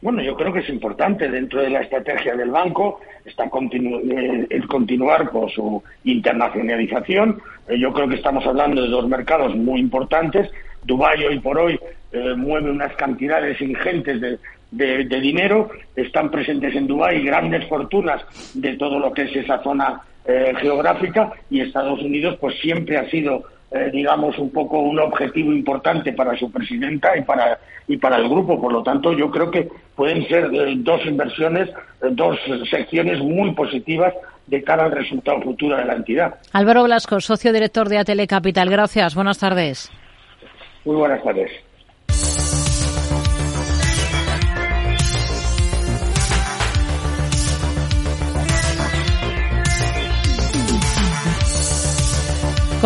Bueno, 0.06 0.22
yo 0.22 0.36
creo 0.36 0.52
que 0.52 0.60
es 0.60 0.68
importante 0.68 1.28
dentro 1.28 1.60
de 1.60 1.68
la 1.68 1.80
estrategia 1.80 2.36
del 2.36 2.52
banco 2.52 3.00
está 3.24 3.46
eh, 3.46 4.46
el 4.50 4.68
continuar 4.68 5.30
con 5.30 5.48
su 5.48 5.82
internacionalización. 6.04 7.42
Eh, 7.66 7.76
yo 7.76 7.92
creo 7.92 8.08
que 8.08 8.14
estamos 8.14 8.46
hablando 8.46 8.82
de 8.82 8.88
dos 8.88 9.08
mercados 9.08 9.56
muy 9.56 9.80
importantes. 9.80 10.48
Dubái 10.84 11.24
hoy 11.24 11.40
por 11.40 11.58
hoy 11.58 11.76
eh, 12.12 12.34
mueve 12.36 12.70
unas 12.70 12.94
cantidades 12.94 13.60
ingentes 13.60 14.38
de, 14.70 15.20
dinero. 15.20 15.70
Están 15.96 16.30
presentes 16.30 16.76
en 16.76 16.86
Dubái 16.86 17.24
grandes 17.24 17.68
fortunas 17.68 18.22
de 18.54 18.76
todo 18.76 19.00
lo 19.00 19.12
que 19.12 19.22
es 19.22 19.34
esa 19.34 19.60
zona 19.64 20.02
geográfica 20.60 21.32
y 21.50 21.62
Estados 21.62 22.00
Unidos 22.00 22.36
pues 22.40 22.56
siempre 22.60 22.96
ha 22.96 23.10
sido 23.10 23.44
eh, 23.70 23.90
digamos, 23.92 24.38
un 24.38 24.50
poco 24.50 24.78
un 24.78 24.98
objetivo 25.00 25.52
importante 25.52 26.12
para 26.12 26.36
su 26.36 26.50
presidenta 26.50 27.16
y 27.16 27.22
para, 27.22 27.58
y 27.88 27.96
para 27.96 28.16
el 28.18 28.28
grupo. 28.28 28.60
Por 28.60 28.72
lo 28.72 28.82
tanto, 28.82 29.12
yo 29.12 29.30
creo 29.30 29.50
que 29.50 29.68
pueden 29.94 30.26
ser 30.28 30.50
eh, 30.54 30.74
dos 30.76 31.04
inversiones, 31.04 31.68
eh, 31.70 32.08
dos 32.12 32.38
secciones 32.70 33.18
muy 33.18 33.52
positivas 33.54 34.14
de 34.46 34.62
cara 34.62 34.84
al 34.84 34.92
resultado 34.92 35.42
futuro 35.42 35.76
de 35.76 35.84
la 35.84 35.94
entidad. 35.94 36.36
Álvaro 36.52 36.84
Blasco, 36.84 37.20
socio 37.20 37.52
director 37.52 37.88
de 37.88 37.98
Atele 37.98 38.28
Capital. 38.28 38.70
Gracias. 38.70 39.14
Buenas 39.14 39.38
tardes. 39.38 39.90
Muy 40.84 40.96
buenas 40.96 41.22
tardes. 41.24 41.50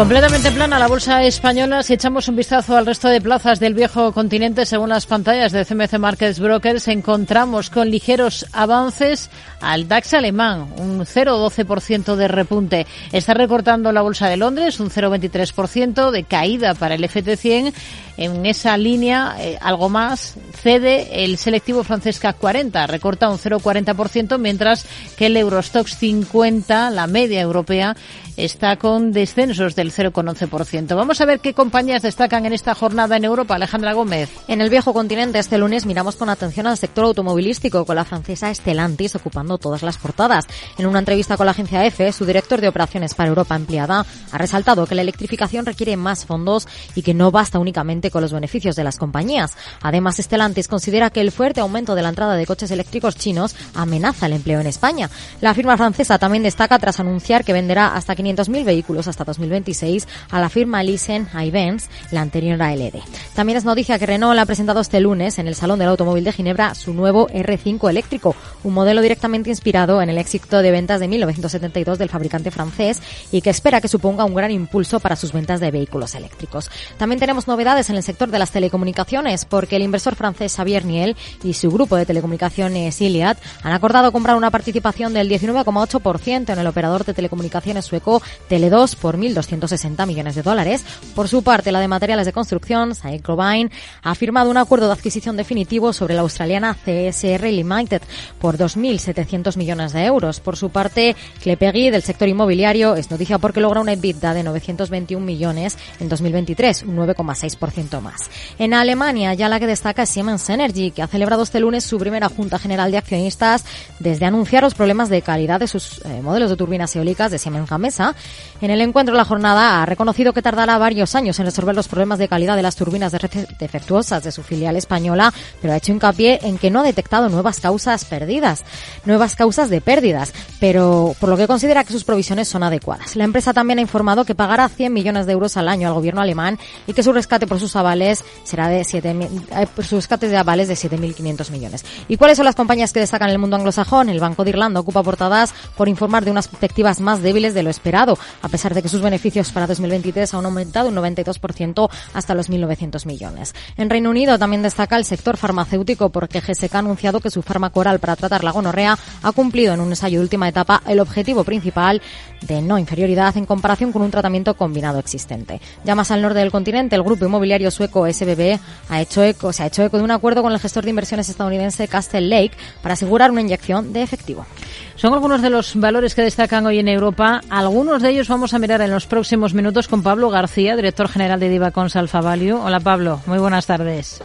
Completamente 0.00 0.50
plana 0.50 0.78
la 0.78 0.88
bolsa 0.88 1.22
española. 1.24 1.82
Si 1.82 1.92
echamos 1.92 2.26
un 2.26 2.34
vistazo 2.34 2.74
al 2.74 2.86
resto 2.86 3.08
de 3.08 3.20
plazas 3.20 3.60
del 3.60 3.74
viejo 3.74 4.12
continente, 4.12 4.64
según 4.64 4.88
las 4.88 5.04
pantallas 5.04 5.52
de 5.52 5.66
CMC 5.66 5.98
Markets 5.98 6.40
Brokers, 6.40 6.88
encontramos 6.88 7.68
con 7.68 7.90
ligeros 7.90 8.46
avances 8.54 9.28
al 9.60 9.88
DAX 9.88 10.14
alemán, 10.14 10.72
un 10.78 11.00
0,12% 11.00 12.16
de 12.16 12.28
repunte. 12.28 12.86
Está 13.12 13.34
recortando 13.34 13.92
la 13.92 14.00
bolsa 14.00 14.26
de 14.28 14.38
Londres, 14.38 14.80
un 14.80 14.88
0,23% 14.88 16.10
de 16.10 16.24
caída 16.24 16.72
para 16.72 16.94
el 16.94 17.04
FT100. 17.04 17.74
En 18.20 18.44
esa 18.44 18.76
línea, 18.76 19.34
eh, 19.38 19.56
algo 19.62 19.88
más, 19.88 20.34
cede 20.52 21.24
el 21.24 21.38
selectivo 21.38 21.84
francés 21.84 22.18
CAC 22.18 22.36
40, 22.36 22.86
recorta 22.86 23.30
un 23.30 23.38
0,40%, 23.38 24.36
mientras 24.36 24.84
que 25.16 25.26
el 25.26 25.38
Eurostox 25.38 25.96
50, 25.96 26.90
la 26.90 27.06
media 27.06 27.40
europea, 27.40 27.96
está 28.44 28.76
con 28.76 29.12
descensos 29.12 29.74
del 29.74 29.92
0,11%. 29.92 30.94
Vamos 30.96 31.20
a 31.20 31.24
ver 31.24 31.40
qué 31.40 31.54
compañías 31.54 32.02
destacan 32.02 32.46
en 32.46 32.52
esta 32.52 32.74
jornada 32.74 33.16
en 33.16 33.24
Europa. 33.24 33.54
Alejandra 33.54 33.92
Gómez. 33.92 34.30
En 34.48 34.60
el 34.60 34.70
viejo 34.70 34.92
continente 34.92 35.38
este 35.38 35.58
lunes 35.58 35.86
miramos 35.86 36.16
con 36.16 36.28
atención 36.28 36.66
al 36.66 36.76
sector 36.76 37.04
automovilístico 37.04 37.84
con 37.84 37.96
la 37.96 38.04
francesa 38.04 38.52
Stellantis 38.54 39.14
ocupando 39.16 39.58
todas 39.58 39.82
las 39.82 39.98
portadas. 39.98 40.46
En 40.78 40.86
una 40.86 41.00
entrevista 41.00 41.36
con 41.36 41.46
la 41.46 41.52
agencia 41.52 41.84
EFE, 41.84 42.12
su 42.12 42.24
director 42.24 42.60
de 42.60 42.68
operaciones 42.68 43.14
para 43.14 43.28
Europa 43.28 43.56
empleada 43.56 44.06
ha 44.30 44.38
resaltado 44.38 44.86
que 44.86 44.94
la 44.94 45.02
electrificación 45.02 45.66
requiere 45.66 45.96
más 45.96 46.24
fondos 46.24 46.68
y 46.94 47.02
que 47.02 47.14
no 47.14 47.30
basta 47.30 47.58
únicamente 47.58 48.09
con 48.10 48.22
los 48.22 48.32
beneficios 48.32 48.76
de 48.76 48.84
las 48.84 48.96
compañías. 48.96 49.56
Además, 49.82 50.16
Stellantis 50.16 50.68
considera 50.68 51.10
que 51.10 51.20
el 51.20 51.30
fuerte 51.30 51.60
aumento 51.60 51.94
de 51.94 52.02
la 52.02 52.08
entrada 52.08 52.36
de 52.36 52.46
coches 52.46 52.70
eléctricos 52.70 53.16
chinos 53.16 53.54
amenaza 53.74 54.26
el 54.26 54.32
empleo 54.32 54.60
en 54.60 54.66
España. 54.66 55.10
La 55.40 55.54
firma 55.54 55.76
francesa 55.76 56.18
también 56.18 56.42
destaca 56.42 56.78
tras 56.78 57.00
anunciar 57.00 57.44
que 57.44 57.52
venderá 57.52 57.94
hasta 57.94 58.16
500 58.16 58.30
500.000 58.30 58.64
vehículos 58.64 59.08
hasta 59.08 59.24
2026 59.24 60.06
a 60.30 60.40
la 60.40 60.48
firma 60.48 60.82
Lisen 60.82 61.28
Benz, 61.52 61.88
la 62.10 62.20
anterior 62.20 62.60
a 62.62 62.74
LD. 62.74 63.02
También 63.34 63.58
es 63.58 63.64
noticia 63.64 63.98
que 63.98 64.06
Renault 64.06 64.38
ha 64.38 64.46
presentado 64.46 64.80
este 64.80 65.00
lunes 65.00 65.38
en 65.38 65.48
el 65.48 65.54
Salón 65.54 65.78
del 65.78 65.88
Automóvil 65.88 66.24
de 66.24 66.32
Ginebra 66.32 66.74
su 66.74 66.94
nuevo 66.94 67.28
R5 67.28 67.90
eléctrico, 67.90 68.34
un 68.64 68.74
modelo 68.74 69.02
directamente 69.02 69.50
inspirado 69.50 70.00
en 70.02 70.10
el 70.10 70.18
éxito 70.18 70.62
de 70.62 70.70
ventas 70.70 71.00
de 71.00 71.08
1972 71.08 71.98
del 71.98 72.08
fabricante 72.08 72.50
francés 72.50 73.00
y 73.32 73.40
que 73.40 73.50
espera 73.50 73.80
que 73.80 73.88
suponga 73.88 74.24
un 74.24 74.34
gran 74.34 74.50
impulso 74.50 75.00
para 75.00 75.16
sus 75.16 75.32
ventas 75.32 75.60
de 75.60 75.70
vehículos 75.70 76.14
eléctricos. 76.14 76.70
También 76.98 77.20
tenemos 77.20 77.48
novedades 77.48 77.90
en 77.90 77.96
el 77.96 77.99
sector 78.02 78.30
de 78.30 78.38
las 78.38 78.50
telecomunicaciones 78.50 79.44
porque 79.44 79.76
el 79.76 79.82
inversor 79.82 80.14
francés 80.14 80.54
Xavier 80.56 80.84
Niel 80.84 81.16
y 81.42 81.54
su 81.54 81.70
grupo 81.70 81.96
de 81.96 82.06
telecomunicaciones 82.06 83.00
Iliad 83.00 83.36
han 83.62 83.72
acordado 83.72 84.12
comprar 84.12 84.36
una 84.36 84.50
participación 84.50 85.12
del 85.12 85.28
19,8% 85.28 86.52
en 86.52 86.58
el 86.58 86.66
operador 86.66 87.04
de 87.04 87.14
telecomunicaciones 87.14 87.84
sueco 87.84 88.22
Tele2 88.48 88.96
por 88.96 89.16
1.260 89.16 90.06
millones 90.06 90.34
de 90.34 90.42
dólares. 90.42 90.84
Por 91.14 91.28
su 91.28 91.42
parte, 91.42 91.72
la 91.72 91.80
de 91.80 91.88
materiales 91.88 92.26
de 92.26 92.32
construcción, 92.32 92.94
Saint-Gobain, 92.94 93.70
ha 94.02 94.14
firmado 94.14 94.50
un 94.50 94.56
acuerdo 94.56 94.86
de 94.86 94.92
adquisición 94.92 95.36
definitivo 95.36 95.92
sobre 95.92 96.14
la 96.14 96.22
australiana 96.22 96.74
CSR 96.74 97.44
Limited 97.50 98.02
por 98.40 98.56
2.700 98.56 99.56
millones 99.56 99.92
de 99.92 100.04
euros. 100.04 100.40
Por 100.40 100.56
su 100.56 100.70
parte, 100.70 101.16
Clepegui 101.42 101.90
del 101.90 102.02
sector 102.02 102.28
inmobiliario 102.28 102.96
es 102.96 103.10
noticia 103.10 103.38
porque 103.38 103.60
logra 103.60 103.80
una 103.80 103.92
EBITDA 103.92 104.34
de 104.34 104.42
921 104.42 105.24
millones 105.24 105.78
en 105.98 106.08
2023, 106.08 106.82
un 106.84 106.96
9,6% 106.96 107.79
más. 108.00 108.30
En 108.58 108.74
Alemania, 108.74 109.34
ya 109.34 109.48
la 109.48 109.58
que 109.58 109.66
destaca 109.66 110.02
es 110.02 110.10
Siemens 110.10 110.48
Energy, 110.50 110.90
que 110.90 111.02
ha 111.02 111.06
celebrado 111.06 111.42
este 111.42 111.60
lunes 111.60 111.84
su 111.84 111.98
primera 111.98 112.28
Junta 112.28 112.58
General 112.58 112.90
de 112.90 112.98
Accionistas 112.98 113.64
desde 113.98 114.26
anunciar 114.26 114.62
los 114.62 114.74
problemas 114.74 115.08
de 115.08 115.22
calidad 115.22 115.60
de 115.60 115.68
sus 115.68 116.00
eh, 116.04 116.20
modelos 116.22 116.50
de 116.50 116.56
turbinas 116.56 116.94
eólicas 116.96 117.30
de 117.30 117.38
Siemens 117.38 117.68
Gamesa 117.68 118.14
en 118.60 118.70
el 118.70 118.80
encuentro 118.80 119.14
la 119.14 119.24
jornada 119.24 119.82
ha 119.82 119.86
reconocido 119.86 120.32
que 120.32 120.42
tardará 120.42 120.76
varios 120.76 121.14
años 121.14 121.38
en 121.38 121.46
resolver 121.46 121.74
los 121.74 121.88
problemas 121.88 122.18
de 122.18 122.28
calidad 122.28 122.56
de 122.56 122.62
las 122.62 122.76
turbinas 122.76 123.12
defectuosas 123.12 124.22
de 124.22 124.32
su 124.32 124.42
filial 124.42 124.76
española, 124.76 125.32
pero 125.62 125.72
ha 125.72 125.76
hecho 125.76 125.92
hincapié 125.92 126.40
en 126.42 126.58
que 126.58 126.70
no 126.70 126.80
ha 126.80 126.82
detectado 126.82 127.28
nuevas 127.28 127.60
causas 127.60 128.04
perdidas, 128.04 128.64
nuevas 129.06 129.34
causas 129.34 129.70
de 129.70 129.80
pérdidas, 129.80 130.32
pero 130.58 131.14
por 131.18 131.30
lo 131.30 131.36
que 131.36 131.46
considera 131.46 131.84
que 131.84 131.92
sus 131.92 132.04
provisiones 132.04 132.48
son 132.48 132.62
adecuadas. 132.62 133.16
La 133.16 133.24
empresa 133.24 133.54
también 133.54 133.78
ha 133.78 133.82
informado 133.82 134.24
que 134.24 134.34
pagará 134.34 134.68
100 134.68 134.92
millones 134.92 135.26
de 135.26 135.32
euros 135.32 135.56
al 135.56 135.68
año 135.68 135.88
al 135.88 135.94
gobierno 135.94 136.20
alemán 136.20 136.58
y 136.86 136.92
que 136.92 137.02
su 137.02 137.12
rescate 137.12 137.46
por 137.46 137.60
sus 137.60 137.69
sus 137.70 137.76
avales 137.76 138.24
será 138.42 138.68
de 138.68 138.82
7.000, 138.82 139.62
eh, 139.62 139.68
sus 139.76 139.92
rescates 139.92 140.30
de 140.30 140.36
avales 140.36 140.68
de 140.68 140.74
7.500 140.74 141.50
millones. 141.50 141.84
¿Y 142.08 142.16
cuáles 142.16 142.36
son 142.36 142.44
las 142.44 142.56
compañías 142.56 142.92
que 142.92 143.00
destacan 143.00 143.28
en 143.28 143.34
el 143.34 143.38
mundo 143.38 143.56
anglosajón? 143.56 144.08
El 144.08 144.18
Banco 144.18 144.44
de 144.44 144.50
Irlanda 144.50 144.80
ocupa 144.80 145.02
portadas 145.02 145.54
por 145.76 145.88
informar 145.88 146.24
de 146.24 146.30
unas 146.30 146.48
perspectivas 146.48 147.00
más 147.00 147.22
débiles 147.22 147.54
de 147.54 147.62
lo 147.62 147.70
esperado, 147.70 148.18
a 148.42 148.48
pesar 148.48 148.74
de 148.74 148.82
que 148.82 148.88
sus 148.88 149.02
beneficios 149.02 149.52
para 149.52 149.66
2023 149.66 150.34
han 150.34 150.44
aumentado 150.44 150.88
un 150.88 150.96
92% 150.96 151.88
hasta 152.14 152.34
los 152.34 152.50
1.900 152.50 153.06
millones. 153.06 153.54
En 153.76 153.88
Reino 153.88 154.10
Unido 154.10 154.38
también 154.38 154.62
destaca 154.62 154.96
el 154.96 155.04
sector 155.04 155.36
farmacéutico 155.36 156.10
porque 156.10 156.40
GSK 156.40 156.74
ha 156.74 156.78
anunciado 156.78 157.20
que 157.20 157.30
su 157.30 157.42
fármaco 157.42 157.80
oral 157.80 158.00
para 158.00 158.16
tratar 158.16 158.42
la 158.42 158.50
gonorrea 158.50 158.98
ha 159.22 159.32
cumplido 159.32 159.74
en 159.74 159.80
un 159.80 159.90
ensayo 159.90 160.18
de 160.18 160.24
última 160.24 160.48
etapa 160.48 160.82
el 160.86 161.00
objetivo 161.00 161.44
principal 161.44 162.02
de 162.42 162.62
no 162.62 162.78
inferioridad 162.78 163.36
en 163.36 163.46
comparación 163.46 163.92
con 163.92 164.02
un 164.02 164.10
tratamiento 164.10 164.54
combinado 164.56 164.98
existente. 164.98 165.60
Ya 165.84 165.94
más 165.94 166.10
al 166.10 166.22
norte 166.22 166.38
del 166.38 166.50
continente, 166.50 166.96
el 166.96 167.02
grupo 167.02 167.24
inmobiliario 167.24 167.59
sueco 167.68 168.06
SBB 168.10 168.58
ha 168.88 169.00
hecho 169.00 169.22
eco, 169.22 169.52
se 169.52 169.64
ha 169.64 169.66
hecho 169.66 169.82
eco 169.82 169.98
de 169.98 170.04
un 170.04 170.10
acuerdo 170.10 170.42
con 170.42 170.52
el 170.52 170.60
gestor 170.60 170.84
de 170.84 170.90
inversiones 170.90 171.28
estadounidense 171.28 171.88
Castle 171.88 172.22
Lake 172.22 172.52
para 172.80 172.94
asegurar 172.94 173.30
una 173.30 173.40
inyección 173.40 173.92
de 173.92 174.02
efectivo. 174.02 174.46
Son 174.94 175.12
algunos 175.12 175.42
de 175.42 175.50
los 175.50 175.74
valores 175.76 176.14
que 176.14 176.22
destacan 176.22 176.64
hoy 176.66 176.78
en 176.78 176.88
Europa. 176.88 177.40
Algunos 177.50 178.02
de 178.02 178.10
ellos 178.10 178.28
vamos 178.28 178.54
a 178.54 178.58
mirar 178.58 178.80
en 178.80 178.90
los 178.90 179.06
próximos 179.06 179.52
minutos 179.52 179.88
con 179.88 180.02
Pablo 180.02 180.30
García, 180.30 180.76
director 180.76 181.08
general 181.08 181.40
de 181.40 181.48
Divacons 181.48 181.96
Alfa 181.96 182.20
Value. 182.20 182.54
Hola 182.54 182.80
Pablo, 182.80 183.20
muy 183.26 183.38
buenas 183.38 183.66
tardes. 183.66 184.22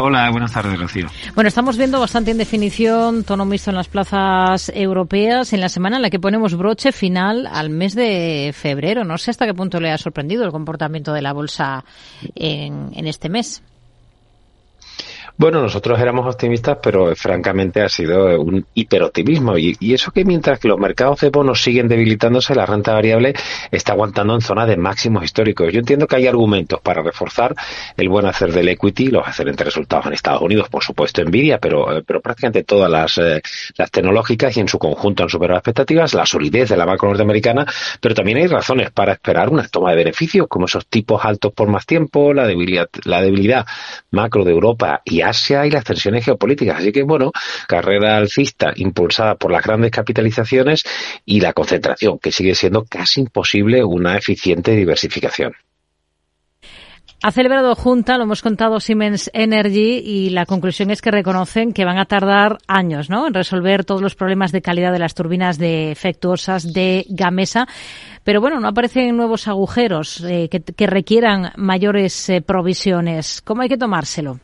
Hola, 0.00 0.30
buenas 0.30 0.52
tardes, 0.52 0.78
Rocío. 0.78 1.08
Bueno, 1.34 1.48
estamos 1.48 1.76
viendo 1.76 1.98
bastante 1.98 2.30
en 2.30 2.38
definición 2.38 3.24
tono 3.24 3.44
mixto 3.44 3.70
en 3.70 3.76
las 3.76 3.88
plazas 3.88 4.70
europeas 4.72 5.52
en 5.52 5.60
la 5.60 5.68
semana 5.68 5.96
en 5.96 6.02
la 6.02 6.10
que 6.10 6.20
ponemos 6.20 6.54
broche 6.54 6.92
final 6.92 7.48
al 7.50 7.68
mes 7.70 7.96
de 7.96 8.52
febrero. 8.54 9.02
No 9.02 9.18
sé 9.18 9.32
hasta 9.32 9.44
qué 9.44 9.54
punto 9.54 9.80
le 9.80 9.90
ha 9.90 9.98
sorprendido 9.98 10.44
el 10.44 10.52
comportamiento 10.52 11.12
de 11.12 11.22
la 11.22 11.32
bolsa 11.32 11.84
en, 12.36 12.90
en 12.94 13.08
este 13.08 13.28
mes. 13.28 13.60
Bueno, 15.40 15.62
nosotros 15.62 16.00
éramos 16.00 16.26
optimistas, 16.26 16.78
pero 16.82 17.14
francamente 17.14 17.80
ha 17.80 17.88
sido 17.88 18.40
un 18.40 18.66
hiperoptimismo. 18.74 19.56
Y, 19.56 19.76
y 19.78 19.94
eso 19.94 20.10
que 20.10 20.24
mientras 20.24 20.58
que 20.58 20.66
los 20.66 20.80
mercados 20.80 21.20
de 21.20 21.30
bonos 21.30 21.62
siguen 21.62 21.86
debilitándose, 21.86 22.56
la 22.56 22.66
renta 22.66 22.92
variable 22.92 23.34
está 23.70 23.92
aguantando 23.92 24.34
en 24.34 24.40
zona 24.40 24.66
de 24.66 24.76
máximos 24.76 25.22
históricos. 25.22 25.72
Yo 25.72 25.78
entiendo 25.78 26.08
que 26.08 26.16
hay 26.16 26.26
argumentos 26.26 26.80
para 26.80 27.02
reforzar 27.04 27.54
el 27.96 28.08
buen 28.08 28.26
hacer 28.26 28.52
del 28.52 28.68
equity, 28.68 29.12
los 29.12 29.28
excelentes 29.28 29.64
resultados 29.64 30.06
en 30.06 30.14
Estados 30.14 30.42
Unidos, 30.42 30.68
por 30.70 30.82
supuesto 30.82 31.22
Nvidia, 31.22 31.58
pero, 31.58 31.96
eh, 31.96 32.02
pero 32.04 32.20
prácticamente 32.20 32.64
todas 32.64 32.90
las, 32.90 33.16
eh, 33.18 33.40
las 33.76 33.92
tecnológicas 33.92 34.56
y 34.56 34.60
en 34.60 34.66
su 34.66 34.80
conjunto 34.80 35.22
han 35.22 35.28
superado 35.28 35.58
expectativas, 35.58 36.14
la 36.14 36.26
solidez 36.26 36.70
de 36.70 36.76
la 36.76 36.84
macro 36.84 37.10
norteamericana, 37.10 37.64
pero 38.00 38.12
también 38.12 38.38
hay 38.38 38.48
razones 38.48 38.90
para 38.90 39.12
esperar 39.12 39.50
una 39.50 39.68
toma 39.68 39.90
de 39.90 39.98
beneficios, 39.98 40.48
como 40.48 40.66
esos 40.66 40.88
tipos 40.88 41.24
altos 41.24 41.52
por 41.52 41.68
más 41.68 41.86
tiempo, 41.86 42.34
la 42.34 42.44
debilidad, 42.44 42.88
la 43.04 43.22
debilidad 43.22 43.64
macro 44.10 44.42
de 44.42 44.50
Europa 44.50 45.00
y 45.04 45.27
Asia 45.28 45.66
y 45.66 45.70
las 45.70 45.84
tensiones 45.84 46.24
geopolíticas. 46.24 46.78
Así 46.78 46.92
que, 46.92 47.02
bueno, 47.02 47.32
carrera 47.66 48.16
alcista 48.16 48.72
impulsada 48.76 49.34
por 49.36 49.52
las 49.52 49.62
grandes 49.62 49.90
capitalizaciones 49.90 50.84
y 51.24 51.40
la 51.40 51.52
concentración, 51.52 52.18
que 52.18 52.32
sigue 52.32 52.54
siendo 52.54 52.84
casi 52.84 53.20
imposible 53.20 53.84
una 53.84 54.16
eficiente 54.16 54.72
diversificación. 54.72 55.54
Ha 57.20 57.32
celebrado 57.32 57.74
junta, 57.74 58.16
lo 58.16 58.22
hemos 58.22 58.42
contado 58.42 58.78
Siemens 58.78 59.28
Energy, 59.34 60.00
y 60.04 60.30
la 60.30 60.46
conclusión 60.46 60.92
es 60.92 61.02
que 61.02 61.10
reconocen 61.10 61.72
que 61.72 61.84
van 61.84 61.98
a 61.98 62.04
tardar 62.04 62.58
años 62.68 63.10
¿no? 63.10 63.26
en 63.26 63.34
resolver 63.34 63.84
todos 63.84 64.00
los 64.00 64.14
problemas 64.14 64.52
de 64.52 64.62
calidad 64.62 64.92
de 64.92 65.00
las 65.00 65.14
turbinas 65.14 65.58
defectuosas 65.58 66.72
de 66.72 67.06
Gamesa. 67.08 67.66
Pero 68.22 68.40
bueno, 68.40 68.60
no 68.60 68.68
aparecen 68.68 69.16
nuevos 69.16 69.48
agujeros 69.48 70.22
eh, 70.24 70.48
que, 70.48 70.86
requieran 70.86 71.50
mayores 71.56 72.28
eh, 72.28 72.40
provisiones. 72.40 73.42
¿Cómo 73.42 73.62
hay 73.62 73.68
que 73.68 73.78
tomárselo? 73.78 74.38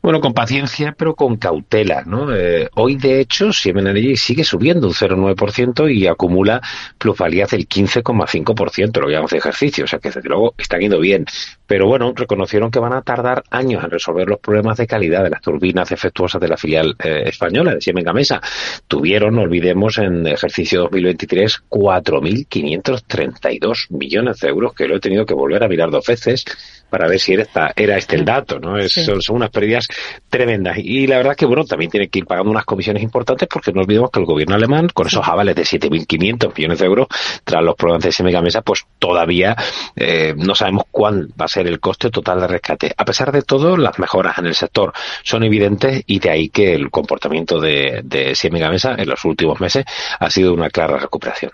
Bueno, 0.00 0.20
con 0.20 0.32
paciencia, 0.32 0.94
pero 0.96 1.16
con 1.16 1.36
cautela, 1.36 2.04
¿no? 2.06 2.34
Eh, 2.34 2.68
hoy, 2.74 2.94
de 2.94 3.20
hecho, 3.20 3.52
Siemens 3.52 3.88
Energy 3.88 4.16
sigue 4.16 4.44
subiendo 4.44 4.86
un 4.86 4.94
0,9% 4.94 5.92
y 5.92 6.06
acumula 6.06 6.62
plusvalías 6.96 7.50
del 7.50 7.68
15,5%, 7.68 9.00
lo 9.00 9.06
que 9.06 9.12
llamamos 9.12 9.32
de 9.32 9.38
ejercicio, 9.38 9.84
o 9.84 9.88
sea 9.88 9.98
que 9.98 10.10
desde 10.10 10.28
luego 10.28 10.54
están 10.56 10.80
yendo 10.80 11.00
bien. 11.00 11.26
Pero 11.66 11.86
bueno, 11.86 12.12
reconocieron 12.14 12.70
que 12.70 12.78
van 12.78 12.92
a 12.92 13.02
tardar 13.02 13.42
años 13.50 13.82
en 13.82 13.90
resolver 13.90 14.28
los 14.28 14.38
problemas 14.38 14.78
de 14.78 14.86
calidad 14.86 15.24
de 15.24 15.30
las 15.30 15.42
turbinas 15.42 15.88
defectuosas 15.88 16.40
de 16.40 16.48
la 16.48 16.56
filial 16.56 16.94
eh, 17.02 17.24
española 17.26 17.74
de 17.74 17.80
Siemens 17.80 18.06
Gamesa. 18.06 18.40
Tuvieron, 18.86 19.34
no 19.34 19.42
olvidemos, 19.42 19.98
en 19.98 20.24
ejercicio 20.26 20.82
2023 20.82 21.64
4.532 21.68 23.90
millones 23.90 24.38
de 24.38 24.48
euros, 24.48 24.74
que 24.74 24.86
lo 24.86 24.94
he 24.96 25.00
tenido 25.00 25.26
que 25.26 25.34
volver 25.34 25.64
a 25.64 25.68
mirar 25.68 25.90
dos 25.90 26.06
veces 26.06 26.44
para 26.88 27.08
ver 27.08 27.18
si 27.20 27.34
era, 27.34 27.42
esta, 27.42 27.72
era 27.76 27.98
este 27.98 28.16
el 28.16 28.24
dato, 28.24 28.58
¿no? 28.58 28.78
Es, 28.78 28.92
sí. 28.92 29.04
son, 29.04 29.20
son, 29.20 29.36
unas 29.36 29.50
pérdidas 29.50 29.86
tremendas. 30.28 30.78
Y 30.78 31.06
la 31.06 31.18
verdad 31.18 31.36
que, 31.36 31.46
bueno, 31.46 31.64
también 31.64 31.90
tiene 31.90 32.08
que 32.08 32.20
ir 32.20 32.26
pagando 32.26 32.50
unas 32.50 32.64
comisiones 32.64 33.02
importantes 33.02 33.48
porque 33.48 33.72
no 33.72 33.82
olvidemos 33.82 34.10
que 34.10 34.20
el 34.20 34.26
gobierno 34.26 34.54
alemán, 34.54 34.88
con 34.92 35.06
esos 35.06 35.26
avales 35.26 35.54
de 35.54 35.62
7.500 35.62 36.56
millones 36.56 36.78
de 36.78 36.86
euros 36.86 37.08
tras 37.44 37.62
los 37.62 37.74
problemas 37.74 38.04
de 38.04 38.12
Siemens 38.12 38.34
Gamesa, 38.34 38.62
pues 38.62 38.86
todavía 38.98 39.56
eh, 39.96 40.34
no 40.36 40.54
sabemos 40.54 40.84
cuál 40.90 41.28
va 41.40 41.44
a 41.44 41.48
ser 41.48 41.66
el 41.66 41.80
coste 41.80 42.10
total 42.10 42.40
de 42.40 42.46
rescate. 42.46 42.92
A 42.96 43.04
pesar 43.04 43.32
de 43.32 43.42
todo, 43.42 43.76
las 43.76 43.98
mejoras 43.98 44.38
en 44.38 44.46
el 44.46 44.54
sector 44.54 44.92
son 45.22 45.44
evidentes 45.44 46.02
y 46.06 46.18
de 46.18 46.30
ahí 46.30 46.48
que 46.48 46.74
el 46.74 46.90
comportamiento 46.90 47.60
de, 47.60 48.00
de 48.04 48.34
en 48.48 49.08
los 49.08 49.24
últimos 49.24 49.60
meses 49.60 49.84
ha 50.18 50.30
sido 50.30 50.52
una 50.52 50.70
clara 50.70 50.98
recuperación. 50.98 51.52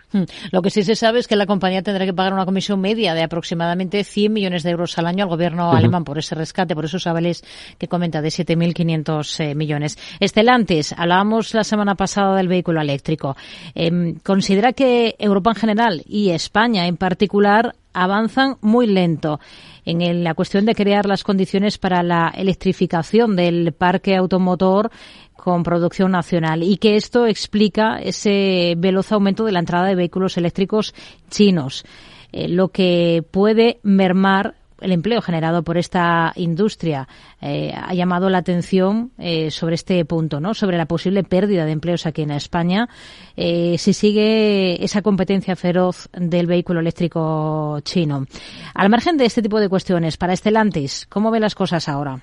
Lo 0.50 0.62
que 0.62 0.70
sí 0.70 0.82
se 0.82 0.94
sabe 0.94 1.18
es 1.18 1.28
que 1.28 1.36
la 1.36 1.46
compañía 1.46 1.82
tendrá 1.82 2.04
que 2.04 2.14
pagar 2.14 2.32
una 2.32 2.44
comisión 2.44 2.80
media 2.80 3.14
de 3.14 3.22
aproximadamente 3.22 4.04
100 4.04 4.32
millones 4.32 4.62
de 4.62 4.70
euros 4.70 4.96
al 4.98 5.06
año 5.06 5.24
al 5.24 5.30
gobierno 5.30 5.70
uh 5.70 5.74
-huh. 5.74 5.78
alemán 5.78 6.04
por 6.04 6.18
ese 6.18 6.34
rescate, 6.34 6.74
por 6.74 6.84
esos 6.84 7.06
avales 7.06 7.44
que 7.78 7.88
comenta 7.88 8.22
de 8.24 8.30
7.500 8.30 9.40
eh, 9.40 9.54
millones. 9.54 9.98
Estelantes, 10.18 10.92
hablábamos 10.96 11.54
la 11.54 11.62
semana 11.62 11.94
pasada 11.94 12.36
del 12.36 12.48
vehículo 12.48 12.80
eléctrico. 12.80 13.36
Eh, 13.74 14.14
¿Considera 14.24 14.72
que 14.72 15.14
Europa 15.18 15.50
en 15.50 15.56
general 15.56 16.02
y 16.08 16.30
España 16.30 16.86
en 16.86 16.96
particular 16.96 17.76
avanzan 17.92 18.56
muy 18.60 18.86
lento 18.86 19.38
en 19.84 20.24
la 20.24 20.34
cuestión 20.34 20.64
de 20.64 20.74
crear 20.74 21.06
las 21.06 21.22
condiciones 21.22 21.78
para 21.78 22.02
la 22.02 22.32
electrificación 22.34 23.36
del 23.36 23.72
parque 23.72 24.16
automotor 24.16 24.90
con 25.36 25.62
producción 25.62 26.10
nacional 26.10 26.62
y 26.62 26.78
que 26.78 26.96
esto 26.96 27.26
explica 27.26 27.98
ese 27.98 28.74
veloz 28.78 29.12
aumento 29.12 29.44
de 29.44 29.52
la 29.52 29.58
entrada 29.60 29.86
de 29.86 29.94
vehículos 29.94 30.36
eléctricos 30.38 30.94
chinos, 31.30 31.84
eh, 32.32 32.48
lo 32.48 32.68
que 32.68 33.22
puede 33.30 33.78
mermar 33.82 34.54
el 34.84 34.92
empleo 34.92 35.22
generado 35.22 35.62
por 35.62 35.78
esta 35.78 36.32
industria 36.36 37.08
eh, 37.40 37.72
ha 37.74 37.94
llamado 37.94 38.28
la 38.28 38.38
atención 38.38 39.12
eh, 39.18 39.50
sobre 39.50 39.74
este 39.76 40.04
punto, 40.04 40.40
¿no? 40.40 40.52
Sobre 40.52 40.76
la 40.76 40.86
posible 40.86 41.24
pérdida 41.24 41.64
de 41.64 41.72
empleos 41.72 42.04
aquí 42.06 42.22
en 42.22 42.30
España 42.30 42.88
eh, 43.36 43.76
si 43.78 43.94
sigue 43.94 44.84
esa 44.84 45.00
competencia 45.00 45.56
feroz 45.56 46.08
del 46.12 46.46
vehículo 46.46 46.80
eléctrico 46.80 47.80
chino. 47.82 48.26
Al 48.74 48.90
margen 48.90 49.16
de 49.16 49.24
este 49.24 49.42
tipo 49.42 49.58
de 49.58 49.70
cuestiones, 49.70 50.18
para 50.18 50.34
Estelantis, 50.34 51.06
¿cómo 51.08 51.30
ve 51.30 51.40
las 51.40 51.54
cosas 51.54 51.88
ahora? 51.88 52.20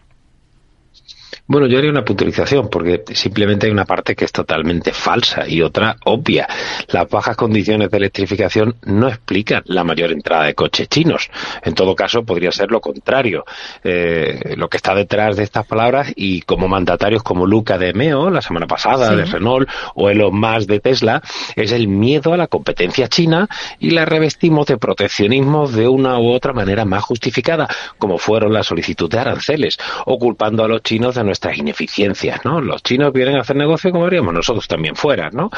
Bueno, 1.51 1.67
yo 1.67 1.79
haría 1.79 1.91
una 1.91 2.05
puntualización 2.05 2.69
porque 2.69 3.03
simplemente 3.13 3.65
hay 3.65 3.73
una 3.73 3.83
parte 3.83 4.15
que 4.15 4.23
es 4.23 4.31
totalmente 4.31 4.93
falsa 4.93 5.45
y 5.45 5.61
otra 5.61 5.97
obvia. 6.05 6.47
Las 6.87 7.09
bajas 7.09 7.35
condiciones 7.35 7.91
de 7.91 7.97
electrificación 7.97 8.77
no 8.83 9.09
explican 9.09 9.61
la 9.65 9.83
mayor 9.83 10.13
entrada 10.13 10.45
de 10.45 10.55
coches 10.55 10.87
chinos. 10.87 11.29
En 11.61 11.75
todo 11.75 11.93
caso, 11.93 12.23
podría 12.23 12.53
ser 12.53 12.71
lo 12.71 12.79
contrario. 12.79 13.43
Eh, 13.83 14.53
lo 14.55 14.69
que 14.69 14.77
está 14.77 14.95
detrás 14.95 15.35
de 15.35 15.43
estas 15.43 15.67
palabras 15.67 16.13
y 16.15 16.41
como 16.43 16.69
mandatarios 16.69 17.21
como 17.21 17.45
Luca 17.45 17.77
de 17.77 17.91
Meo, 17.91 18.29
la 18.29 18.41
semana 18.41 18.65
pasada, 18.65 19.09
sí. 19.09 19.17
de 19.17 19.25
Renault, 19.25 19.69
o 19.95 20.09
Elon 20.09 20.33
Musk 20.33 20.69
de 20.69 20.79
Tesla, 20.79 21.21
es 21.57 21.73
el 21.73 21.89
miedo 21.89 22.31
a 22.31 22.37
la 22.37 22.47
competencia 22.47 23.09
china 23.09 23.49
y 23.77 23.89
la 23.89 24.05
revestimos 24.05 24.67
de 24.67 24.77
proteccionismo 24.77 25.67
de 25.67 25.89
una 25.89 26.17
u 26.17 26.31
otra 26.31 26.53
manera 26.53 26.85
más 26.85 27.03
justificada, 27.03 27.67
como 27.97 28.17
fueron 28.17 28.53
la 28.53 28.63
solicitud 28.63 29.09
de 29.09 29.19
aranceles, 29.19 29.77
o 30.05 30.17
culpando 30.17 30.63
a 30.63 30.69
los 30.69 30.81
chinos 30.81 31.15
de 31.15 31.21
nuestras 31.41 31.57
ineficiencias, 31.57 32.45
¿no? 32.45 32.61
Los 32.61 32.83
chinos 32.83 33.11
vienen 33.11 33.35
a 33.35 33.41
hacer 33.41 33.55
negocio 33.55 33.91
como 33.91 34.05
haríamos 34.05 34.31
nosotros 34.31 34.67
también 34.67 34.95
fuera, 34.95 35.31
¿no? 35.31 35.49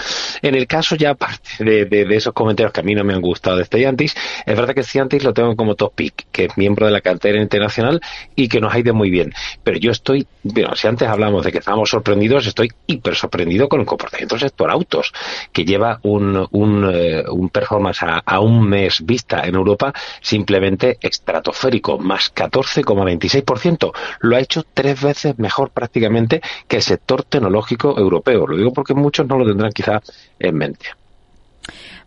En 0.42 0.56
el 0.56 0.66
caso 0.66 0.96
ya, 0.96 1.10
aparte 1.24 1.64
de, 1.64 1.86
de, 1.86 2.16
esos 2.16 2.34
comentarios 2.34 2.72
que 2.72 2.80
a 2.80 2.84
mí 2.84 2.96
no 2.96 3.04
me 3.04 3.14
han 3.14 3.20
gustado 3.20 3.58
de 3.58 3.66
Stellantis, 3.66 4.16
es 4.46 4.56
verdad 4.56 4.74
que 4.74 4.84
Stellantis 4.84 5.24
lo 5.26 5.34
tengo 5.34 5.56
como 5.58 5.76
top 5.76 5.94
pick, 5.94 6.28
que 6.32 6.46
es 6.46 6.58
miembro 6.58 6.86
de 6.86 6.94
la 6.94 7.02
cantera 7.02 7.42
internacional 7.42 8.00
y 8.34 8.48
que 8.48 8.62
nos 8.62 8.74
ha 8.74 8.80
ido 8.80 8.94
muy 8.94 9.10
bien. 9.10 9.34
Pero 9.62 9.78
yo 9.78 9.92
estoy, 9.92 10.26
bueno, 10.44 10.74
si 10.76 10.88
antes 10.88 11.08
hablamos 11.08 11.44
de 11.44 11.52
que 11.52 11.58
estábamos 11.58 11.90
sorprendidos, 11.90 12.48
estoy 12.48 12.70
hiper 12.88 13.16
sorprendido 13.16 13.68
con 13.68 13.82
el 13.82 13.86
comportamiento 13.86 14.36
del 14.36 14.42
sector 14.42 14.72
autos, 14.72 15.12
que 15.52 15.66
lleva 15.66 16.00
un, 16.04 16.48
un, 16.52 16.92
eh, 16.94 17.24
un 17.30 17.50
performance 17.50 18.04
a, 18.04 18.20
a 18.26 18.40
un 18.40 18.70
mes 18.70 19.06
vista 19.06 19.42
en 19.46 19.56
Europa 19.56 19.94
simplemente 20.22 20.98
estratosférico, 21.02 22.00
más 22.00 22.34
14,26%. 22.34 23.92
Lo 24.22 24.38
ha 24.38 24.40
hecho 24.40 24.64
tres 24.74 25.02
veces 25.02 25.38
mejor 25.38 25.63
prácticamente 25.70 26.42
que 26.68 26.78
el 26.78 26.82
sector 26.82 27.24
tecnológico 27.24 27.98
europeo. 27.98 28.48
Lo 28.48 28.58
digo 28.58 28.74
porque 28.74 28.94
muchos 28.94 29.28
no 29.28 29.38
lo 29.38 29.46
tendrán 29.46 29.72
quizá 29.72 30.02
en 30.40 30.56
mente. 30.56 30.86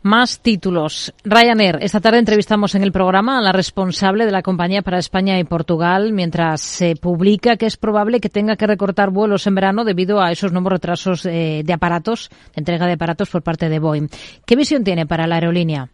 Más 0.03 0.41
títulos. 0.41 1.13
Ryanair. 1.25 1.79
Esta 1.81 2.01
tarde 2.01 2.19
entrevistamos 2.19 2.77
en 2.77 2.85
el 2.85 2.93
programa 2.93 3.39
a 3.39 3.43
la 3.43 3.51
responsable 3.51 4.25
de 4.25 4.31
la 4.31 4.43
compañía 4.43 4.83
para 4.83 4.99
España 4.99 5.39
y 5.39 5.45
Portugal, 5.45 6.13
mientras 6.13 6.61
se 6.61 6.95
publica 6.95 7.57
que 7.57 7.67
es 7.67 7.77
probable 7.77 8.21
que 8.21 8.29
tenga 8.29 8.55
que 8.55 8.69
recortar 8.69 9.11
vuelos 9.11 9.49
en 9.49 9.57
verano 9.57 9.85
debido 9.85 10.21
a 10.21 10.31
esos 10.31 10.53
nuevos 10.53 10.73
retrasos 10.73 11.27
eh, 11.27 11.63
de 11.65 11.73
aparatos, 11.73 12.31
de 12.55 12.61
entrega 12.61 12.87
de 12.87 12.93
aparatos 12.93 13.31
por 13.31 13.43
parte 13.43 13.69
de 13.69 13.81
Boeing. 13.81 14.09
¿Qué 14.45 14.55
visión 14.55 14.85
tiene 14.85 15.07
para 15.07 15.27
la 15.27 15.37
aerolínea? 15.37 15.89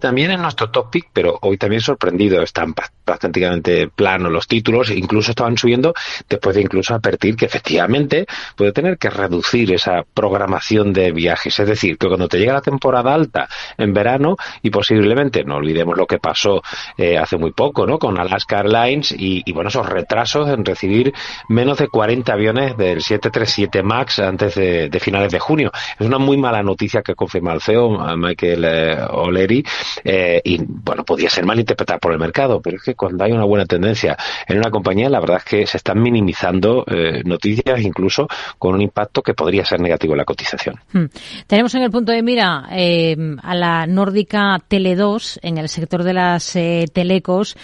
También 0.00 0.32
en 0.32 0.42
nuestro 0.42 0.70
topic, 0.70 1.08
pero 1.12 1.38
hoy 1.42 1.56
también 1.56 1.80
sorprendido, 1.80 2.42
están 2.42 2.74
prácticamente 3.04 3.88
planos 3.88 4.32
los 4.32 4.48
títulos, 4.48 4.90
incluso 4.90 5.30
estaban 5.30 5.56
subiendo 5.56 5.94
después 6.28 6.56
de 6.56 6.62
incluso 6.62 6.94
advertir 6.94 7.36
que 7.36 7.44
efectivamente 7.44 8.26
puede 8.56 8.72
tener 8.72 8.98
que 8.98 9.08
reducir 9.08 9.72
esa 9.72 10.04
programación 10.12 10.92
de 10.92 11.12
viajes. 11.12 11.60
Es 11.60 11.68
decir, 11.68 11.96
que 11.96 12.08
cuando 12.08 12.28
te 12.28 12.38
llega 12.38 12.54
la 12.54 12.60
temporada 12.60 13.14
alta 13.14 13.48
en 13.78 13.92
verano 13.92 14.36
y 14.62 14.70
posiblemente, 14.70 15.44
no 15.44 15.56
olvidemos 15.56 15.96
lo 15.96 16.06
que 16.06 16.18
pasó 16.18 16.62
eh, 16.96 17.16
hace 17.16 17.36
muy 17.36 17.52
poco, 17.52 17.86
¿no? 17.86 17.98
Con 17.98 18.18
Alaska 18.18 18.58
Airlines 18.58 19.14
y, 19.16 19.44
bueno, 19.52 19.68
esos 19.68 19.88
retrasos 19.88 20.48
en 20.48 20.64
recibir 20.64 21.12
menos 21.48 21.78
de 21.78 21.86
40 21.88 22.32
aviones 22.32 22.76
del 22.76 23.00
737 23.00 23.82
MAX 23.82 24.18
antes 24.18 24.56
de, 24.56 25.00
finales 25.00 25.30
de 25.30 25.38
junio. 25.38 25.70
Es 25.98 26.06
una 26.06 26.18
muy 26.18 26.36
mala 26.36 26.62
noticia 26.62 27.02
que 27.02 27.14
confirma 27.14 27.52
el 27.52 27.60
CEO, 27.60 28.16
Michael 28.16 28.64
eh, 28.64 28.98
O'Leary, 29.10 29.64
eh, 30.04 30.40
y 30.44 30.60
bueno, 30.62 31.04
podía 31.04 31.30
ser 31.30 31.44
mal 31.44 31.58
interpretada 31.58 31.98
por 31.98 32.12
el 32.12 32.18
mercado, 32.18 32.60
pero 32.60 32.76
es 32.76 32.82
que 32.82 32.94
cuando 32.94 33.24
hay 33.24 33.32
una 33.32 33.44
buena 33.44 33.66
tendencia 33.66 34.16
en 34.46 34.58
una 34.58 34.70
compañía, 34.70 35.08
la 35.08 35.20
verdad 35.20 35.38
es 35.38 35.44
que 35.44 35.66
se 35.66 35.76
están 35.76 36.02
minimizando 36.02 36.84
eh, 36.86 37.22
noticias 37.24 37.80
incluso 37.80 38.26
con 38.58 38.74
un 38.74 38.82
impacto 38.82 39.22
que 39.22 39.34
podría 39.34 39.64
ser 39.64 39.80
negativo 39.80 40.14
en 40.14 40.18
la 40.18 40.24
cotización. 40.24 40.76
Hmm. 40.92 41.06
Tenemos 41.46 41.74
en 41.74 41.82
el 41.82 41.90
punto 41.90 42.12
de 42.12 42.22
mira 42.22 42.68
eh, 42.72 43.16
a 43.42 43.54
la 43.54 43.86
nórdica 43.86 44.60
Tele2 44.68 45.38
en 45.42 45.58
el 45.58 45.68
sector 45.68 46.02
de 46.02 46.14
las 46.14 46.52
telecos 46.92 47.56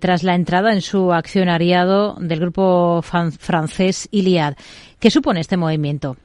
tras 0.00 0.22
la 0.22 0.34
entrada 0.34 0.72
en 0.72 0.80
su 0.80 1.12
accionariado 1.12 2.16
del 2.18 2.40
grupo 2.40 3.02
francés 3.02 4.08
Iliad. 4.10 4.54
¿Qué 4.98 5.10
supone 5.10 5.40
este 5.40 5.56
movimiento? 5.56 6.16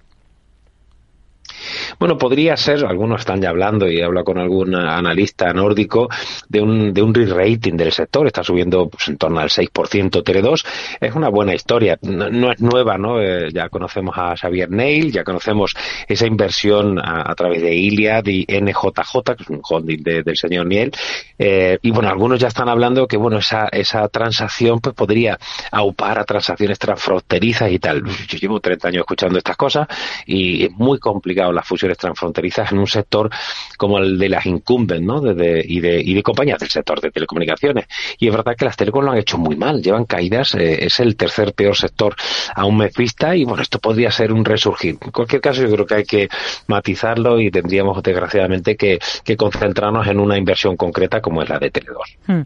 Bueno, 1.99 2.17
podría 2.17 2.57
ser, 2.57 2.85
algunos 2.85 3.21
están 3.21 3.41
ya 3.41 3.49
hablando 3.49 3.89
y 3.89 4.01
hablo 4.01 4.23
con 4.23 4.37
algún 4.37 4.75
analista 4.75 5.53
nórdico 5.53 6.09
de 6.49 6.61
un, 6.61 6.93
de 6.93 7.01
un 7.01 7.13
re-rating 7.13 7.73
del 7.73 7.91
sector, 7.91 8.27
está 8.27 8.43
subiendo 8.43 8.89
pues, 8.89 9.07
en 9.09 9.17
torno 9.17 9.39
al 9.39 9.49
6% 9.49 10.23
Tele2, 10.23 10.65
es 10.99 11.15
una 11.15 11.29
buena 11.29 11.53
historia, 11.53 11.97
no, 12.01 12.51
es 12.51 12.61
nueva, 12.61 12.97
¿no? 12.97 13.21
Eh, 13.21 13.49
ya 13.53 13.69
conocemos 13.69 14.17
a 14.17 14.35
Xavier 14.35 14.69
Neil, 14.69 15.11
ya 15.11 15.23
conocemos 15.23 15.73
esa 16.07 16.25
inversión 16.25 16.99
a, 16.99 17.33
través 17.35 17.61
de 17.61 17.75
Iliad 17.75 18.25
y 18.27 18.45
NJJ, 18.45 19.35
que 19.37 19.43
es 19.43 19.49
un 19.49 19.61
holding 19.63 20.03
del 20.03 20.37
señor 20.37 20.65
Neil, 20.65 20.91
eh, 21.37 21.79
y 21.81 21.91
bueno, 21.91 22.09
algunos 22.09 22.39
ya 22.39 22.47
están 22.47 22.69
hablando 22.69 23.07
que 23.07 23.17
bueno, 23.17 23.37
esa, 23.37 23.67
esa 23.71 24.07
transacción 24.09 24.79
pues 24.79 24.95
podría 24.95 25.39
aupar 25.71 26.19
a 26.19 26.23
transacciones 26.23 26.79
transfronterizas 26.79 27.71
y 27.71 27.79
tal. 27.79 28.03
Yo 28.27 28.37
llevo 28.37 28.59
30 28.59 28.87
años 28.87 28.99
escuchando 29.01 29.37
estas 29.37 29.57
cosas 29.57 29.87
y 30.25 30.65
es 30.65 30.71
muy 30.71 30.99
complicado 30.99 31.51
las 31.61 31.67
fusiones 31.67 31.97
transfronterizas 31.97 32.71
en 32.71 32.79
un 32.79 32.87
sector 32.87 33.29
como 33.77 33.99
el 33.99 34.17
de 34.17 34.29
las 34.29 34.45
incumbents 34.45 35.05
¿no? 35.05 35.21
de, 35.21 35.63
y, 35.65 35.79
de, 35.79 36.01
y 36.01 36.13
de 36.13 36.23
compañías 36.23 36.59
del 36.59 36.69
sector 36.69 36.99
de 36.99 37.11
telecomunicaciones. 37.11 37.85
Y 38.19 38.27
es 38.27 38.35
verdad 38.35 38.55
que 38.57 38.65
las 38.65 38.75
telecom 38.75 39.05
lo 39.05 39.11
han 39.11 39.19
hecho 39.19 39.37
muy 39.37 39.55
mal, 39.55 39.81
llevan 39.81 40.05
caídas, 40.05 40.55
eh, 40.55 40.85
es 40.85 40.99
el 40.99 41.15
tercer 41.15 41.53
peor 41.53 41.75
sector 41.75 42.15
a 42.55 42.65
un 42.65 42.77
mes 42.77 42.93
vista 42.95 43.35
y 43.35 43.45
bueno, 43.45 43.61
esto 43.61 43.79
podría 43.79 44.11
ser 44.11 44.31
un 44.31 44.43
resurgir. 44.43 44.97
En 45.01 45.11
cualquier 45.11 45.41
caso, 45.41 45.61
yo 45.61 45.71
creo 45.71 45.85
que 45.85 45.95
hay 45.95 46.03
que 46.03 46.29
matizarlo 46.67 47.39
y 47.39 47.51
tendríamos 47.51 48.01
desgraciadamente 48.01 48.75
que, 48.75 48.99
concentrarnos 49.37 50.05
en 50.07 50.19
una 50.19 50.37
inversión 50.37 50.75
concreta 50.75 51.21
como 51.21 51.41
es 51.41 51.49
la 51.49 51.57
de 51.57 51.71
Tele2. 51.71 52.17
Hmm. 52.27 52.41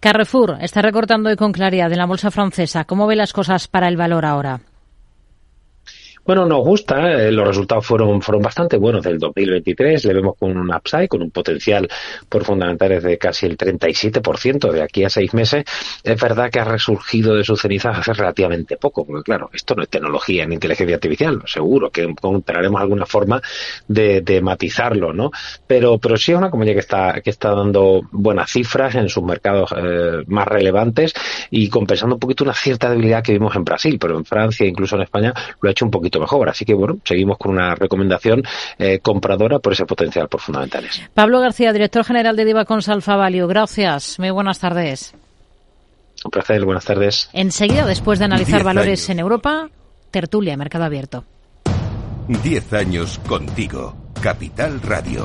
Carrefour 0.00 0.58
está 0.60 0.82
recortando 0.82 1.30
hoy 1.30 1.36
con 1.36 1.52
claridad 1.52 1.90
en 1.92 1.98
la 1.98 2.06
bolsa 2.06 2.30
francesa. 2.30 2.84
¿Cómo 2.84 3.06
ve 3.06 3.16
las 3.16 3.32
cosas 3.32 3.68
para 3.68 3.88
el 3.88 3.96
valor 3.96 4.24
ahora? 4.24 4.60
Bueno, 6.28 6.44
nos 6.44 6.62
gusta, 6.62 7.10
eh, 7.14 7.32
los 7.32 7.48
resultados 7.48 7.86
fueron, 7.86 8.20
fueron 8.20 8.42
bastante 8.42 8.76
buenos 8.76 9.02
del 9.02 9.18
2023, 9.18 10.04
le 10.04 10.12
vemos 10.12 10.36
con 10.38 10.58
un 10.58 10.70
upside, 10.70 11.08
con 11.08 11.22
un 11.22 11.30
potencial 11.30 11.88
por 12.28 12.44
fundamentales 12.44 13.02
de 13.02 13.16
casi 13.16 13.46
el 13.46 13.56
37% 13.56 14.70
de 14.70 14.82
aquí 14.82 15.04
a 15.04 15.08
seis 15.08 15.32
meses. 15.32 15.64
Es 16.04 16.20
verdad 16.20 16.50
que 16.50 16.60
ha 16.60 16.64
resurgido 16.64 17.34
de 17.34 17.44
sus 17.44 17.62
cenizas 17.62 17.96
hace 17.96 18.12
relativamente 18.12 18.76
poco, 18.76 19.06
porque 19.06 19.22
claro, 19.22 19.48
esto 19.54 19.74
no 19.74 19.82
es 19.82 19.88
tecnología 19.88 20.44
ni 20.44 20.56
inteligencia 20.56 20.96
artificial, 20.96 21.40
seguro 21.46 21.88
que 21.88 22.02
encontraremos 22.02 22.78
alguna 22.78 23.06
forma 23.06 23.40
de, 23.86 24.40
matizarlo, 24.42 25.14
¿no? 25.14 25.30
Pero, 25.66 25.96
pero 25.96 26.18
sí 26.18 26.32
es 26.32 26.38
una 26.38 26.50
compañía 26.50 26.74
que 26.74 26.80
está, 26.80 27.22
que 27.22 27.30
está 27.30 27.54
dando 27.54 28.02
buenas 28.12 28.50
cifras 28.50 28.94
en 28.96 29.08
sus 29.08 29.24
mercados 29.24 29.70
eh, 29.74 30.24
más 30.26 30.46
relevantes 30.46 31.14
y 31.50 31.70
compensando 31.70 32.16
un 32.16 32.20
poquito 32.20 32.44
una 32.44 32.52
cierta 32.52 32.90
debilidad 32.90 33.22
que 33.22 33.32
vimos 33.32 33.56
en 33.56 33.64
Brasil, 33.64 33.96
pero 33.98 34.18
en 34.18 34.26
Francia, 34.26 34.66
incluso 34.66 34.94
en 34.96 35.02
España, 35.04 35.32
lo 35.62 35.70
ha 35.70 35.72
hecho 35.72 35.86
un 35.86 35.90
poquito 35.90 36.17
mejor. 36.20 36.48
Así 36.48 36.64
que 36.64 36.74
bueno, 36.74 36.98
seguimos 37.04 37.38
con 37.38 37.52
una 37.52 37.74
recomendación 37.74 38.42
eh, 38.78 38.98
compradora 39.00 39.58
por 39.58 39.72
ese 39.72 39.84
potencial 39.84 40.28
por 40.28 40.40
fundamentales. 40.40 41.02
Pablo 41.14 41.40
García, 41.40 41.72
director 41.72 42.04
general 42.04 42.36
de 42.36 42.44
Divacons 42.44 42.88
Alfa 42.88 43.16
Value. 43.16 43.46
Gracias. 43.46 44.18
Muy 44.18 44.30
buenas 44.30 44.58
tardes. 44.58 45.14
Un 46.24 46.30
placer, 46.30 46.64
buenas 46.64 46.84
tardes. 46.84 47.30
Enseguida, 47.32 47.86
después 47.86 48.18
de 48.18 48.24
analizar 48.24 48.64
valores 48.64 49.08
en 49.08 49.20
Europa, 49.20 49.70
tertulia, 50.10 50.56
mercado 50.56 50.84
abierto. 50.84 51.24
Diez 52.42 52.72
años 52.72 53.20
contigo. 53.26 53.96
Capital 54.20 54.82
Radio. 54.82 55.24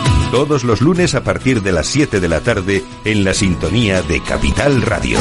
todos 0.31 0.63
los 0.63 0.79
lunes 0.79 1.13
a 1.13 1.25
partir 1.25 1.61
de 1.61 1.73
las 1.73 1.87
7 1.87 2.21
de 2.21 2.29
la 2.29 2.39
tarde 2.39 2.83
en 3.03 3.25
la 3.25 3.33
sintonía 3.33 4.01
de 4.01 4.23
Capital 4.23 4.81
Radio. 4.81 5.19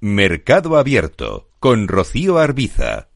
Mercado 0.00 0.76
Abierto 0.76 1.50
con 1.60 1.86
Rocío 1.86 2.38
Arbiza. 2.38 3.07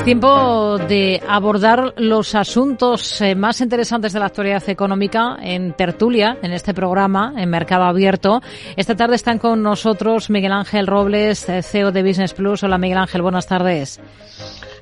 Es 0.00 0.04
tiempo 0.06 0.78
de 0.78 1.22
abordar 1.28 1.92
los 1.98 2.34
asuntos 2.34 3.20
eh, 3.20 3.34
más 3.34 3.60
interesantes 3.60 4.14
de 4.14 4.18
la 4.18 4.24
actualidad 4.24 4.66
económica 4.66 5.36
en 5.42 5.74
tertulia, 5.74 6.38
en 6.40 6.52
este 6.52 6.72
programa, 6.72 7.34
en 7.36 7.50
Mercado 7.50 7.84
Abierto. 7.84 8.40
Esta 8.76 8.96
tarde 8.96 9.16
están 9.16 9.38
con 9.38 9.62
nosotros 9.62 10.30
Miguel 10.30 10.52
Ángel 10.52 10.86
Robles, 10.86 11.46
eh, 11.50 11.62
CEO 11.62 11.92
de 11.92 12.02
Business 12.02 12.32
Plus. 12.32 12.62
Hola 12.62 12.78
Miguel 12.78 12.96
Ángel, 12.96 13.20
buenas 13.20 13.46
tardes. 13.46 14.00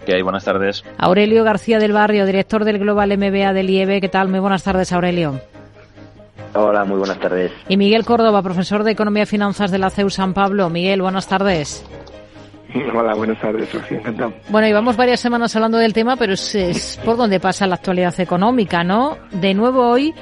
¿Qué 0.07 0.15
hay? 0.15 0.23
Buenas 0.23 0.45
tardes. 0.45 0.85
Aurelio 0.99 1.43
García 1.43 1.81
del 1.81 1.93
Barrio, 1.93 2.25
director 2.25 2.65
del 2.65 2.79
Global 2.79 3.11
MBA 3.19 3.53
del 3.53 3.71
IEB. 3.71 4.01
¿Qué 4.01 4.09
tal? 4.09 4.29
Muy 4.29 4.39
buenas 4.39 4.63
tardes, 4.63 4.93
Aurelio. 4.93 5.41
Hola, 6.55 6.85
muy 6.85 6.99
buenas 6.99 7.19
tardes. 7.19 7.51
Y 7.69 7.77
Miguel 7.77 8.05
Córdoba, 8.05 8.41
profesor 8.41 8.85
de 8.85 8.93
Economía 8.93 9.25
y 9.25 9.27
Finanzas 9.27 9.73
de 9.73 9.79
la 9.79 9.91
CEU 9.91 10.11
San 10.11 10.33
Pablo. 10.33 10.71
Miguel, 10.71 11.03
buenas 11.03 11.27
tardes. 11.27 11.85
Hola, 12.95 13.15
buenas 13.15 13.41
tardes, 13.41 13.69
Sofía, 13.69 13.99
encantado. 13.99 14.35
Bueno, 14.49 14.67
llevamos 14.67 14.97
varias 14.97 15.21
semanas 15.21 15.55
hablando 15.57 15.79
del 15.79 15.93
tema, 15.93 16.17
pero 16.17 16.35
es, 16.35 17.01
por 17.05 17.17
donde 17.17 17.41
pasa 17.41 17.67
la 17.67 17.77
actualidad 17.77 18.19
económica, 18.21 18.85
¿no? 18.85 19.17
De 19.33 19.55
nuevo 19.55 19.89
hoy 19.89 20.15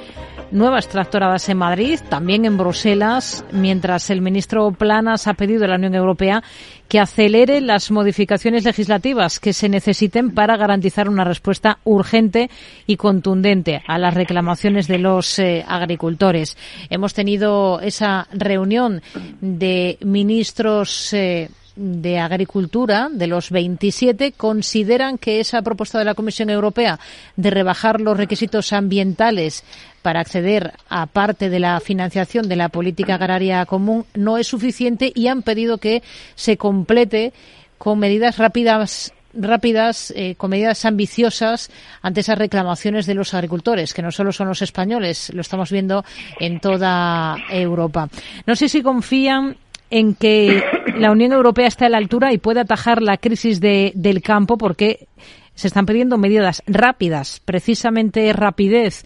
nuevas 0.53 0.89
tractoradas 0.89 1.49
en 1.49 1.59
Madrid, 1.59 1.99
también 2.09 2.45
en 2.45 2.57
Bruselas, 2.57 3.45
mientras 3.51 4.11
el 4.11 4.23
ministro 4.23 4.71
Planas 4.71 5.27
ha 5.27 5.35
pedido 5.35 5.65
a 5.65 5.69
la 5.69 5.75
Unión 5.75 5.97
Europea 5.97 6.43
que 6.89 7.01
acelere 7.01 7.61
las 7.61 7.91
modificaciones 7.91 8.65
legislativas 8.65 9.41
que 9.41 9.53
se 9.53 9.69
necesiten 9.69 10.33
para 10.33 10.57
garantizar 10.57 11.09
una 11.09 11.25
respuesta 11.25 11.79
urgente 11.83 12.49
y 12.87 12.97
contundente 12.97 13.83
a 13.89 13.99
las 13.99 14.15
reclamaciones 14.15 14.87
de 14.87 14.99
los 14.99 15.39
eh, 15.41 15.65
agricultores. 15.67 16.57
Hemos 16.91 17.13
tenido 17.13 17.81
esa 17.81 18.29
reunión 18.33 19.03
de 19.41 19.99
ministros 20.01 21.13
eh, 21.13 21.51
de 21.77 22.19
Agricultura, 22.19 23.09
de 23.13 23.27
los 23.27 23.51
27, 23.51 24.33
consideran 24.33 25.19
que 25.19 25.41
esa 25.41 25.63
propuesta 25.63 25.99
de 25.99 26.07
la 26.07 26.15
Comisión 26.15 26.51
Europea 26.51 26.99
de 27.37 27.51
rebajar 27.51 28.01
los 28.01 28.17
requisitos 28.17 28.73
ambientales 28.73 29.63
para 30.03 30.21
acceder 30.21 30.73
a 30.89 31.07
parte 31.07 31.51
de 31.51 31.61
la 31.61 31.79
financiación 31.81 32.49
de 32.49 32.57
la 32.57 32.71
política 32.71 33.17
agraria 33.17 33.67
común 33.67 34.07
no 34.15 34.39
es 34.39 34.47
suficiente 34.47 35.13
y 35.15 35.29
han 35.29 35.43
pedido 35.43 35.79
que 35.79 36.03
se 36.35 36.57
complete 36.57 37.33
con 37.79 37.99
medidas 37.99 38.39
rápidas 38.39 39.13
rápidas, 39.39 40.13
eh, 40.17 40.35
con 40.37 40.51
medidas 40.51 40.85
ambiciosas 40.85 41.71
ante 42.03 42.21
esas 42.21 42.39
reclamaciones 42.39 43.07
de 43.07 43.15
los 43.15 43.35
agricultores, 43.35 43.93
que 43.95 44.03
no 44.03 44.11
solo 44.11 44.33
son 44.33 44.49
los 44.49 44.63
españoles, 44.63 45.31
lo 45.35 45.41
estamos 45.41 45.71
viendo 45.71 46.05
en 46.41 46.61
toda 46.61 47.37
Europa. 47.51 48.09
No 48.47 48.57
sé 48.57 48.69
si 48.69 48.83
confían 48.83 49.57
en 49.91 50.15
que 50.15 50.63
la 50.99 51.11
Unión 51.11 51.33
Europea 51.33 51.67
está 51.67 51.87
a 51.87 51.91
la 51.91 51.99
altura 51.99 52.33
y 52.33 52.39
puede 52.39 52.61
atajar 52.61 53.03
la 53.03 53.17
crisis 53.19 53.61
de, 53.61 53.93
del 53.95 54.23
campo 54.23 54.59
porque 54.59 55.09
se 55.55 55.69
están 55.69 55.87
pidiendo 55.87 56.19
medidas 56.19 56.63
rápidas, 56.67 57.41
precisamente 57.45 58.33
rapidez 58.33 59.05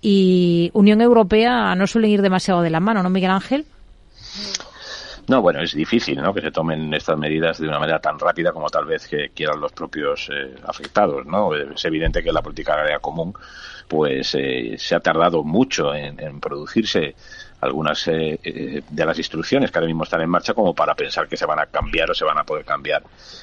y 0.00 0.70
Unión 0.74 1.00
Europea 1.00 1.74
no 1.74 1.86
suelen 1.86 2.10
ir 2.10 2.22
demasiado 2.22 2.62
de 2.62 2.70
la 2.70 2.80
mano, 2.80 3.02
¿no, 3.02 3.10
Miguel 3.10 3.30
Ángel? 3.30 3.66
No, 5.28 5.42
bueno, 5.42 5.60
es 5.60 5.74
difícil 5.74 6.22
¿no? 6.22 6.32
que 6.32 6.40
se 6.40 6.50
tomen 6.50 6.92
estas 6.94 7.18
medidas 7.18 7.58
de 7.58 7.68
una 7.68 7.78
manera 7.78 8.00
tan 8.00 8.18
rápida 8.18 8.50
como 8.50 8.68
tal 8.70 8.86
vez 8.86 9.06
que 9.06 9.28
quieran 9.34 9.60
los 9.60 9.72
propios 9.72 10.30
eh, 10.32 10.54
afectados. 10.64 11.26
¿no? 11.26 11.54
Es 11.54 11.84
evidente 11.84 12.22
que 12.22 12.32
la 12.32 12.40
política 12.40 12.72
agraria 12.72 12.98
común 12.98 13.34
pues 13.86 14.34
eh, 14.34 14.76
se 14.78 14.94
ha 14.94 15.00
tardado 15.00 15.44
mucho 15.44 15.94
en 15.94 16.40
producirse 16.40 17.14
algunas 17.60 18.06
eh, 18.08 18.38
eh, 18.42 18.82
de 18.88 19.04
las 19.04 19.18
instrucciones 19.18 19.70
que 19.70 19.78
ahora 19.78 19.86
mismo 19.86 20.04
están 20.04 20.20
en 20.20 20.30
marcha 20.30 20.54
como 20.54 20.74
para 20.74 20.94
pensar 20.94 21.28
que 21.28 21.36
se 21.36 21.46
van 21.46 21.58
a 21.58 21.66
cambiar 21.66 22.10
o 22.10 22.14
se 22.14 22.24
van 22.24 22.38
a 22.38 22.44
poder 22.44 22.64
cambiar 22.64 23.02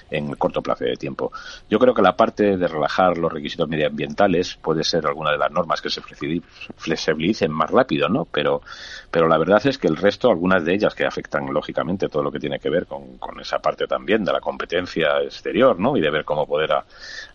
en 0.09 0.33
corto 0.35 0.61
plazo 0.61 0.85
de 0.85 0.95
tiempo. 0.95 1.31
Yo 1.69 1.79
creo 1.79 1.93
que 1.93 2.01
la 2.01 2.15
parte 2.15 2.57
de 2.57 2.67
relajar 2.67 3.17
los 3.17 3.31
requisitos 3.31 3.67
medioambientales 3.67 4.55
puede 4.55 4.83
ser 4.83 5.05
alguna 5.05 5.31
de 5.31 5.37
las 5.37 5.51
normas 5.51 5.81
que 5.81 5.89
se 5.89 6.01
flexibilicen 6.01 7.51
más 7.51 7.69
rápido, 7.69 8.07
¿no? 8.07 8.25
Pero, 8.25 8.61
pero 9.11 9.27
la 9.27 9.37
verdad 9.37 9.65
es 9.65 9.77
que 9.77 9.87
el 9.87 9.97
resto, 9.97 10.29
algunas 10.29 10.63
de 10.63 10.73
ellas 10.73 10.95
que 10.95 11.05
afectan 11.05 11.51
lógicamente 11.53 12.07
todo 12.07 12.23
lo 12.23 12.31
que 12.31 12.39
tiene 12.39 12.59
que 12.59 12.69
ver 12.69 12.85
con, 12.85 13.17
con 13.17 13.39
esa 13.39 13.59
parte 13.59 13.87
también 13.87 14.23
de 14.23 14.31
la 14.31 14.39
competencia 14.39 15.21
exterior, 15.21 15.79
¿no? 15.79 15.97
Y 15.97 16.01
de 16.01 16.09
ver 16.09 16.23
cómo 16.23 16.45
poder 16.45 16.71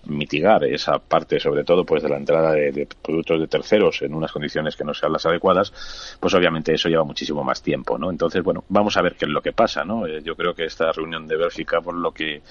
mitigar 0.07 0.65
esa 0.65 0.99
parte, 0.99 1.39
sobre 1.39 1.65
todo, 1.65 1.85
pues 1.85 2.03
de 2.03 2.09
la 2.09 2.17
entrada 2.17 2.53
de, 2.53 2.73
de 2.73 2.87
productos 2.87 3.41
de 3.41 3.47
terceros 3.47 4.03
en 4.03 4.15
unas 4.15 4.33
condiciones 4.33 4.77
que 4.77 4.85
no 4.85 4.95
sean 4.95 5.13
las 5.13 5.27
adecuadas, 5.27 5.73
pues 6.19 6.35
obviamente 6.35 6.73
eso 6.73 6.89
lleva 6.89 7.05
muchísimo 7.05 7.45
más 7.45 7.63
tiempo, 7.63 7.99
¿no? 7.99 8.11
Entonces, 8.11 8.43
bueno, 8.43 8.65
vamos 8.69 8.97
a 8.97 9.03
ver 9.03 9.15
qué 9.15 9.27
es 9.27 9.31
lo 9.31 9.43
que 9.43 9.53
pasa, 9.53 9.85
¿no? 9.85 10.07
Eh, 10.07 10.23
yo 10.23 10.37
creo 10.37 10.55
que 10.55 10.65
esta 10.65 10.91
reunión 10.93 11.27
de 11.29 11.37
Bélgica, 11.37 11.81
por 11.81 11.95
lo 11.95 12.13
que 12.13 12.43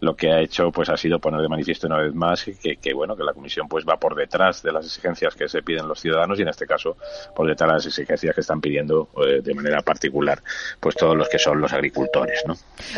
lo 0.00 0.14
que 0.14 0.30
ha 0.30 0.40
hecho 0.40 0.70
pues 0.70 0.88
ha 0.88 0.96
sido 0.96 1.18
poner 1.18 1.40
de 1.40 1.48
manifiesto 1.48 1.86
una 1.86 1.98
vez 1.98 2.14
más 2.14 2.44
que, 2.44 2.76
que, 2.76 2.94
bueno 2.94 3.16
que 3.16 3.22
la 3.22 3.32
comisión 3.32 3.68
pues 3.68 3.84
va 3.86 3.96
por 3.98 4.14
detrás 4.14 4.62
de 4.62 4.72
las 4.72 4.86
exigencias 4.86 5.34
que 5.34 5.48
se 5.48 5.62
piden 5.62 5.86
los 5.86 6.00
ciudadanos 6.00 6.38
y 6.38 6.42
en 6.42 6.48
este 6.48 6.66
caso 6.66 6.96
por 7.34 7.46
detrás 7.46 7.68
de 7.68 7.74
las 7.74 7.86
exigencias 7.86 8.34
que 8.34 8.40
están 8.40 8.60
pidiendo 8.60 9.10
eh, 9.26 9.40
de 9.42 9.54
manera 9.54 9.82
particular 9.82 10.42
pues 10.80 10.96
todos 10.96 11.16
los 11.16 11.28
que 11.28 11.38
son 11.38 11.60
los 11.60 11.72
agricultores 11.72 12.42
¿no? 12.46 12.54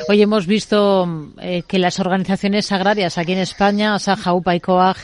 hoy 0.08 0.22
hemos 0.22 0.46
visto 0.46 1.06
eh, 1.40 1.62
que 1.66 1.78
las 1.78 1.98
organizaciones 2.00 2.70
agrarias 2.72 3.18
aquí 3.18 3.32
en 3.32 3.40
España 3.40 3.98
Saja, 3.98 4.32
UPA 4.32 4.54
y 4.54 4.60
COAG 4.60 4.96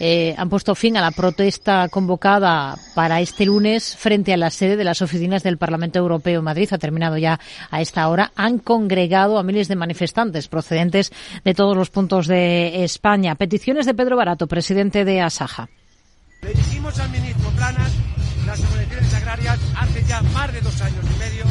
eh, 0.00 0.34
han 0.38 0.48
puesto 0.48 0.74
fin 0.74 0.96
a 0.96 1.00
la 1.00 1.10
protesta 1.10 1.88
convocada 1.88 2.76
para 2.94 3.20
este 3.20 3.44
lunes 3.44 3.96
frente 3.96 4.32
a 4.32 4.36
la 4.36 4.50
sede 4.50 4.76
de 4.76 4.84
las 4.84 5.02
oficinas 5.02 5.42
del 5.42 5.58
Parlamento 5.58 5.98
Europeo 5.98 6.38
en 6.38 6.44
Madrid. 6.44 6.68
Ha 6.70 6.78
terminado 6.78 7.16
ya 7.18 7.40
a 7.70 7.80
esta 7.80 8.08
hora. 8.08 8.32
Han 8.36 8.58
congregado 8.58 9.38
a 9.38 9.42
miles 9.42 9.68
de 9.68 9.76
manifestantes 9.76 10.48
procedentes 10.48 11.12
de 11.44 11.54
todos 11.54 11.76
los 11.76 11.90
puntos 11.90 12.26
de 12.26 12.84
España. 12.84 13.34
Peticiones 13.34 13.86
de 13.86 13.94
Pedro 13.94 14.16
Barato, 14.16 14.46
presidente 14.46 15.04
de 15.04 15.20
Asaja. 15.20 15.68
Le 16.42 16.52
dijimos 16.54 16.98
al 17.00 17.10
ministro 17.10 17.50
Planas, 17.50 17.92
las 18.46 18.60
organizaciones 18.60 19.14
agrarias, 19.14 19.58
hace 19.76 20.04
ya 20.04 20.22
más 20.22 20.52
de 20.52 20.60
dos 20.60 20.80
años 20.80 21.04
y 21.04 21.18
medio, 21.18 21.44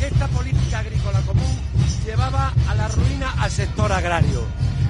que 0.00 0.06
esta 0.06 0.26
política 0.28 0.80
agrícola 0.80 1.20
común 1.20 1.60
llevaba 2.04 2.52
a 2.68 2.74
la 2.74 2.88
ruina 2.88 3.32
al 3.38 3.50
sector 3.50 3.92
agrario 3.92 4.44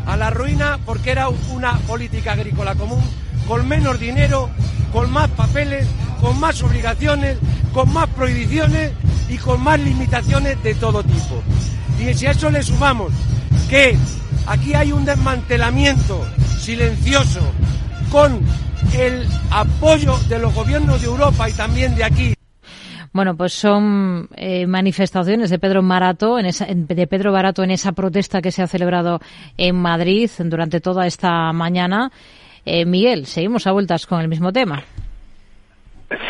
a 0.07 0.17
la 0.17 0.31
ruina 0.31 0.79
porque 0.85 1.11
era 1.11 1.29
una 1.29 1.79
política 1.81 2.33
agrícola 2.33 2.75
común 2.75 3.03
con 3.47 3.67
menos 3.69 3.99
dinero, 4.01 4.51
con 4.93 5.11
más 5.11 5.29
papeles, 5.31 5.87
con 6.21 6.39
más 6.41 6.63
obligaciones, 6.63 7.39
con 7.73 7.93
más 7.93 8.09
prohibiciones 8.09 8.93
y 9.29 9.37
con 9.37 9.63
más 9.63 9.79
limitaciones 9.81 10.63
de 10.63 10.75
todo 10.75 11.03
tipo. 11.03 11.43
Y 12.01 12.15
si 12.15 12.27
a 12.27 12.33
eso 12.33 12.51
le 12.51 12.63
sumamos 12.63 13.13
que 13.69 13.97
aquí 14.47 14.75
hay 14.75 14.93
un 14.93 15.05
desmantelamiento 15.05 16.25
silencioso 16.61 17.41
con 18.11 18.41
el 18.93 19.27
apoyo 19.51 20.17
de 20.29 20.39
los 20.39 20.55
gobiernos 20.55 21.01
de 21.01 21.07
Europa 21.07 21.49
y 21.49 21.53
también 21.53 21.95
de 21.95 22.05
aquí 22.05 22.35
bueno, 23.17 23.37
pues 23.37 23.55
son 23.55 24.29
eh, 24.37 24.67
manifestaciones 24.67 25.51
de 25.51 25.59
Pedro 25.59 25.83
Barato 25.83 26.39
en 26.39 26.47
esa, 26.47 26.67
de 26.67 27.07
Pedro 27.07 27.33
Barato 27.33 27.65
en 27.65 27.71
esa 27.71 27.93
protesta 27.93 28.43
que 28.43 28.53
se 28.53 28.63
ha 28.63 28.67
celebrado 28.67 29.21
en 29.57 29.75
Madrid 29.77 30.31
durante 30.39 30.81
toda 30.81 31.07
esta 31.07 31.53
mañana. 31.53 32.13
Eh, 32.65 32.85
Miguel, 32.85 33.27
seguimos 33.27 33.67
a 33.67 33.73
vueltas 33.73 34.07
con 34.07 34.21
el 34.21 34.29
mismo 34.29 34.53
tema. 34.53 34.85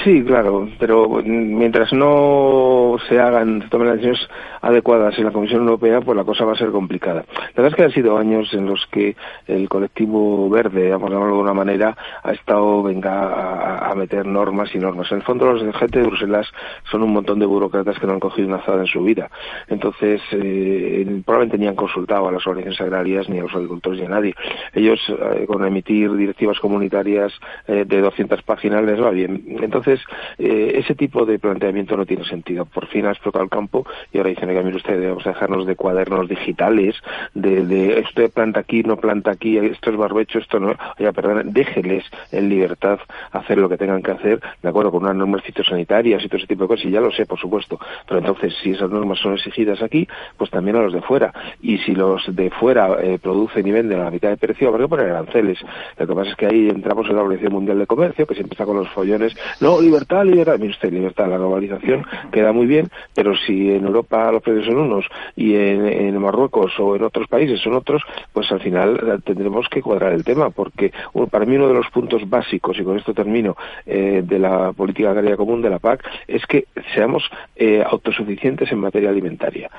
Sí, 0.05 0.25
claro, 0.25 0.71
pero 0.79 1.21
mientras 1.23 1.93
no 1.93 2.97
se 3.11 3.21
hagan, 3.21 3.61
se 3.61 3.69
tomen 3.69 3.89
las 3.89 3.97
decisiones 3.97 4.27
adecuadas 4.63 5.19
en 5.19 5.25
la 5.25 5.33
Comisión 5.33 5.61
Europea, 5.63 6.01
pues 6.01 6.17
la 6.17 6.25
cosa 6.25 6.47
va 6.47 6.53
a 6.53 6.57
ser 6.57 6.71
complicada. 6.71 7.27
La 7.55 7.63
verdad 7.63 7.73
es 7.73 7.75
que 7.75 7.83
han 7.85 7.93
sido 7.93 8.17
años 8.17 8.55
en 8.55 8.67
los 8.67 8.87
que 8.87 9.17
el 9.47 9.69
colectivo 9.69 10.49
verde, 10.49 10.91
vamos 10.93 11.11
a 11.11 11.13
llamarlo 11.13 11.37
de 11.37 11.43
una 11.43 11.53
manera, 11.53 11.95
ha 12.23 12.33
estado, 12.33 12.83
venga, 12.83 13.91
a, 13.91 13.95
meter 13.95 14.25
normas 14.25 14.75
y 14.75 14.79
normas. 14.79 15.11
En 15.13 15.19
el 15.19 15.25
fondo, 15.25 15.53
los 15.53 15.63
de 15.63 15.73
gente 15.75 16.01
de 16.01 16.07
Bruselas 16.07 16.51
son 16.91 17.03
un 17.03 17.13
montón 17.13 17.39
de 17.39 17.47
burócratas 17.47 17.99
que 17.99 18.07
no 18.07 18.15
han 18.15 18.21
cogido 18.21 18.49
una 18.49 18.57
azada 18.57 18.81
en 18.81 18.87
su 18.87 19.03
vida. 19.03 19.31
Entonces, 19.69 20.23
eh, 20.33 21.21
probablemente 21.25 21.59
ni 21.59 21.67
han 21.67 21.77
consultado 21.77 22.29
a 22.29 22.33
las 22.33 22.47
organizaciones 22.47 22.81
agrarias, 22.81 23.29
ni 23.29 23.41
a 23.41 23.43
los 23.43 23.55
agricultores, 23.55 24.01
ni 24.01 24.07
a 24.07 24.11
nadie. 24.11 24.35
Ellos, 24.73 25.01
eh, 25.09 25.45
con 25.47 25.65
emitir 25.67 26.13
directivas 26.15 26.59
comunitarias 26.61 27.33
eh, 27.69 27.85
de 27.87 28.01
200 28.01 28.43
páginas, 28.43 28.83
les 28.83 29.01
va 29.03 29.11
bien 29.11 29.66
entonces, 29.67 30.01
eh, 30.39 30.73
ese 30.77 30.95
tipo 30.95 31.25
de 31.27 31.39
planteamiento 31.39 31.97
no 31.97 32.07
tiene 32.07 32.25
sentido. 32.25 32.65
Por 32.65 32.87
fin 32.87 33.07
ha 33.07 33.11
explotado 33.11 33.45
el 33.45 33.51
campo 33.51 33.87
y 34.13 34.19
ahora 34.19 34.31
dicen 34.31 34.49
que 34.49 34.63
mire 34.63 34.77
usted, 34.77 34.99
debemos 34.99 35.25
dejarnos 35.25 35.67
de 35.67 35.77
cuadernos 35.77 36.29
digitales, 36.29 36.97
de, 37.35 37.65
de 37.67 38.01
esto 38.01 38.27
planta 38.31 38.61
aquí, 38.61 38.83
no 38.83 38.97
planta 38.97 39.31
aquí, 39.31 39.59
esto 39.59 39.91
es 39.91 39.97
barbecho, 39.97 40.39
esto 40.39 40.59
no. 40.59 40.75
Oiga, 40.99 41.13
perdón, 41.13 41.53
déjeles 41.53 42.05
en 42.33 42.49
libertad 42.49 42.99
hacer 43.33 43.59
lo 43.59 43.69
que 43.69 43.77
tengan 43.77 44.03
que 44.03 44.13
hacer, 44.13 44.41
de 44.63 44.69
acuerdo 44.69 44.91
con 44.91 45.03
unas 45.03 45.17
normas 45.17 45.43
fitosanitarias 45.43 46.25
y 46.25 46.29
todo 46.29 46.39
ese 46.39 46.47
tipo 46.47 46.65
de 46.65 46.69
cosas, 46.69 46.87
y 46.87 46.91
ya 46.91 47.01
lo 47.01 47.13
sé, 47.13 47.27
por 47.27 47.39
supuesto. 47.39 47.79
Pero 48.07 48.21
entonces, 48.21 48.55
si 48.63 48.71
esas 48.71 48.91
normas 48.91 49.19
son 49.19 49.35
exigidas 49.35 49.83
aquí, 49.83 50.09
pues 50.37 50.51
también 50.51 50.77
a 50.77 50.83
los 50.83 50.93
de 50.93 51.03
fuera. 51.03 51.33
Y 51.61 51.79
si 51.79 51.95
los 51.95 52.25
de 52.35 52.51
fuera 52.51 52.97
eh, 53.03 53.19
producen 53.21 53.67
y 53.67 53.73
venden 53.73 54.01
a 54.01 54.05
la 54.05 54.11
mitad 54.11 54.31
de 54.31 54.37
precio, 54.37 54.69
habrá 54.69 54.85
que 54.85 54.89
poner 54.89 55.11
aranceles. 55.11 55.59
Lo 55.99 56.07
que 56.07 56.15
pasa 56.15 56.31
es 56.31 56.37
que 56.37 56.47
ahí 56.47 56.69
entramos 56.69 57.09
en 57.09 57.17
la 57.17 57.23
Organización 57.23 57.53
Mundial 57.53 57.79
de 57.79 57.87
Comercio, 57.87 58.27
que 58.27 58.35
siempre 58.35 58.55
está 58.55 58.65
con 58.65 58.77
los 58.77 58.89
follones 58.91 59.37
no, 59.61 59.81
libertad, 59.81 60.25
libertad. 60.25 60.59
Mire 60.59 60.73
usted, 60.73 60.93
libertad, 60.93 61.29
la 61.29 61.39
globalización 61.39 62.05
queda 62.31 62.53
muy 62.53 62.67
bien, 62.67 62.91
pero 63.15 63.35
si 63.37 63.71
en 63.71 63.85
Europa 63.85 64.31
los 64.31 64.43
precios 64.43 64.67
son 64.67 64.79
unos 64.79 65.07
y 65.35 65.55
en, 65.55 66.17
Marruecos 66.19 66.73
o 66.79 66.97
en 66.97 67.05
otros 67.05 67.29
países 67.29 67.61
son 67.61 67.75
otros, 67.75 68.03
pues 68.33 68.51
al 68.51 68.61
final 68.61 68.97
eh, 68.97 69.19
tendremos 69.25 69.69
que 69.69 69.81
cuadrar 69.81 70.13
el 70.13 70.25
tema, 70.25 70.51
porque 70.51 70.93
para 71.31 71.45
mí 71.45 71.57
uno 71.57 71.69
de 71.69 71.75
los 71.75 71.89
puntos 71.91 72.29
básicos, 72.29 72.79
y 72.79 72.85
con 72.85 72.99
esto 72.99 73.15
termino, 73.15 73.57
eh, 73.87 74.23
de 74.25 74.39
la 74.39 74.73
política 74.73 75.11
agraria 75.11 75.37
común 75.37 75.63
de 75.63 75.71
la 75.71 75.79
PAC, 75.79 76.05
es 76.27 76.45
que 76.47 76.67
seamos 76.95 77.31
eh, 77.55 77.83
autosuficientes 77.87 78.71
en 78.73 78.79
materia 78.79 79.11
alimentaria, 79.11 79.71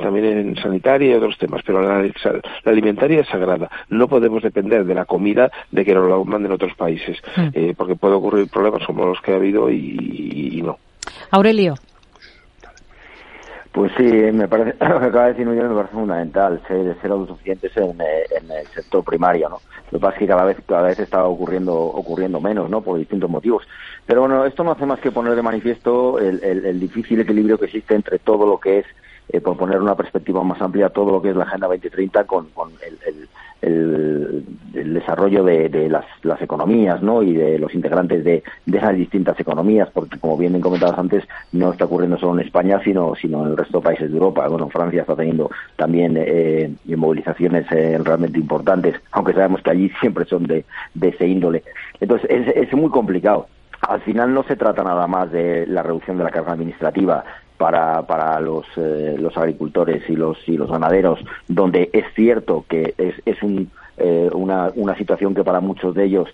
también 0.00 0.24
en 0.24 0.56
sanitaria 0.56 1.10
y 1.10 1.14
otros 1.14 1.38
temas, 1.38 1.62
pero 1.66 1.82
la, 1.82 2.02
la, 2.02 2.40
alimentaria 2.64 3.20
es 3.20 3.28
sagrada. 3.28 3.70
No 3.88 4.08
podemos 4.08 4.42
depender 4.42 4.84
de 4.84 4.94
la 4.94 5.04
comida 5.04 5.50
de 5.70 5.84
que 5.84 5.94
nos 5.94 6.08
la 6.08 6.16
manden 6.24 6.52
otros 6.52 6.74
países, 6.74 7.18
mm. 7.36 7.70
porque 7.76 7.96
puede 7.96 8.14
ocurrir 8.14 8.48
problemas 8.48 8.84
como 8.86 9.09
los 9.10 9.20
que 9.20 9.32
ha 9.32 9.36
habido 9.36 9.70
y, 9.70 10.62
no. 10.64 10.78
Aurelio. 11.30 11.74
Pues 13.72 13.92
sí, 13.96 14.02
me 14.02 14.48
parece, 14.48 14.76
lo 14.88 15.00
que 15.00 15.06
acaba 15.06 15.24
de 15.26 15.30
decir 15.32 15.46
Miguel 15.46 15.68
me 15.68 15.76
parece 15.76 15.94
fundamental, 15.94 16.60
ser, 16.66 16.96
ser 17.00 17.10
autosuficientes 17.10 17.76
en, 17.76 18.00
eh, 18.00 18.24
en 18.40 18.50
el 18.50 18.66
sector 18.68 19.04
primario, 19.04 19.48
¿no? 19.48 19.60
Lo 19.90 19.98
que 19.98 20.02
pasa 20.02 20.14
es 20.14 20.18
que 20.20 20.26
cada 20.26 20.44
vez, 20.44 20.56
cada 20.66 20.82
vez 20.82 20.98
está 20.98 21.24
ocurriendo, 21.24 21.74
ocurriendo 21.74 22.40
menos, 22.40 22.68
¿no? 22.68 22.80
Por 22.80 22.98
distintos 22.98 23.30
motivos. 23.30 23.64
Pero 24.06 24.22
bueno, 24.22 24.44
esto 24.44 24.64
no 24.64 24.72
hace 24.72 24.86
más 24.86 25.00
que 25.00 25.12
poner 25.12 25.34
de 25.34 25.42
manifiesto 25.42 26.18
el, 26.18 26.42
el, 26.42 26.64
el 26.64 26.80
difícil 26.80 27.20
equilibrio 27.20 27.58
que 27.58 27.66
existe 27.66 27.94
entre 27.94 28.18
todo 28.18 28.46
lo 28.46 28.58
que 28.58 28.80
es 28.80 28.86
eh, 29.32 29.40
por 29.40 29.56
poner 29.56 29.80
una 29.80 29.94
perspectiva 29.94 30.42
más 30.42 30.60
amplia, 30.60 30.88
todo 30.88 31.12
lo 31.12 31.22
que 31.22 31.30
es 31.30 31.36
la 31.36 31.44
Agenda 31.44 31.68
2030 31.68 32.24
con, 32.24 32.48
con 32.48 32.72
el, 32.84 32.98
el, 33.06 33.28
el, 33.62 34.44
desarrollo 34.72 35.44
de, 35.44 35.68
de 35.68 35.88
las, 35.88 36.04
las, 36.22 36.40
economías 36.40 37.02
¿no? 37.02 37.22
y 37.22 37.34
de 37.34 37.58
los 37.58 37.74
integrantes 37.74 38.24
de, 38.24 38.42
de, 38.66 38.78
esas 38.78 38.96
distintas 38.96 39.38
economías, 39.38 39.88
porque 39.92 40.18
como 40.18 40.36
bien 40.36 40.60
comentabas 40.60 40.98
antes, 40.98 41.24
no 41.52 41.72
está 41.72 41.84
ocurriendo 41.84 42.18
solo 42.18 42.40
en 42.40 42.46
España, 42.46 42.80
sino, 42.82 43.14
sino 43.14 43.42
en 43.44 43.52
el 43.52 43.56
resto 43.56 43.78
de 43.78 43.84
países 43.84 44.10
de 44.10 44.16
Europa. 44.16 44.48
Bueno, 44.48 44.68
Francia 44.68 45.02
está 45.02 45.16
teniendo 45.16 45.50
también 45.76 46.14
eh, 46.16 46.72
movilizaciones 46.86 47.66
eh, 47.72 47.98
realmente 48.02 48.38
importantes, 48.38 48.96
aunque 49.12 49.32
sabemos 49.32 49.62
que 49.62 49.70
allí 49.70 49.90
siempre 50.00 50.24
son 50.24 50.44
de, 50.44 50.64
de 50.94 51.08
ese 51.08 51.26
índole. 51.26 51.62
Entonces, 52.00 52.28
es, 52.30 52.48
es 52.56 52.72
muy 52.74 52.90
complicado. 52.90 53.46
Al 53.80 54.00
final 54.02 54.34
no 54.34 54.42
se 54.42 54.56
trata 54.56 54.82
nada 54.84 55.06
más 55.06 55.32
de 55.32 55.66
la 55.66 55.82
reducción 55.82 56.18
de 56.18 56.24
la 56.24 56.30
carga 56.30 56.52
administrativa, 56.52 57.24
para, 57.60 58.06
para 58.06 58.40
los, 58.40 58.64
eh, 58.78 59.16
los 59.18 59.36
agricultores 59.36 60.02
y 60.08 60.16
los, 60.16 60.38
y 60.48 60.56
los 60.56 60.70
ganaderos, 60.70 61.20
donde 61.46 61.90
es 61.92 62.06
cierto 62.14 62.64
que 62.66 62.94
es, 62.96 63.14
es 63.26 63.42
un, 63.42 63.70
eh, 63.98 64.30
una, 64.32 64.72
una 64.76 64.96
situación 64.96 65.34
que 65.34 65.44
para 65.44 65.60
muchos 65.60 65.94
de 65.94 66.06
ellos 66.06 66.30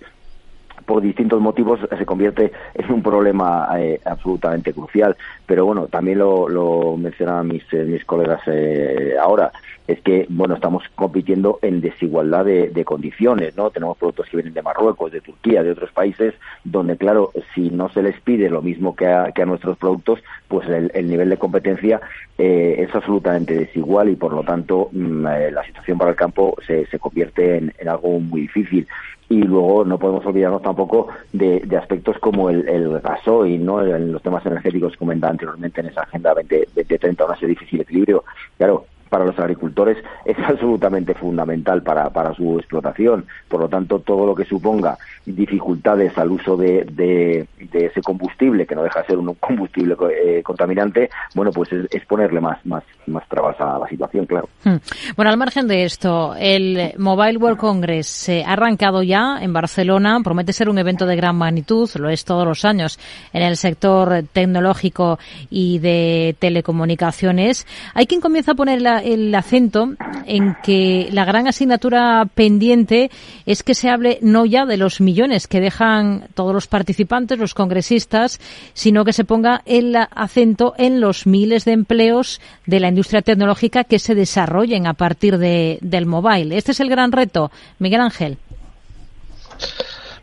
por 0.87 1.03
distintos 1.03 1.41
motivos 1.41 1.80
se 1.99 2.07
convierte 2.07 2.53
en 2.74 2.93
un 2.93 3.03
problema 3.03 3.68
eh, 3.78 4.01
absolutamente 4.05 4.72
crucial. 4.72 5.16
Pero 5.45 5.66
bueno, 5.66 5.89
también 5.89 6.18
lo, 6.18 6.97
mencionaban 6.97 7.49
mis, 7.49 7.64
eh, 7.72 7.84
mis 7.84 8.05
colegas 8.05 8.41
eh, 8.47 9.16
ahora, 9.20 9.53
es 9.87 10.01
que 10.01 10.26
bueno 10.28 10.55
estamos 10.55 10.82
compitiendo 10.95 11.59
en 11.62 11.80
desigualdad 11.80 12.45
de, 12.45 12.84
condiciones, 12.84 13.57
¿no? 13.57 13.70
Tenemos 13.70 13.97
productos 13.99 14.28
que 14.28 14.37
vienen 14.37 14.55
de 14.55 14.62
Marruecos, 14.62 15.12
de 15.12 15.20
Turquía, 15.20 15.62
de 15.62 15.72
otros 15.72 15.91
países, 15.93 16.34
donde 16.64 16.97
claro, 16.97 17.32
si 17.55 17.70
no 17.70 17.89
se 17.89 18.03
les 18.03 18.20
pide 18.20 18.49
lo 18.49 18.62
mismo 18.62 18.95
que 18.95 19.07
a, 19.07 19.32
que 19.32 19.43
a 19.43 19.47
nuestros 19.47 19.76
productos, 19.76 20.20
pues 20.49 20.68
el, 20.68 20.91
el 20.95 21.09
nivel 21.09 21.30
de 21.30 21.37
competencia 21.37 22.01
eh, 22.39 22.76
es 22.78 22.95
absolutamente 22.95 23.55
desigual 23.55 24.09
y 24.09 24.16
por 24.16 24.32
lo 24.32 24.43
tanto 24.43 24.89
mmm, 24.93 25.24
la 25.24 25.64
situación 25.64 25.99
para 25.99 26.11
el 26.11 26.16
campo 26.16 26.57
se, 26.66 26.87
se 26.87 26.99
convierte 26.99 27.57
en 27.57 27.89
algo 27.89 28.20
muy 28.20 28.43
difícil 28.43 28.87
y 29.28 29.42
luego 29.42 29.84
no 29.84 29.98
podemos 29.98 30.24
olvidarnos 30.24 30.62
tampoco 30.62 31.08
de, 31.32 31.66
aspectos 31.76 32.18
como 32.18 32.48
el, 32.48 32.68
el, 32.68 33.00
gasoil, 33.00 33.64
¿no? 33.64 33.84
En 33.84 34.12
los 34.12 34.22
temas 34.22 34.44
energéticos 34.46 34.96
comentaba 34.96 35.32
anteriormente 35.32 35.80
en 35.80 35.88
esa 35.88 36.02
agenda 36.02 36.34
20, 36.34 36.68
2030, 36.74 37.24
un 37.24 37.34
ese 37.34 37.46
difícil 37.46 37.80
equilibrio. 37.80 38.24
Claro, 38.56 38.86
para 39.09 39.24
los 39.24 39.38
agricultores 39.38 39.98
es 40.24 40.36
absolutamente 40.46 41.14
fundamental 41.14 41.82
para, 41.82 42.11
para 42.11 42.34
su 42.34 42.59
explotación. 42.59 43.26
Por 43.48 43.61
lo 43.61 43.68
tanto, 43.68 44.00
todo 44.00 44.26
lo 44.26 44.34
que 44.34 44.44
suponga 44.44 44.98
dificultades 45.24 46.16
al 46.18 46.30
uso 46.30 46.57
de, 46.57 46.84
de, 46.92 47.46
ese 47.72 48.00
combustible, 48.00 48.66
que 48.66 48.74
no 48.74 48.82
deja 48.82 49.00
de 49.00 49.07
ser 49.07 49.18
un 49.18 49.34
combustible 49.34 49.96
eh, 50.11 50.42
contaminante, 50.42 51.11
bueno, 51.34 51.50
pues 51.50 51.72
es, 51.72 51.86
es, 51.90 52.07
ponerle 52.07 52.40
más, 52.40 52.64
más, 52.64 52.84
más 53.07 53.26
trabas 53.28 53.61
a 53.61 53.78
la 53.78 53.88
situación, 53.88 54.26
claro. 54.26 54.48
Hmm. 54.64 54.76
Bueno, 55.16 55.30
al 55.30 55.36
margen 55.36 55.66
de 55.66 55.84
esto, 55.84 56.34
el 56.38 56.94
Mobile 56.98 57.38
World 57.38 57.59
Congress 57.59 58.07
se 58.07 58.44
ha 58.44 58.52
arrancado 58.52 59.02
ya 59.02 59.38
en 59.40 59.52
Barcelona, 59.52 60.20
promete 60.22 60.52
ser 60.52 60.68
un 60.68 60.78
evento 60.78 61.07
de 61.07 61.16
gran 61.16 61.36
magnitud, 61.36 61.88
lo 61.96 62.09
es 62.09 62.24
todos 62.24 62.46
los 62.46 62.64
años 62.64 62.98
en 63.32 63.42
el 63.42 63.57
sector 63.57 64.24
tecnológico 64.32 65.18
y 65.50 65.78
de 65.78 66.36
telecomunicaciones. 66.38 67.66
Hay 67.94 68.07
quien 68.07 68.20
comienza 68.20 68.52
a 68.52 68.54
poner 68.54 68.80
la, 68.80 68.95
el 68.99 69.34
acento 69.34 69.94
en 70.26 70.57
que 70.62 71.09
la 71.12 71.24
gran 71.24 71.47
asignatura 71.47 72.26
pendiente 72.34 73.11
es 73.47 73.62
que 73.62 73.74
se 73.74 73.88
hable 73.88 74.18
no 74.22 74.44
ya 74.44 74.66
de 74.66 74.76
los 74.76 75.01
millones 75.01 75.47
que 75.47 75.61
dejan 75.61 76.28
todos 76.34 76.53
los 76.53 76.66
participantes, 76.66 77.38
los 77.38 77.55
congresistas, 77.55 78.40
sino 78.74 79.05
que 79.05 79.12
se 79.12 79.24
ponga 79.24 79.62
el 79.66 79.97
acento 79.97 80.74
en 80.78 81.01
los 81.01 81.26
miles 81.26 81.64
de 81.64 81.72
empleos 81.72 82.40
de 82.66 82.80
la 82.80 82.88
industria 82.88 83.22
tecnológica 83.22 83.84
que 83.84 83.99
se 83.99 84.14
desarrollen 84.14 84.86
a 84.86 84.94
partir 84.94 85.38
de, 85.38 85.78
del 85.80 86.07
mobile. 86.07 86.57
Este 86.57 86.72
es 86.72 86.80
el 86.80 86.88
gran 86.88 87.12
reto. 87.12 87.51
Miguel 87.78 88.01
Ángel. 88.01 88.38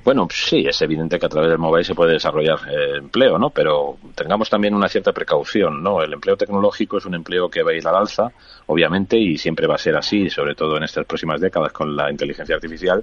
Bueno, 0.03 0.27
sí, 0.29 0.65
es 0.67 0.81
evidente 0.81 1.17
que 1.17 1.25
a 1.25 1.29
través 1.29 1.49
del 1.49 1.59
mobile 1.59 1.85
se 1.85 1.95
puede 1.95 2.13
desarrollar 2.13 2.59
eh, 2.69 2.97
empleo, 2.97 3.37
¿no? 3.37 3.51
Pero 3.51 3.97
tengamos 4.15 4.49
también 4.49 4.73
una 4.73 4.89
cierta 4.89 5.13
precaución, 5.13 5.81
¿no? 5.81 6.01
El 6.01 6.11
empleo 6.11 6.35
tecnológico 6.35 6.97
es 6.97 7.05
un 7.05 7.15
empleo 7.15 7.49
que 7.49 7.63
va 7.63 7.71
a 7.71 7.73
ir 7.73 7.87
al 7.87 7.95
alza, 7.95 8.29
obviamente, 8.65 9.17
y 9.17 9.37
siempre 9.37 9.65
va 9.65 9.75
a 9.75 9.77
ser 9.77 9.95
así, 9.95 10.29
sobre 10.29 10.55
todo 10.55 10.75
en 10.75 10.83
estas 10.83 11.05
próximas 11.05 11.39
décadas 11.39 11.71
con 11.71 11.95
la 11.95 12.11
inteligencia 12.11 12.55
artificial, 12.55 13.01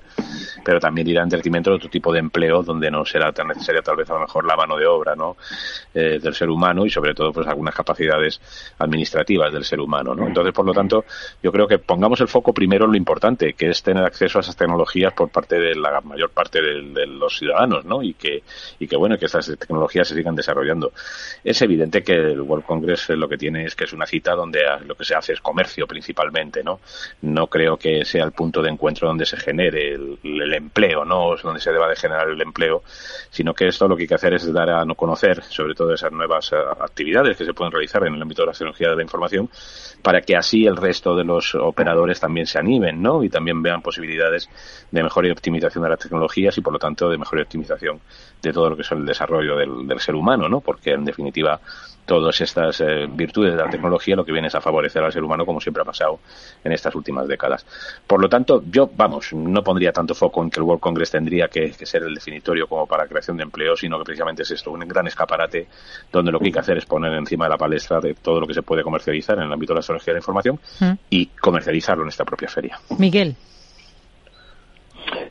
pero 0.63 0.79
también 0.79 1.09
irá 1.09 1.23
en 1.23 1.31
detrimento 1.31 1.71
de 1.71 1.77
otro 1.77 1.89
tipo 1.89 2.13
de 2.13 2.19
empleo 2.19 2.63
donde 2.63 2.91
no 2.91 3.07
será 3.07 3.33
tan 3.33 3.49
necesaria 3.49 3.81
tal 3.81 3.97
vez 3.97 4.11
a 4.11 4.15
lo 4.15 4.21
mejor 4.21 4.45
la 4.45 4.57
mano 4.57 4.77
de 4.77 4.87
obra, 4.87 5.17
¿no? 5.17 5.39
Eh, 5.95 6.19
del 6.21 6.35
ser 6.35 6.51
humano 6.51 6.85
y 6.85 6.91
sobre 6.91 7.15
todo 7.15 7.33
pues 7.33 7.47
algunas 7.47 7.75
capacidades 7.75 8.43
administrativas 8.79 9.51
del 9.55 9.65
ser 9.65 9.81
humano, 9.81 10.15
¿no? 10.15 10.27
Entonces, 10.27 10.53
por 10.53 10.67
lo 10.67 10.75
tanto, 10.75 11.07
yo 11.43 11.51
creo 11.51 11.67
que 11.67 11.79
pongamos 11.79 12.21
el 12.21 12.29
foco 12.29 12.53
primero 12.53 12.85
en 12.85 12.91
lo 12.91 12.97
importante, 12.99 13.55
que 13.55 13.71
es 13.71 13.83
tener 13.83 14.05
acceso 14.05 14.39
a 14.39 14.43
esas 14.43 14.57
tecnologías 14.57 15.15
por 15.15 15.31
parte 15.31 15.59
de 15.59 15.75
la 15.75 16.03
mayor 16.03 16.29
parte 16.29 16.61
del 16.61 16.90
de 16.93 17.07
los 17.07 17.39
ciudadanos, 17.39 17.85
¿no? 17.85 18.03
Y 18.03 18.15
que, 18.15 18.43
y 18.79 18.87
que 18.87 18.97
bueno, 18.97 19.19
que 19.19 19.27
estas 19.27 19.47
tecnologías 19.59 20.09
se 20.09 20.15
sigan 20.15 20.35
desarrollando. 20.35 20.93
Es 21.45 21.61
evidente 21.63 22.03
que 22.03 22.13
el 22.13 22.41
World 22.41 22.65
Congress 22.65 23.09
lo 23.11 23.29
que 23.29 23.37
tiene 23.37 23.65
es 23.65 23.75
que 23.75 23.85
es 23.85 23.93
una 23.93 24.07
cita 24.07 24.35
donde 24.35 24.61
lo 24.87 24.95
que 24.95 25.05
se 25.05 25.15
hace 25.15 25.33
es 25.33 25.41
comercio 25.41 25.87
principalmente, 25.87 26.63
¿no? 26.63 26.81
No 27.23 27.47
creo 27.47 27.77
que 27.77 28.05
sea 28.05 28.25
el 28.25 28.33
punto 28.33 28.63
de 28.63 28.71
encuentro 28.71 29.09
donde 29.09 29.27
se 29.27 29.37
genere 29.37 29.95
el, 29.95 30.53
empleo, 30.53 31.05
¿no? 31.05 31.35
Es 31.35 31.43
donde 31.43 31.61
se 31.61 31.73
deba 31.73 31.89
de 31.89 31.97
generar 31.97 32.29
el 32.29 32.41
empleo, 32.41 32.83
sino 33.31 33.55
que 33.55 33.69
esto 33.69 33.89
lo 33.89 33.97
que 33.97 34.03
hay 34.03 34.09
que 34.09 34.15
hacer 34.15 34.35
es 34.35 34.53
dar 34.53 34.71
a 34.71 34.85
no 34.85 34.95
conocer, 34.95 35.43
sobre 35.45 35.75
todo 35.75 35.95
esas 35.95 36.13
nuevas 36.13 36.51
uh, 36.53 36.83
actividades 36.83 37.37
que 37.37 37.45
se 37.45 37.55
pueden 37.55 37.73
realizar 37.73 38.07
en 38.07 38.15
el 38.15 38.23
ámbito 38.23 38.43
de 38.43 38.47
la 38.47 38.53
tecnología 38.53 38.91
de 38.91 38.97
la 38.97 39.03
información, 39.03 39.49
para 40.03 40.21
que 40.23 40.37
así 40.37 40.67
el 40.67 40.77
resto 40.77 41.15
de 41.15 41.25
los 41.25 41.55
operadores 41.55 42.21
también 42.21 42.47
se 42.47 42.59
animen, 42.59 43.01
¿no? 43.01 43.23
Y 43.23 43.29
también 43.29 43.63
vean 43.63 43.83
posibilidades 43.83 44.49
de 44.91 45.03
mejor 45.03 45.27
y 45.27 45.31
optimización 45.31 45.85
de 45.85 45.91
las 45.91 45.99
tecnologías 45.99 46.57
y 46.59 46.61
por 46.61 46.73
lo 46.73 46.79
tanto 46.81 47.09
de 47.09 47.17
mejor 47.17 47.41
optimización 47.41 48.01
de 48.43 48.53
todo 48.53 48.71
lo 48.71 48.77
que 48.77 48.83
es 48.83 48.91
el 48.91 49.07
desarrollo 49.07 49.57
del, 49.57 49.87
del 49.87 50.01
ser 50.01 50.17
humano, 50.17 50.49
¿no? 50.49 50.61
Porque 50.61 50.91
en 50.93 51.05
definitiva 51.05 51.61
todas 52.11 52.41
estas 52.41 52.81
eh, 52.81 53.07
virtudes 53.09 53.53
de 53.53 53.63
la 53.63 53.71
tecnología 53.71 54.17
lo 54.17 54.25
que 54.25 54.33
viene 54.33 54.49
es 54.49 54.55
a 54.57 54.61
favorecer 54.61 55.01
al 55.01 55.13
ser 55.13 55.23
humano 55.23 55.47
como 55.47 55.61
siempre 55.61 55.83
ha 55.83 55.85
pasado 55.85 56.19
en 56.65 56.73
estas 56.73 56.93
últimas 56.97 57.29
décadas. 57.29 57.65
Por 58.05 58.21
lo 58.21 58.29
tanto, 58.29 58.65
yo, 58.69 58.91
vamos, 58.97 59.33
no 59.33 59.63
pondría 59.63 59.93
tanto 59.93 60.13
foco 60.13 60.43
en 60.43 60.51
que 60.51 60.59
el 60.59 60.65
World 60.65 60.81
Congress 60.81 61.13
tendría 61.13 61.47
que, 61.47 61.71
que 61.71 61.87
ser 61.87 62.03
el 62.03 62.13
definitorio 62.13 62.67
como 62.67 62.85
para 62.87 63.07
creación 63.07 63.37
de 63.37 63.45
empleo, 63.45 63.77
sino 63.77 63.97
que 63.99 64.05
precisamente 64.07 64.43
es 64.43 64.51
esto, 64.51 64.73
un 64.73 64.81
gran 64.81 65.07
escaparate 65.07 65.69
donde 66.11 66.33
lo 66.33 66.41
que 66.41 66.47
hay 66.47 66.53
que 66.53 66.59
hacer 66.59 66.79
es 66.79 66.87
poner 66.87 67.13
encima 67.13 67.45
de 67.45 67.51
la 67.51 67.59
palestra 67.59 68.01
de 68.01 68.15
todo 68.15 68.41
lo 68.41 68.47
que 68.49 68.55
se 68.55 68.63
puede 68.63 68.83
comercializar 68.83 69.39
en 69.39 69.45
el 69.45 69.53
ámbito 69.53 69.73
de 69.73 69.79
la 69.79 69.83
tecnología 69.83 70.13
de 70.13 70.15
la 70.15 70.21
información 70.21 70.59
¿Mm? 70.81 70.93
y 71.11 71.27
comercializarlo 71.27 72.03
en 72.03 72.09
esta 72.09 72.25
propia 72.25 72.49
feria. 72.49 72.81
Miguel. 72.99 73.37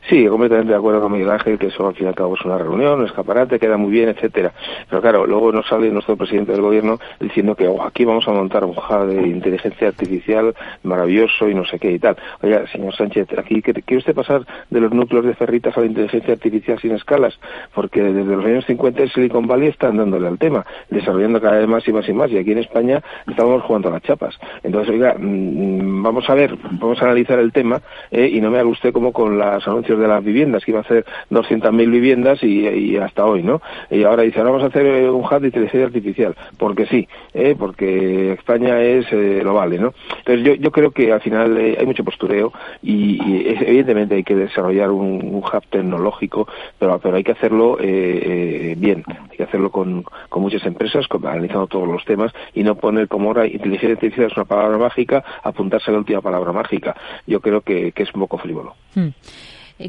Sí, 0.08 0.26
completamente 0.26 0.72
de 0.72 0.78
acuerdo 0.78 1.00
con 1.00 1.12
Miguel 1.12 1.30
Ángel, 1.30 1.58
que 1.58 1.68
eso 1.68 1.86
al 1.86 1.94
fin 1.94 2.06
y 2.06 2.08
al 2.08 2.14
cabo 2.14 2.34
es 2.34 2.44
una 2.44 2.58
reunión, 2.58 3.00
un 3.00 3.06
escaparate, 3.06 3.58
queda 3.58 3.76
muy 3.76 3.90
bien, 3.90 4.08
etcétera. 4.08 4.52
Pero 4.88 5.00
claro, 5.00 5.26
luego 5.26 5.52
nos 5.52 5.66
sale 5.68 5.90
nuestro 5.90 6.16
presidente 6.16 6.52
del 6.52 6.62
gobierno 6.62 6.98
diciendo 7.20 7.54
que 7.54 7.70
aquí 7.84 8.04
vamos 8.04 8.26
a 8.26 8.32
montar 8.32 8.64
un 8.64 8.76
hub 8.76 9.06
de 9.06 9.28
inteligencia 9.28 9.88
artificial 9.88 10.54
maravilloso 10.82 11.48
y 11.48 11.54
no 11.54 11.64
sé 11.64 11.78
qué 11.78 11.92
y 11.92 11.98
tal. 11.98 12.16
Oiga, 12.42 12.66
señor 12.68 12.94
Sánchez, 12.94 13.28
aquí 13.38 13.62
quiere 13.62 13.82
usted 13.96 14.14
pasar 14.14 14.44
de 14.68 14.80
los 14.80 14.92
núcleos 14.92 15.24
de 15.24 15.34
ferritas 15.34 15.76
a 15.76 15.80
la 15.80 15.86
inteligencia 15.86 16.34
artificial 16.34 16.78
sin 16.80 16.92
escalas, 16.92 17.38
porque 17.74 18.02
desde 18.02 18.36
los 18.36 18.44
años 18.44 18.64
50 18.66 19.02
en 19.02 19.08
Silicon 19.10 19.46
Valley 19.46 19.68
están 19.68 19.96
dándole 19.96 20.26
al 20.26 20.38
tema, 20.38 20.64
desarrollando 20.90 21.40
cada 21.40 21.58
vez 21.58 21.68
más 21.68 21.86
y 21.86 21.92
más 21.92 22.08
y 22.08 22.12
más, 22.12 22.30
y 22.30 22.38
aquí 22.38 22.52
en 22.52 22.58
España 22.58 23.02
estamos 23.28 23.62
jugando 23.62 23.88
a 23.88 23.92
las 23.92 24.02
chapas. 24.02 24.38
Entonces, 24.62 24.92
oiga, 24.92 25.14
mmm, 25.18 26.02
vamos 26.02 26.28
a 26.28 26.34
ver, 26.34 26.56
vamos 26.72 27.00
a 27.00 27.04
analizar 27.04 27.38
el 27.38 27.52
tema 27.52 27.80
eh, 28.10 28.28
y 28.32 28.40
no 28.40 28.50
me 28.50 28.58
haga 28.58 28.68
usted 28.68 28.92
como 28.92 29.12
con 29.12 29.38
las 29.38 29.66
anuncios 29.70 29.98
de 29.98 30.08
las 30.08 30.22
viviendas, 30.22 30.64
que 30.64 30.70
iba 30.70 30.80
a 30.80 30.82
hacer 30.82 31.04
200.000 31.30 31.90
viviendas 31.90 32.42
y, 32.42 32.96
hasta 32.96 33.24
hoy, 33.24 33.42
¿no? 33.42 33.60
Y 33.90 34.04
ahora 34.04 34.22
dice, 34.22 34.38
ahora 34.38 34.52
vamos 34.52 34.64
a 34.64 34.68
hacer 34.68 35.10
un 35.10 35.24
hub 35.24 35.40
de 35.40 35.46
inteligencia 35.46 35.86
artificial, 35.86 36.34
porque 36.58 36.86
sí, 36.86 37.08
¿eh? 37.34 37.54
porque 37.58 38.32
España 38.32 38.80
es, 38.82 39.06
eh, 39.12 39.40
lo 39.42 39.54
vale, 39.54 39.78
¿no? 39.78 39.92
Entonces 40.18 40.44
yo, 40.44 40.54
yo 40.54 40.70
creo 40.70 40.90
que 40.90 41.12
al 41.12 41.20
final 41.20 41.56
eh, 41.56 41.76
hay 41.78 41.86
mucho 41.86 42.04
postureo 42.04 42.52
y, 42.82 43.22
y 43.22 43.48
es, 43.48 43.62
evidentemente 43.62 44.14
hay 44.16 44.24
que 44.24 44.36
desarrollar 44.36 44.90
un, 44.90 45.24
un 45.24 45.42
hub 45.42 45.66
tecnológico, 45.70 46.46
pero, 46.78 46.98
pero 46.98 47.16
hay 47.16 47.24
que 47.24 47.32
hacerlo 47.32 47.78
eh, 47.80 48.74
bien, 48.76 49.04
hay 49.30 49.36
que 49.36 49.44
hacerlo 49.44 49.70
con, 49.70 50.04
con 50.28 50.42
muchas 50.42 50.64
empresas, 50.66 51.06
con, 51.08 51.26
analizando 51.26 51.66
todos 51.66 51.88
los 51.88 52.04
temas 52.04 52.32
y 52.54 52.62
no 52.62 52.74
poner 52.74 53.08
como 53.08 53.28
ahora 53.28 53.46
inteligencia 53.46 53.94
artificial 53.94 54.26
es 54.26 54.36
una 54.36 54.44
palabra 54.44 54.78
mágica, 54.78 55.24
apuntarse 55.42 55.90
a 55.90 55.92
la 55.92 55.98
última 55.98 56.20
palabra 56.20 56.52
mágica. 56.52 56.94
Yo 57.26 57.40
creo 57.40 57.60
que, 57.60 57.92
que 57.92 58.02
es 58.02 58.14
un 58.14 58.20
poco 58.20 58.38
frívolo. 58.38 58.74
Hmm. 58.94 59.08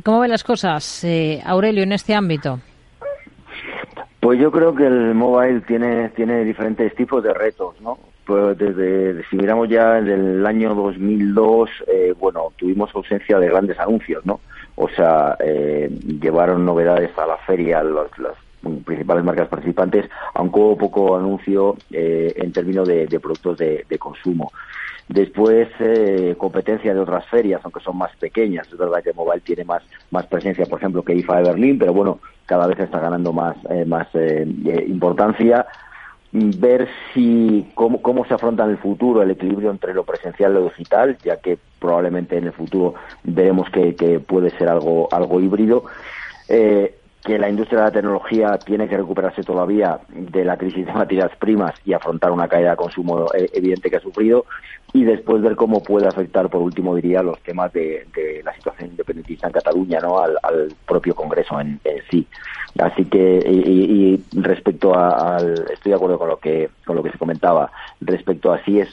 ¿Cómo 0.03 0.21
ven 0.21 0.31
las 0.31 0.43
cosas, 0.43 1.03
eh, 1.03 1.41
Aurelio, 1.45 1.83
en 1.83 1.91
este 1.91 2.13
ámbito? 2.13 2.59
Pues 4.19 4.39
yo 4.39 4.51
creo 4.51 4.73
que 4.75 4.85
el 4.85 5.15
mobile 5.15 5.61
tiene, 5.61 6.09
tiene 6.09 6.43
diferentes 6.43 6.95
tipos 6.95 7.23
de 7.23 7.33
retos, 7.33 7.79
¿no? 7.81 7.97
pues 8.25 8.57
desde, 8.57 9.23
si 9.29 9.35
miramos 9.35 9.67
ya 9.67 9.95
desde 9.95 10.13
el 10.13 10.45
año 10.45 10.73
2002, 10.75 11.69
eh, 11.87 12.13
bueno, 12.17 12.53
tuvimos 12.55 12.89
ausencia 12.95 13.39
de 13.39 13.49
grandes 13.49 13.79
anuncios, 13.79 14.25
¿no? 14.25 14.39
O 14.75 14.87
sea, 14.89 15.35
eh, 15.39 15.89
llevaron 16.21 16.65
novedades 16.65 17.11
a 17.17 17.25
la 17.25 17.37
feria 17.37 17.83
las 17.83 18.07
principales 18.85 19.23
marcas 19.23 19.47
participantes, 19.47 20.09
aunque 20.35 20.59
hubo 20.59 20.77
poco 20.77 21.17
anuncio 21.17 21.75
eh, 21.91 22.31
en 22.35 22.53
términos 22.53 22.87
de, 22.87 23.19
productos 23.19 23.57
de, 23.57 23.85
consumo. 23.99 24.51
Después, 25.11 25.67
eh, 25.79 26.35
competencia 26.37 26.93
de 26.93 26.99
otras 26.99 27.25
ferias, 27.27 27.61
aunque 27.63 27.81
son 27.81 27.97
más 27.97 28.15
pequeñas. 28.15 28.67
Es 28.67 28.77
verdad 28.77 29.03
que 29.03 29.13
Mobile 29.13 29.41
tiene 29.41 29.65
más, 29.65 29.83
más 30.09 30.25
presencia, 30.25 30.65
por 30.65 30.79
ejemplo, 30.79 31.03
que 31.03 31.13
IFA 31.13 31.37
de 31.37 31.49
Berlín, 31.49 31.77
pero 31.77 31.93
bueno, 31.93 32.19
cada 32.45 32.65
vez 32.65 32.79
está 32.79 32.99
ganando 32.99 33.33
más, 33.33 33.57
eh, 33.69 33.85
más 33.85 34.07
importancia 34.87 35.65
ver 36.33 36.87
si 37.13 37.69
cómo, 37.73 38.01
cómo 38.01 38.25
se 38.25 38.33
afronta 38.33 38.63
en 38.63 38.71
el 38.71 38.77
futuro 38.77 39.21
el 39.21 39.31
equilibrio 39.31 39.69
entre 39.69 39.93
lo 39.93 40.05
presencial 40.05 40.51
y 40.51 40.55
lo 40.55 40.63
digital, 40.63 41.17
ya 41.23 41.37
que 41.37 41.57
probablemente 41.77 42.37
en 42.37 42.45
el 42.45 42.53
futuro 42.53 42.95
veremos 43.23 43.69
que, 43.69 43.95
que 43.95 44.19
puede 44.19 44.49
ser 44.51 44.69
algo, 44.69 45.09
algo 45.11 45.41
híbrido. 45.41 45.83
Eh, 46.47 47.00
que 47.23 47.37
la 47.37 47.49
industria 47.49 47.79
de 47.79 47.85
la 47.85 47.91
tecnología 47.91 48.57
tiene 48.57 48.87
que 48.87 48.97
recuperarse 48.97 49.43
todavía 49.43 49.99
de 50.09 50.43
la 50.43 50.57
crisis 50.57 50.85
de 50.85 50.91
materias 50.91 51.31
primas 51.37 51.73
y 51.85 51.93
afrontar 51.93 52.31
una 52.31 52.47
caída 52.47 52.71
de 52.71 52.77
consumo 52.77 53.27
eh, 53.33 53.47
evidente 53.53 53.89
que 53.89 53.97
ha 53.97 54.01
sufrido 54.01 54.45
y 54.93 55.03
después 55.03 55.41
ver 55.41 55.55
cómo 55.55 55.83
puede 55.83 56.07
afectar, 56.07 56.49
por 56.49 56.61
último 56.61 56.95
diría, 56.95 57.21
los 57.21 57.39
temas 57.41 57.71
de, 57.73 58.05
la 58.43 58.53
situación 58.55 58.89
independentista 58.89 59.47
en 59.47 59.53
Cataluña, 59.53 59.99
¿no? 60.01 60.19
Al, 60.19 60.73
propio 60.85 61.15
Congreso 61.15 61.59
en, 61.61 61.79
sí. 62.09 62.27
Así 62.79 63.05
que 63.05 63.39
y, 63.45 64.23
respecto 64.33 64.97
al 64.97 65.65
estoy 65.71 65.91
de 65.91 65.95
acuerdo 65.95 66.17
con 66.17 66.29
lo 66.29 66.37
que 66.37 66.69
con 66.85 66.95
lo 66.95 67.03
que 67.03 67.11
se 67.11 67.17
comentaba 67.17 67.71
respecto 67.99 68.51
a 68.51 68.63
si 68.63 68.79
es 68.79 68.89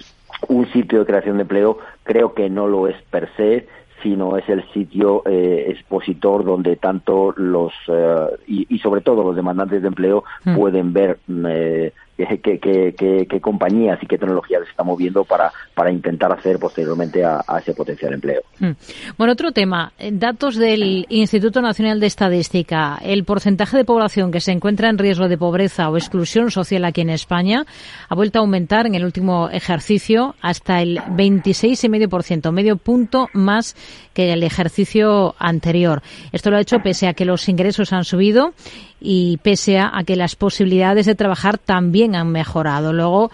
un 0.49 0.71
sitio 0.73 1.01
de 1.01 1.07
creación 1.07 1.37
de 1.37 1.43
empleo, 1.43 1.79
creo 2.03 2.35
que 2.35 2.51
no 2.51 2.67
lo 2.67 2.87
es 2.89 2.97
per 3.11 3.29
se 3.37 3.67
sino 4.03 4.37
es 4.37 4.49
el 4.49 4.65
sitio 4.73 5.23
eh, 5.27 5.67
expositor 5.69 6.45
donde 6.45 6.77
tanto 6.77 7.33
los 7.37 7.73
eh, 7.89 8.27
y, 8.47 8.79
sobre 8.79 9.01
todo 9.01 9.23
los 9.23 9.37
demandantes 9.37 9.83
de 9.83 9.89
empleo 9.89 10.25
mm. 10.45 10.57
pueden 10.57 10.93
ver 10.93 11.19
eh, 11.47 11.93
qué, 12.27 13.41
compañías 13.41 13.99
y 14.03 14.07
qué 14.07 14.19
tecnologías 14.19 14.65
se 14.65 14.71
están 14.71 14.87
moviendo 14.87 15.25
para, 15.25 15.53
para 15.75 15.91
intentar 15.91 16.33
hacer 16.33 16.59
posteriormente 16.59 17.25
a, 17.25 17.43
ese 17.61 17.75
potencial 17.75 18.15
empleo. 18.15 18.43
Mm. 18.59 18.71
Bueno, 19.17 19.33
otro 19.33 19.53
tema, 19.53 19.93
datos 20.13 20.57
del 20.57 21.07
Instituto 21.09 21.63
Nacional 21.63 22.01
de 22.01 22.07
Estadística. 22.07 22.99
El 23.03 23.25
porcentaje 23.25 23.77
de 23.77 23.85
población 23.85 24.33
que 24.33 24.41
se 24.41 24.53
encuentra 24.53 24.89
en 24.89 24.99
riesgo 24.99 25.29
de 25.29 25.39
pobreza 25.39 25.89
o 25.91 25.97
exclusión 25.97 26.51
social 26.51 26.85
aquí 26.85 27.01
en 27.01 27.11
España 27.11 27.65
ha 28.09 28.15
vuelto 28.15 28.39
a 28.39 28.43
aumentar 28.43 28.87
en 28.87 28.95
el 28.95 29.05
último 29.05 29.49
ejercicio 29.51 30.35
hasta 30.41 30.83
el 30.83 30.99
26,5%, 30.99 32.53
medio 32.53 32.77
punto 32.77 33.29
más 33.33 33.77
que 34.15 34.33
el 34.33 34.43
ejercicio 34.43 35.35
anterior. 35.39 36.03
Esto 36.33 36.51
lo 36.51 36.57
ha 36.57 36.61
hecho 36.61 36.81
pese 36.81 37.07
a 37.07 37.15
que 37.15 37.25
los 37.25 37.49
ingresos 37.49 37.93
han 37.93 38.05
subido 38.05 38.53
y 39.01 39.39
pese 39.39 39.79
a 39.79 40.03
que 40.07 40.17
las 40.17 40.37
posibilidades 40.37 41.07
de 41.07 41.15
trabajar 41.15 41.59
también 41.59 42.15
han 42.15 42.31
mejorado. 42.31 42.93
Luego, 42.93 43.31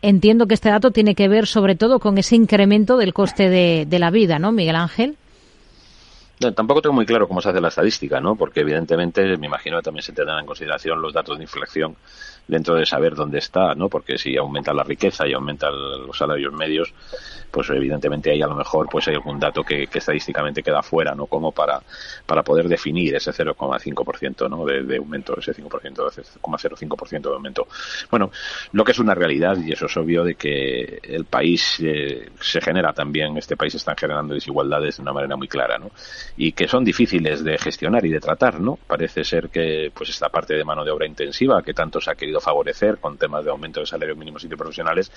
entiendo 0.00 0.46
que 0.46 0.54
este 0.54 0.70
dato 0.70 0.90
tiene 0.90 1.14
que 1.14 1.28
ver 1.28 1.46
sobre 1.46 1.74
todo 1.74 1.98
con 1.98 2.18
ese 2.18 2.36
incremento 2.36 2.96
del 2.96 3.12
coste 3.12 3.48
de, 3.48 3.86
de 3.86 3.98
la 3.98 4.10
vida, 4.10 4.38
¿no, 4.38 4.52
Miguel 4.52 4.76
Ángel? 4.76 5.16
tampoco 6.50 6.82
tengo 6.82 6.94
muy 6.94 7.06
claro 7.06 7.28
cómo 7.28 7.40
se 7.40 7.50
hace 7.50 7.60
la 7.60 7.68
estadística, 7.68 8.20
¿no? 8.20 8.34
Porque 8.34 8.60
evidentemente 8.60 9.36
me 9.36 9.46
imagino 9.46 9.76
que 9.76 9.84
también 9.84 10.02
se 10.02 10.12
tendrán 10.12 10.40
en 10.40 10.46
consideración 10.46 11.00
los 11.00 11.12
datos 11.12 11.38
de 11.38 11.44
inflación 11.44 11.94
dentro 12.48 12.74
de 12.74 12.84
saber 12.84 13.14
dónde 13.14 13.38
está, 13.38 13.74
¿no? 13.76 13.88
Porque 13.88 14.18
si 14.18 14.36
aumenta 14.36 14.74
la 14.74 14.82
riqueza 14.82 15.28
y 15.28 15.34
aumentan 15.34 15.72
los 16.04 16.18
salarios 16.18 16.52
medios, 16.52 16.92
pues 17.52 17.68
evidentemente 17.70 18.30
ahí 18.30 18.40
a 18.40 18.46
lo 18.46 18.54
mejor 18.54 18.88
pues 18.90 19.06
hay 19.08 19.14
algún 19.14 19.38
dato 19.38 19.62
que, 19.62 19.88
estadísticamente 19.92 20.62
queda 20.62 20.82
fuera, 20.82 21.14
¿no? 21.14 21.26
Como 21.26 21.52
para, 21.52 21.80
para 22.26 22.42
poder 22.42 22.66
definir 22.66 23.14
ese 23.14 23.30
0,5%, 23.30 24.48
¿no? 24.48 24.64
De, 24.64 24.82
de, 24.82 24.96
aumento, 24.96 25.38
ese 25.38 25.52
5%, 25.52 26.08
ese 26.08 26.22
0,05% 26.40 27.20
de 27.20 27.34
aumento. 27.34 27.66
Bueno, 28.10 28.30
lo 28.72 28.84
que 28.84 28.92
es 28.92 28.98
una 28.98 29.14
realidad 29.14 29.56
y 29.58 29.72
eso 29.72 29.86
es 29.86 29.96
obvio 29.96 30.24
de 30.24 30.34
que 30.34 31.00
el 31.02 31.26
país 31.26 31.78
eh, 31.80 32.30
se 32.40 32.60
genera 32.60 32.92
también, 32.92 33.36
este 33.36 33.56
país 33.56 33.74
está 33.74 33.94
generando 33.94 34.34
desigualdades 34.34 34.96
de 34.96 35.02
una 35.02 35.12
manera 35.12 35.36
muy 35.36 35.48
clara, 35.48 35.78
¿no? 35.78 35.90
Y 36.36 36.52
que 36.52 36.66
son 36.66 36.84
difíciles 36.84 37.44
de 37.44 37.58
gestionar 37.58 38.04
y 38.06 38.10
de 38.10 38.20
tratar, 38.20 38.60
¿no? 38.60 38.78
Parece 38.86 39.24
ser 39.24 39.50
que 39.50 39.92
pues 39.94 40.08
esta 40.08 40.30
parte 40.30 40.54
de 40.54 40.64
mano 40.64 40.84
de 40.84 40.90
obra 40.90 41.06
intensiva 41.06 41.62
que 41.62 41.74
tanto 41.74 42.00
se 42.00 42.10
ha 42.10 42.14
querido 42.14 42.40
favorecer 42.40 42.98
con 42.98 43.18
temas 43.18 43.44
de 43.44 43.50
aumento 43.50 43.80
de 43.80 43.86
salarios 43.86 44.16
mínimos 44.16 44.42
profesionales 44.56 45.10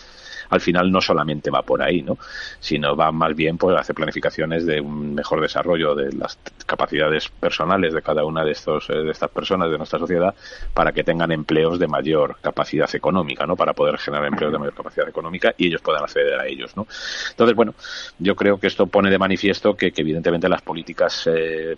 al 0.50 0.62
final 0.62 0.92
no 0.92 1.02
solamente 1.02 1.50
va 1.50 1.62
por 1.62 1.82
ahí, 1.82 2.02
¿no? 2.02 2.18
Sino 2.60 2.96
va 2.96 3.12
más 3.12 3.36
bien 3.36 3.58
pues 3.58 3.78
hacer 3.78 3.96
planificaciones 3.96 4.66
de 4.66 4.82
un 4.82 5.16
mejor 5.16 5.42
desarrollo 5.42 5.96
de 5.96 6.12
las 6.14 6.38
capacidades 6.66 7.30
personales 7.30 7.94
de 7.94 8.02
cada 8.02 8.26
una 8.26 8.44
de 8.44 8.52
estos 8.52 8.90
eh, 8.90 8.94
de 8.94 9.12
estas 9.12 9.30
personas 9.30 9.70
de 9.70 9.78
nuestra 9.78 10.00
sociedad 10.00 10.34
para 10.74 10.92
que 10.92 11.04
tengan 11.04 11.32
empleos 11.32 11.80
de 11.80 11.88
mayor 11.88 12.38
capacidad 12.42 12.94
económica, 12.94 13.46
¿no? 13.46 13.56
Para 13.56 13.74
poder 13.74 13.98
generar 13.98 14.28
empleos 14.28 14.52
de 14.52 14.60
mayor 14.60 14.74
capacidad 14.74 15.08
económica 15.08 15.54
y 15.58 15.68
ellos 15.68 15.82
puedan 15.82 16.04
acceder 16.04 16.40
a 16.40 16.48
ellos, 16.48 16.76
¿no? 16.76 16.88
Entonces, 17.30 17.56
bueno, 17.56 17.74
yo 18.20 18.36
creo 18.36 18.60
que 18.60 18.68
esto 18.68 18.88
pone 18.88 19.10
de 19.10 19.18
manifiesto 19.18 19.76
que, 19.76 19.94
evidentemente 19.96 20.50
las 20.50 20.62
políticas 20.62 21.30
eh, 21.34 21.76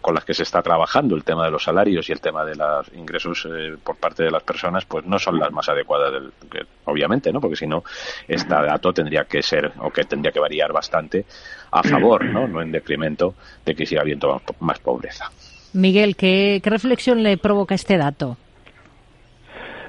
con 0.00 0.14
las 0.14 0.24
que 0.24 0.34
se 0.34 0.42
está 0.42 0.62
trabajando, 0.62 1.14
el 1.14 1.24
tema 1.24 1.44
de 1.44 1.50
los 1.50 1.64
salarios 1.64 2.08
y 2.08 2.12
el 2.12 2.20
tema 2.20 2.44
de 2.44 2.56
los 2.56 2.88
ingresos 2.94 3.46
eh, 3.50 3.76
por 3.82 3.96
parte 3.96 4.22
de 4.22 4.30
las 4.30 4.42
personas, 4.42 4.84
pues 4.84 5.04
no 5.04 5.18
son 5.18 5.38
las 5.38 5.52
más 5.52 5.68
adecuadas, 5.68 6.12
del, 6.12 6.32
obviamente, 6.84 7.32
¿no? 7.32 7.40
Porque 7.40 7.56
si 7.56 7.66
no, 7.66 7.84
este 8.26 8.48
dato 8.48 8.92
tendría 8.92 9.24
que 9.24 9.42
ser, 9.42 9.72
o 9.80 9.90
que 9.90 10.04
tendría 10.04 10.32
que 10.32 10.40
variar 10.40 10.72
bastante 10.72 11.24
a 11.70 11.82
favor, 11.82 12.24
¿no? 12.24 12.46
No 12.50 12.62
en 12.62 12.72
decremento 12.72 13.34
de 13.64 13.74
que 13.74 13.86
siga 13.86 14.00
habiendo 14.00 14.40
más 14.60 14.78
pobreza. 14.80 15.30
Miguel, 15.72 16.16
¿qué, 16.16 16.60
¿qué 16.62 16.70
reflexión 16.70 17.22
le 17.22 17.36
provoca 17.36 17.74
este 17.74 17.96
dato? 17.96 18.36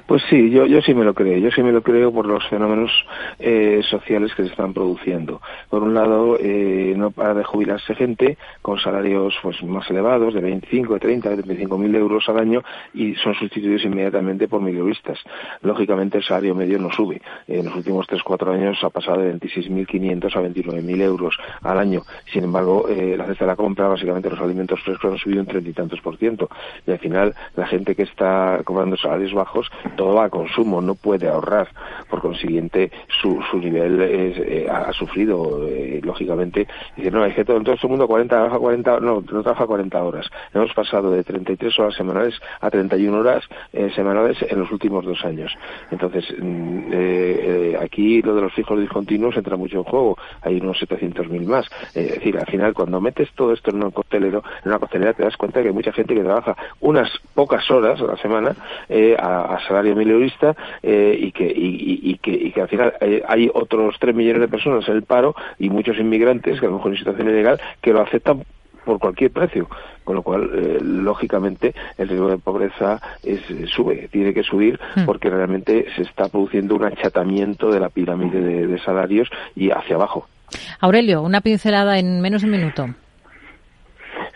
Pues 0.06 0.22
sí, 0.28 0.50
yo, 0.50 0.66
yo 0.66 0.82
sí 0.82 0.94
me 0.94 1.04
lo 1.04 1.14
creo. 1.14 1.38
Yo 1.38 1.50
sí 1.50 1.62
me 1.62 1.72
lo 1.72 1.82
creo 1.82 2.12
por 2.12 2.26
los 2.26 2.46
fenómenos 2.48 2.90
eh, 3.38 3.80
sociales 3.88 4.34
que 4.34 4.42
se 4.42 4.50
están 4.50 4.74
produciendo. 4.74 5.40
Por 5.70 5.82
un 5.82 5.94
lado, 5.94 6.36
eh, 6.40 6.94
no 6.96 7.10
para 7.10 7.34
de 7.34 7.44
jubilarse 7.44 7.94
gente 7.94 8.36
con 8.60 8.78
salarios 8.78 9.34
pues 9.42 9.62
más 9.62 9.88
elevados, 9.90 10.34
de 10.34 10.40
25, 10.40 10.94
de 10.94 11.00
30, 11.00 11.30
de 11.30 11.36
35 11.36 11.78
mil 11.78 11.94
euros 11.94 12.28
al 12.28 12.38
año, 12.38 12.62
y 12.94 13.14
son 13.16 13.34
sustituidos 13.34 13.84
inmediatamente 13.84 14.48
por 14.48 14.60
miliovistas. 14.60 15.18
Lógicamente, 15.62 16.18
el 16.18 16.24
salario 16.24 16.54
medio 16.54 16.78
no 16.78 16.90
sube. 16.90 17.22
En 17.46 17.66
los 17.66 17.74
últimos 17.76 18.06
3-4 18.08 18.54
años 18.54 18.78
ha 18.82 18.90
pasado 18.90 19.20
de 19.20 19.34
26.500 19.34 20.36
a 20.36 20.42
29.000 20.42 21.00
euros 21.02 21.36
al 21.62 21.78
año. 21.78 22.02
Sin 22.32 22.44
embargo, 22.44 22.88
eh, 22.88 23.14
la 23.16 23.26
cesta 23.26 23.44
de 23.44 23.50
la 23.52 23.56
compra, 23.56 23.88
básicamente 23.88 24.30
los 24.30 24.40
alimentos 24.40 24.80
frescos, 24.82 25.12
han 25.12 25.18
subido 25.18 25.40
un 25.40 25.46
treinta 25.46 25.70
y 25.70 25.72
tantos 25.72 26.00
por 26.00 26.16
ciento. 26.16 26.48
Y 26.86 26.90
al 26.90 26.98
final, 26.98 27.34
la 27.56 27.66
gente 27.66 27.94
que 27.94 28.02
está 28.02 28.60
cobrando 28.64 28.96
salarios 28.96 29.32
bajos 29.32 29.70
todo 29.96 30.14
va 30.14 30.24
a 30.24 30.30
consumo, 30.30 30.80
no 30.80 30.94
puede 30.94 31.28
ahorrar. 31.28 31.68
Por 32.08 32.20
consiguiente, 32.20 32.90
su, 33.20 33.40
su 33.50 33.58
nivel 33.58 33.98
eh, 34.02 34.66
ha, 34.70 34.92
sufrido, 34.92 35.66
eh, 35.68 36.00
lógicamente. 36.02 36.66
Dice, 36.96 37.10
no, 37.10 37.24
es 37.24 37.34
que 37.34 37.44
todo, 37.44 37.60
todo 37.62 37.76
el 37.80 37.88
mundo 37.88 38.06
40, 38.06 38.34
trabaja 38.34 38.58
40, 38.58 39.00
no, 39.00 39.22
no 39.32 39.42
trabaja 39.42 39.66
40 39.66 40.02
horas. 40.02 40.26
Hemos 40.52 40.72
pasado 40.74 41.10
de 41.10 41.24
33 41.24 41.78
horas 41.78 41.94
semanales 41.94 42.34
a 42.60 42.70
31 42.70 43.18
horas 43.18 43.44
eh, 43.72 43.90
semanales 43.94 44.36
en 44.42 44.58
los 44.58 44.70
últimos 44.70 45.04
dos 45.04 45.24
años. 45.24 45.52
Entonces, 45.90 46.24
mm, 46.38 47.76
aquí 47.80 48.22
lo 48.22 48.34
de 48.34 48.42
los 48.42 48.52
fijos 48.52 48.78
discontinuos 48.78 49.36
entra 49.36 49.56
mucho 49.56 49.78
en 49.78 49.84
juego. 49.84 50.18
Hay 50.42 50.58
unos 50.58 50.78
700.000 50.80 51.46
más. 51.46 51.66
es 51.94 52.14
decir, 52.14 52.38
al 52.38 52.46
final, 52.46 52.74
cuando 52.74 53.00
metes 53.00 53.30
todo 53.34 53.52
esto 53.52 53.70
en 53.70 53.82
un 53.82 53.90
costelero, 53.90 54.42
en 54.64 54.70
una 54.70 54.78
costelera, 54.78 55.14
te 55.14 55.22
das 55.22 55.36
cuenta 55.36 55.62
que 55.62 55.68
hay 55.68 55.74
mucha 55.74 55.92
gente 55.92 56.14
que 56.14 56.22
trabaja 56.22 56.56
unas 56.80 57.10
pocas 57.34 57.68
horas 57.70 58.00
a 58.00 58.04
la 58.04 58.16
semana 58.16 58.54
a, 59.18 59.54
a 59.54 59.60
salario 59.82 60.56
eh, 60.82 61.16
y, 61.18 61.32
que, 61.32 61.52
y, 61.54 62.18
que, 62.18 62.30
y 62.30 62.52
que 62.52 62.60
al 62.60 62.68
final 62.68 62.94
eh, 63.00 63.22
hay 63.26 63.50
otros 63.52 63.96
3 63.98 64.14
millones 64.14 64.42
de 64.42 64.48
personas 64.48 64.88
en 64.88 64.96
el 64.96 65.02
paro 65.02 65.34
y 65.58 65.70
muchos 65.70 65.98
inmigrantes, 65.98 66.60
que 66.60 66.66
a 66.66 66.70
lo 66.70 66.76
mejor 66.76 66.92
en 66.92 66.98
situación 66.98 67.28
ilegal, 67.28 67.60
que 67.80 67.92
lo 67.92 68.02
aceptan 68.02 68.44
por 68.84 68.98
cualquier 68.98 69.30
precio, 69.30 69.68
con 70.04 70.16
lo 70.16 70.22
cual, 70.22 70.50
eh, 70.54 70.78
lógicamente, 70.82 71.74
el 71.98 72.08
riesgo 72.08 72.28
de 72.28 72.38
pobreza 72.38 73.00
es, 73.22 73.40
sube, 73.70 74.08
tiene 74.10 74.34
que 74.34 74.42
subir 74.42 74.78
hmm. 74.96 75.04
porque 75.04 75.30
realmente 75.30 75.86
se 75.96 76.02
está 76.02 76.28
produciendo 76.28 76.74
un 76.74 76.84
achatamiento 76.84 77.70
de 77.70 77.80
la 77.80 77.88
pirámide 77.88 78.66
de, 78.66 78.78
salarios 78.80 79.30
y 79.54 79.70
hacia 79.70 79.94
abajo. 79.94 80.26
Aurelio, 80.80 81.22
una 81.22 81.40
pincelada 81.40 81.98
en 81.98 82.20
menos 82.20 82.42
de 82.42 82.46
un 82.46 82.50
minuto. 82.50 82.88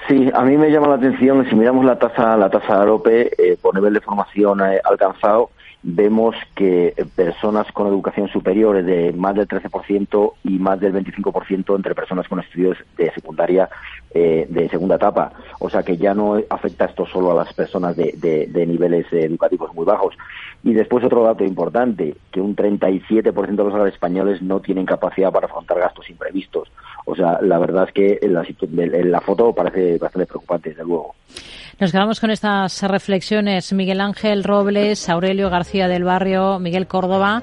Sí, 0.09 0.31
a 0.33 0.43
mí 0.43 0.57
me 0.57 0.71
llama 0.71 0.89
la 0.89 0.95
atención, 0.95 1.45
si 1.49 1.57
miramos 1.57 1.85
la 1.85 1.99
tasa 1.99 2.37
la 2.37 2.49
tasa 2.49 2.83
AROPE, 2.83 3.59
por 3.61 3.75
nivel 3.75 3.95
de 3.95 4.01
formación 4.01 4.61
alcanzado, 4.61 5.51
vemos 5.89 6.35
que 6.57 6.95
personas 7.15 7.71
con 7.71 7.87
educación 7.87 8.29
superior 8.29 8.77
es 8.77 8.87
de 8.87 9.13
más 9.13 9.37
del 9.37 9.47
13% 9.47 10.33
y 10.43 10.59
más 10.59 10.81
del 10.81 10.93
25% 10.93 11.77
entre 11.77 11.95
personas 11.95 12.27
con 12.27 12.41
estudios 12.41 12.77
de 12.97 13.13
secundaria 13.13 13.69
eh, 14.13 14.47
de 14.49 14.69
segunda 14.69 14.97
etapa. 14.97 15.33
O 15.61 15.71
sea 15.71 15.85
que 15.85 15.97
ya 15.97 16.13
no 16.13 16.43
afecta 16.51 16.87
esto 16.87 17.07
solo 17.07 17.31
a 17.31 17.45
las 17.45 17.55
personas 17.55 17.97
de, 17.97 18.67
niveles 18.67 19.07
educativos 19.13 19.73
muy 19.75 19.85
bajos. 19.85 20.17
Y 20.65 20.73
después 20.73 21.05
otro 21.05 21.23
dato 21.23 21.45
importante, 21.45 22.17
que 22.33 22.41
un 22.41 22.57
37% 22.57 23.33
de 23.33 23.79
los 23.79 23.89
españoles 23.89 24.43
no 24.43 24.59
tienen 24.59 24.87
capacidad 24.87 25.31
para 25.31 25.47
afrontar 25.47 25.79
gastos 25.79 26.11
imprevistos. 26.11 26.69
O 27.05 27.15
sea, 27.15 27.39
la 27.41 27.59
verdad 27.59 27.85
es 27.87 27.93
que 27.93 28.19
la, 28.29 28.45
la 29.05 29.21
foto 29.21 29.53
parece 29.53 29.99
bastante 29.99 30.27
preocupante, 30.27 30.71
desde 30.71 30.83
luego. 30.83 31.15
Nos 31.79 31.93
quedamos 31.93 32.21
con 32.21 32.31
estas 32.31 32.83
reflexiones. 32.83 33.73
Miguel 33.73 34.01
Ángel 34.01 34.45
Robles, 34.45 35.09
Aurelio 35.09 35.51
García 35.51 35.89
del 35.89 36.05
Barrio, 36.05 36.59
Miguel 36.59 36.87
Córdoba. 36.87 37.43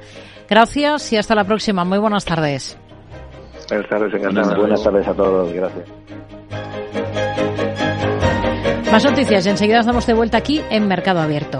Gracias 0.50 1.14
y 1.14 1.18
hasta 1.18 1.36
la 1.36 1.44
próxima. 1.44 1.86
Muy 1.86 2.00
buenas 2.00 2.26
tardes. 2.26 2.78
Buenas 3.70 3.90
tardes, 3.90 4.58
Buenas 4.58 4.84
tardes 4.84 5.08
a 5.08 5.14
todos. 5.14 5.54
Gracias. 5.54 5.88
Más 8.92 9.06
noticias. 9.06 9.46
Enseguida 9.46 9.80
estamos 9.80 10.06
de 10.06 10.14
vuelta 10.14 10.38
aquí 10.38 10.62
en 10.70 10.88
Mercado 10.88 11.22
Abierto. 11.22 11.60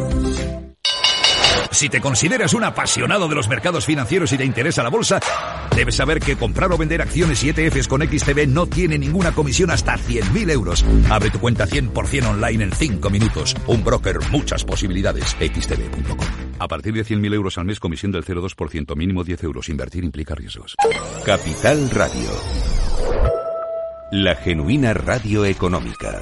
Si 1.71 1.89
te 1.89 2.01
consideras 2.01 2.53
un 2.53 2.63
apasionado 2.63 3.27
de 3.27 3.35
los 3.35 3.47
mercados 3.47 3.85
financieros 3.85 4.31
y 4.33 4.37
te 4.37 4.45
interesa 4.45 4.83
la 4.83 4.89
bolsa, 4.89 5.19
debes 5.75 5.95
saber 5.95 6.19
que 6.19 6.35
comprar 6.35 6.71
o 6.71 6.77
vender 6.77 7.01
acciones 7.01 7.43
y 7.43 7.49
ETFs 7.49 7.87
con 7.87 8.01
XTB 8.01 8.47
no 8.47 8.67
tiene 8.67 8.97
ninguna 8.97 9.31
comisión 9.31 9.71
hasta 9.71 9.95
100.000 9.95 10.51
euros. 10.51 10.85
Abre 11.09 11.31
tu 11.31 11.39
cuenta 11.39 11.65
100% 11.65 12.25
online 12.27 12.65
en 12.65 12.71
5 12.71 13.09
minutos. 13.09 13.55
Un 13.67 13.83
broker, 13.83 14.19
muchas 14.31 14.63
posibilidades. 14.65 15.35
XTB.com. 15.39 16.27
A 16.59 16.67
partir 16.67 16.93
de 16.93 17.05
100.000 17.05 17.33
euros 17.33 17.57
al 17.57 17.65
mes, 17.65 17.79
comisión 17.79 18.11
del 18.11 18.25
0,2%, 18.25 18.95
mínimo 18.95 19.23
10 19.23 19.43
euros. 19.43 19.69
Invertir 19.69 20.03
implica 20.03 20.35
riesgos. 20.35 20.75
Capital 21.25 21.89
Radio. 21.89 22.29
La 24.11 24.35
genuina 24.35 24.93
radio 24.93 25.45
económica. 25.45 26.21